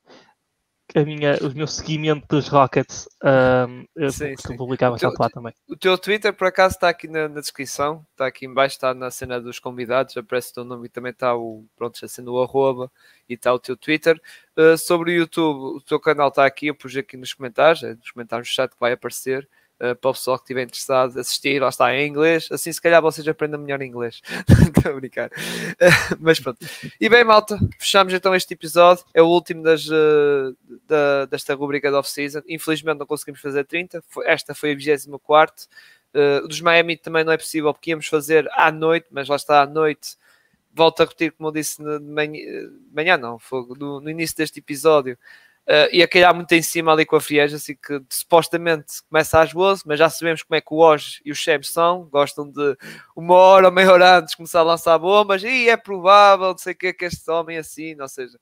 a 0.94 1.04
minha, 1.04 1.36
o 1.42 1.52
meu 1.54 1.66
seguimento 1.66 2.26
dos 2.28 2.46
Rockets 2.46 3.08
um, 3.24 3.84
eu 3.96 4.12
sim, 4.12 4.34
sim. 4.36 4.56
publicar 4.56 4.90
bastante 4.90 5.18
lá 5.18 5.28
também. 5.28 5.52
O 5.68 5.76
teu 5.76 5.98
Twitter, 5.98 6.32
por 6.32 6.46
acaso, 6.46 6.76
está 6.76 6.88
aqui 6.88 7.08
na, 7.08 7.28
na, 7.28 7.40
descrição, 7.40 8.06
está 8.12 8.26
aqui 8.26 8.46
embaixo, 8.46 8.76
está 8.76 8.94
na 8.94 9.10
cena 9.10 9.40
dos 9.40 9.58
convidados, 9.58 10.16
aparece 10.16 10.50
o 10.50 10.54
teu 10.54 10.64
nome 10.64 10.86
e 10.86 10.88
também 10.88 11.10
está 11.10 11.34
o, 11.34 11.64
pronto, 11.74 11.98
já 11.98 12.06
sendo 12.06 12.34
o 12.34 12.42
arroba 12.42 12.92
e 13.28 13.34
está 13.34 13.52
o 13.52 13.58
teu 13.58 13.76
Twitter. 13.76 14.20
Uh, 14.56 14.78
sobre 14.78 15.10
o 15.10 15.14
YouTube, 15.14 15.78
o 15.78 15.80
teu 15.80 15.98
canal 15.98 16.28
está 16.28 16.46
aqui, 16.46 16.68
eu 16.68 16.74
pus 16.76 16.96
aqui 16.96 17.16
nos 17.16 17.32
comentários, 17.32 17.82
é, 17.82 17.94
nos 17.94 18.12
comentários 18.12 18.48
do 18.48 18.52
chat 18.52 18.70
que 18.70 18.78
vai 18.78 18.92
aparecer. 18.92 19.48
Uh, 19.80 19.94
para 19.96 20.10
o 20.10 20.14
pessoal 20.14 20.38
que 20.38 20.44
estiver 20.44 20.62
interessado 20.62 21.18
assistir, 21.18 21.60
lá 21.60 21.68
está 21.68 21.92
em 21.92 22.06
inglês, 22.06 22.48
assim 22.52 22.72
se 22.72 22.80
calhar 22.80 23.02
vocês 23.02 23.26
aprendem 23.26 23.58
melhor 23.58 23.82
inglês. 23.82 24.22
Estou 24.76 24.92
a 24.92 24.94
brincar. 24.94 25.28
Uh, 25.28 26.16
mas 26.20 26.38
pronto. 26.38 26.64
E 27.00 27.08
bem, 27.08 27.24
malta, 27.24 27.58
fechamos 27.78 28.14
então 28.14 28.34
este 28.34 28.54
episódio. 28.54 29.04
É 29.12 29.20
o 29.20 29.26
último 29.26 29.64
das, 29.64 29.86
uh, 29.88 30.56
da, 30.86 31.24
desta 31.26 31.54
rubrica 31.54 31.90
de 31.90 31.96
off-season. 31.96 32.40
Infelizmente 32.48 32.98
não 32.98 33.06
conseguimos 33.06 33.40
fazer 33.40 33.64
30. 33.64 34.02
Esta 34.24 34.54
foi 34.54 34.72
a 34.72 34.74
24. 34.76 35.66
Uh, 36.14 36.46
dos 36.46 36.60
Miami 36.60 36.96
também 36.96 37.24
não 37.24 37.32
é 37.32 37.36
possível 37.36 37.74
porque 37.74 37.90
íamos 37.90 38.06
fazer 38.06 38.48
à 38.52 38.70
noite, 38.70 39.08
mas 39.10 39.28
lá 39.28 39.34
está 39.34 39.62
à 39.62 39.66
noite. 39.66 40.16
Volto 40.72 41.00
a 41.00 41.04
repetir, 41.04 41.32
como 41.32 41.48
eu 41.48 41.52
disse 41.52 41.82
de 41.82 41.98
manhã, 42.00 42.40
manhã 42.92 43.16
não, 43.16 43.38
foi 43.38 43.64
no, 43.76 44.00
no 44.00 44.10
início 44.10 44.36
deste 44.36 44.60
episódio 44.60 45.18
Uh, 45.66 45.88
e 45.90 46.02
a 46.02 46.08
calhar 46.08 46.34
muito 46.34 46.52
em 46.52 46.60
cima 46.60 46.92
ali 46.92 47.06
com 47.06 47.16
a 47.16 47.20
Friege, 47.20 47.56
assim 47.56 47.74
que 47.74 47.98
supostamente 48.10 49.02
começa 49.08 49.40
às 49.40 49.50
12, 49.54 49.82
mas 49.86 49.98
já 49.98 50.10
sabemos 50.10 50.42
como 50.42 50.56
é 50.56 50.60
que 50.60 50.74
o 50.74 50.76
Oz 50.76 51.22
e 51.24 51.32
o 51.32 51.34
Cheb 51.34 51.64
são, 51.64 52.04
gostam 52.04 52.50
de 52.50 52.76
uma 53.16 53.34
hora 53.34 53.68
ou 53.68 53.72
meia 53.72 53.90
hora 53.90 54.18
antes 54.18 54.34
começar 54.34 54.60
a 54.60 54.64
lançar 54.64 54.98
bombas, 54.98 55.42
e 55.42 55.70
é 55.70 55.76
provável, 55.78 56.48
não 56.48 56.58
sei 56.58 56.74
o 56.74 56.76
que, 56.76 56.92
que 56.92 57.06
este 57.06 57.30
homem 57.30 57.56
assim, 57.56 57.98
ou 57.98 58.06
seja, 58.06 58.36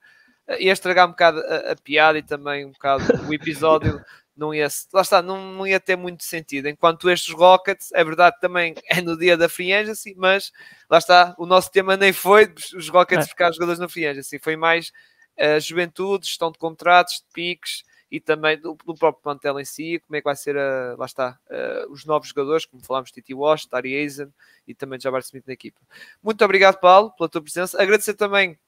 uh, 0.49 0.57
ia 0.59 0.73
estragar 0.73 1.07
um 1.07 1.11
bocado 1.11 1.39
a, 1.39 1.71
a, 1.71 1.77
piada 1.77 2.19
e 2.19 2.23
também 2.25 2.67
um 2.67 2.73
bocado 2.73 3.05
o 3.29 3.33
episódio. 3.33 4.01
Não 4.35 4.55
ia, 4.55 4.67
lá 4.95 5.03
está, 5.03 5.21
não, 5.21 5.53
não 5.53 5.67
ia 5.67 5.79
ter 5.79 5.95
muito 5.95 6.25
sentido. 6.25 6.67
Enquanto 6.67 7.11
estes 7.11 7.35
Rockets, 7.35 7.93
é 7.93 8.03
verdade 8.03 8.41
também 8.41 8.75
é 8.89 9.03
no 9.03 9.15
dia 9.15 9.37
da 9.37 9.47
Free 9.47 9.75
Agency, 9.75 10.15
mas 10.17 10.51
lá 10.89 10.97
está, 10.97 11.35
o 11.37 11.45
nosso 11.45 11.71
tema 11.71 11.99
nem 11.99 12.15
foi 12.15 12.51
os 12.75 12.89
Rockets 12.89 13.27
é. 13.27 13.29
ficar 13.29 13.53
jogadores 13.53 13.79
na 13.79 13.91
Free 13.91 14.07
Agency, 14.07 14.39
foi 14.39 14.57
mais 14.57 14.91
a 15.39 15.59
juventude, 15.59 16.27
gestão 16.27 16.51
de 16.51 16.59
contratos, 16.59 17.17
de 17.17 17.33
piques 17.33 17.83
e 18.11 18.21
também 18.21 18.59
do, 18.59 18.77
do 18.85 18.95
próprio 18.95 19.23
plantel 19.23 19.59
em 19.59 19.65
si, 19.65 20.03
como 20.07 20.17
é 20.17 20.21
que 20.21 20.25
vai 20.25 20.37
ser, 20.37 20.57
a, 20.57 20.95
lá 20.99 21.07
está, 21.07 21.39
a, 21.51 21.87
os 21.91 22.05
novos 22.05 22.29
jogadores, 22.29 22.67
como 22.67 22.85
falámos, 22.85 23.11
Titi 23.11 23.33
Wash, 23.33 23.67
Tari 23.67 23.95
Eisen 23.95 24.33
e 24.67 24.75
também 24.75 25.01
Jabbar 25.01 25.21
Smith 25.23 25.47
na 25.47 25.53
equipa. 25.55 25.81
Muito 26.23 26.45
obrigado, 26.45 26.79
Paulo, 26.79 27.11
pela 27.13 27.29
tua 27.29 27.41
presença. 27.41 27.81
Agradecer 27.81 28.15
também 28.15 28.59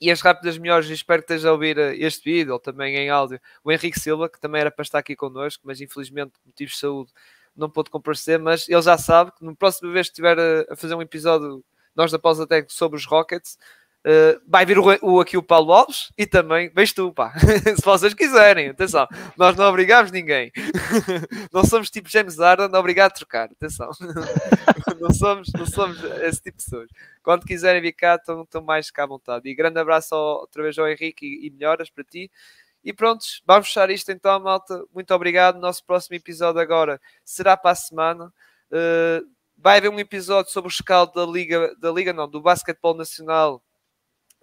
e 0.00 0.10
as 0.10 0.20
rápidas 0.20 0.58
melhores, 0.58 0.88
espero 0.90 1.22
que 1.22 1.32
esteja 1.32 1.48
a 1.48 1.52
ouvir 1.52 1.78
eh, 1.78 1.96
este 1.96 2.24
vídeo 2.24 2.52
ou 2.52 2.58
também 2.58 2.96
em 2.96 3.10
áudio, 3.10 3.40
o 3.62 3.70
Henrique 3.70 3.98
Silva, 3.98 4.28
que 4.28 4.40
também 4.40 4.60
era 4.60 4.70
para 4.70 4.82
estar 4.82 4.98
aqui 4.98 5.14
connosco, 5.16 5.62
mas 5.64 5.80
infelizmente, 5.80 6.32
por 6.32 6.46
motivos 6.46 6.74
de 6.74 6.80
saúde, 6.80 7.12
não 7.56 7.70
pôde 7.70 7.90
comparecer. 7.90 8.38
Mas 8.38 8.68
ele 8.68 8.82
já 8.82 8.98
sabe 8.98 9.32
que 9.32 9.44
no 9.44 9.54
próximo 9.56 9.92
vez 9.92 10.08
que 10.08 10.12
estiver 10.12 10.38
a, 10.38 10.72
a 10.72 10.76
fazer 10.76 10.94
um 10.94 11.02
episódio, 11.02 11.64
nós 11.94 12.10
da 12.10 12.18
pausa 12.18 12.46
técnica 12.46 12.74
sobre 12.74 12.98
os 12.98 13.06
Rockets, 13.06 13.56
Uh, 14.06 14.38
vai 14.46 14.66
vir 14.66 14.78
o, 14.78 14.84
o, 15.00 15.18
aqui 15.18 15.34
o 15.34 15.42
Paulo 15.42 15.72
Alves 15.72 16.12
e 16.18 16.26
também 16.26 16.68
vês 16.68 16.92
tu, 16.92 17.10
pá. 17.10 17.32
Se 17.74 17.82
vocês 17.82 18.12
quiserem, 18.12 18.68
atenção, 18.68 19.08
nós 19.34 19.56
não 19.56 19.64
obrigamos 19.64 20.12
ninguém. 20.12 20.52
não 21.50 21.64
somos 21.64 21.88
tipo 21.88 22.10
James 22.10 22.36
Harden, 22.36 22.68
obrigado 22.74 23.12
a 23.12 23.14
trocar, 23.14 23.44
atenção. 23.50 23.90
não, 25.00 25.10
somos, 25.10 25.50
não 25.56 25.64
somos 25.64 26.04
esse 26.22 26.42
tipo 26.42 26.58
de 26.58 26.64
pessoas. 26.64 26.90
Quando 27.22 27.46
quiserem 27.46 27.80
vir 27.80 27.94
cá, 27.94 28.16
estão, 28.16 28.46
mais 28.62 28.90
cá 28.90 29.04
à 29.04 29.06
vontade. 29.06 29.48
E 29.48 29.54
grande 29.54 29.80
abraço 29.80 30.14
ao, 30.14 30.40
outra 30.40 30.62
vez 30.62 30.78
ao 30.78 30.86
Henrique 30.86 31.24
e, 31.24 31.46
e 31.46 31.50
melhoras 31.50 31.88
para 31.88 32.04
ti. 32.04 32.30
E 32.84 32.92
pronto, 32.92 33.24
vamos 33.46 33.68
fechar 33.68 33.88
isto 33.88 34.12
então, 34.12 34.38
malta. 34.38 34.84
Muito 34.92 35.14
obrigado. 35.14 35.58
Nosso 35.58 35.82
próximo 35.82 36.14
episódio 36.14 36.60
agora 36.60 37.00
será 37.24 37.56
para 37.56 37.70
a 37.70 37.74
semana. 37.74 38.26
Uh, 38.70 39.26
vai 39.56 39.78
haver 39.78 39.88
um 39.88 39.98
episódio 39.98 40.52
sobre 40.52 40.68
o 40.68 40.70
escaldo 40.70 41.14
da 41.14 41.24
Liga, 41.24 41.74
da 41.80 41.90
Liga 41.90 42.12
não, 42.12 42.28
do 42.28 42.42
Basquetebol 42.42 42.94
Nacional 42.94 43.62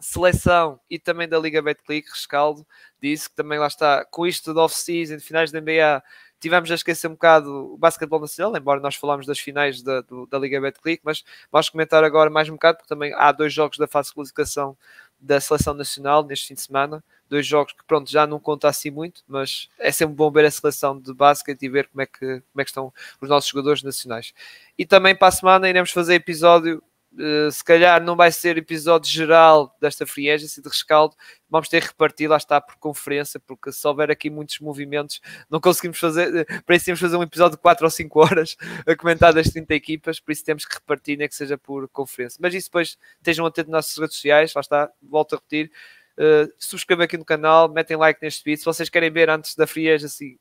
seleção 0.02 0.80
e 0.90 1.00
também 1.00 1.28
da 1.28 1.40
Liga 1.40 1.62
Betclic, 1.62 2.10
rescaldo 2.10 2.66
disse 3.02 3.30
que 3.30 3.36
também 3.36 3.60
lá 3.60 3.68
está, 3.68 4.06
com 4.06 4.28
isto 4.28 4.54
de 4.54 4.60
off-season, 4.60 5.18
de 5.18 5.24
finais 5.24 5.52
da 5.52 5.62
NBA, 5.62 6.04
tivemos 6.40 6.72
a 6.72 6.76
esquecer 6.76 7.08
um 7.08 7.12
bocado 7.12 7.74
o 7.74 7.78
basquetebol 7.78 8.20
nacional, 8.20 8.58
embora 8.58 8.80
nós 8.80 8.96
falámos 8.96 9.26
das 9.26 9.40
finais 9.40 9.82
da, 9.82 10.02
do, 10.02 10.26
da 10.26 10.40
Liga 10.40 10.60
Betclic, 10.60 11.02
mas 11.06 11.24
vamos 11.52 11.70
comentar 11.70 12.04
agora 12.04 12.30
mais 12.30 12.50
um 12.50 12.54
bocado, 12.54 12.80
porque 12.80 12.90
também 12.90 13.14
há 13.14 13.32
dois 13.32 13.54
jogos 13.54 13.78
da 13.78 13.88
fase 13.88 14.10
de 14.10 14.16
qualificação 14.16 14.76
da 15.20 15.40
seleção 15.40 15.76
nacional 15.76 16.24
neste 16.24 16.48
fim 16.48 16.56
de 16.56 16.62
semana, 16.62 17.04
dois 17.30 17.46
jogos 17.46 17.74
que 17.74 17.86
pronto, 17.86 18.10
já 18.10 18.26
não 18.26 18.40
conta 18.40 18.68
assim 18.68 18.90
muito, 18.90 19.22
mas 19.28 19.70
é 19.78 19.92
sempre 19.92 20.16
bom 20.16 20.32
ver 20.32 20.46
a 20.46 20.52
seleção 20.52 21.00
de 21.00 21.14
basquete 21.14 21.62
e 21.62 21.70
ver 21.70 21.88
como 21.90 22.02
é 22.02 22.06
que, 22.08 22.20
como 22.20 22.62
é 22.62 22.64
que 22.64 22.72
estão 22.72 22.92
os 23.22 23.30
nossos 23.30 23.50
jogadores 23.50 23.84
nacionais. 23.84 24.34
E 24.76 24.84
também 24.84 25.16
para 25.16 25.28
a 25.28 25.32
semana 25.32 25.70
iremos 25.70 25.92
fazer 25.92 26.16
episódio 26.16 26.84
Uh, 27.14 27.52
se 27.52 27.62
calhar 27.64 28.02
não 28.02 28.16
vai 28.16 28.32
ser 28.32 28.58
episódio 28.58 29.12
geral 29.12 29.76
desta 29.82 30.06
free 30.06 30.30
agency 30.30 30.62
de 30.62 30.70
rescaldo, 30.70 31.14
vamos 31.50 31.68
ter 31.68 31.82
que 31.82 31.88
repartir, 31.88 32.30
lá 32.30 32.38
está, 32.38 32.62
por 32.62 32.78
conferência, 32.78 33.38
porque 33.38 33.72
se 33.72 33.86
houver 33.86 34.10
aqui 34.10 34.30
muitos 34.30 34.60
movimentos, 34.60 35.20
não 35.50 35.60
conseguimos 35.60 36.00
fazer, 36.00 36.30
uh, 36.30 36.64
para 36.64 36.76
isso 36.76 36.86
temos 36.86 37.02
fazer 37.02 37.18
um 37.18 37.24
episódio 37.24 37.58
de 37.58 37.62
4 37.62 37.86
ou 37.86 37.90
5 37.90 38.20
horas 38.22 38.56
a 38.88 38.96
comentar 38.96 39.34
das 39.34 39.50
30 39.50 39.74
equipas, 39.76 40.20
por 40.20 40.32
isso 40.32 40.46
temos 40.46 40.66
que 40.66 40.74
repartir, 40.74 41.18
nem 41.18 41.28
que 41.28 41.36
seja 41.36 41.58
por 41.58 41.88
conferência. 41.90 42.40
Mas 42.42 42.54
isso 42.54 42.68
depois 42.68 42.98
estejam 43.18 43.46
atentos 43.46 43.72
nas 43.72 43.86
nossas 43.86 43.98
redes 43.98 44.16
sociais, 44.16 44.54
lá 44.54 44.62
está, 44.62 44.92
volto 45.02 45.34
a 45.34 45.38
repetir. 45.38 45.72
Uh, 46.18 46.52
subscrevam 46.60 47.06
aqui 47.06 47.18
no 47.18 47.26
canal, 47.26 47.70
metem 47.70 47.98
like 47.98 48.22
neste 48.22 48.44
vídeo. 48.44 48.60
Se 48.60 48.66
vocês 48.66 48.90
querem 48.90 49.10
ver 49.10 49.30
antes 49.30 49.56
da 49.56 49.66
free 49.66 49.90
agency 49.90 50.40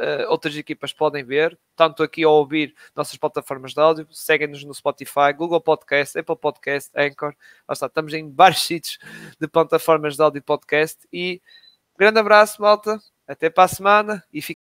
uh, 0.00 0.30
outras 0.30 0.56
equipas 0.56 0.92
podem 0.92 1.22
ver, 1.22 1.58
tanto 1.76 2.02
aqui 2.02 2.24
ao 2.24 2.32
ouvir 2.32 2.74
nossas 2.96 3.16
plataformas 3.16 3.74
de 3.74 3.80
áudio, 3.80 4.08
seguem-nos 4.10 4.64
no 4.64 4.74
Spotify, 4.74 5.32
Google 5.36 5.60
Podcast, 5.60 6.18
Apple 6.18 6.36
Podcast, 6.36 6.90
Anchor, 6.96 7.34
lá 7.68 7.72
está, 7.72 7.86
estamos 7.86 8.12
em 8.14 8.32
vários 8.32 8.62
sítios 8.66 8.98
de 9.38 9.46
plataformas 9.46 10.16
de 10.16 10.22
áudio 10.22 10.38
e 10.38 10.42
podcast 10.42 10.98
e 11.12 11.42
grande 11.98 12.18
abraço, 12.18 12.60
malta, 12.60 12.98
até 13.26 13.50
para 13.50 13.64
a 13.64 13.68
semana 13.68 14.24
e 14.32 14.40
fique 14.40 14.60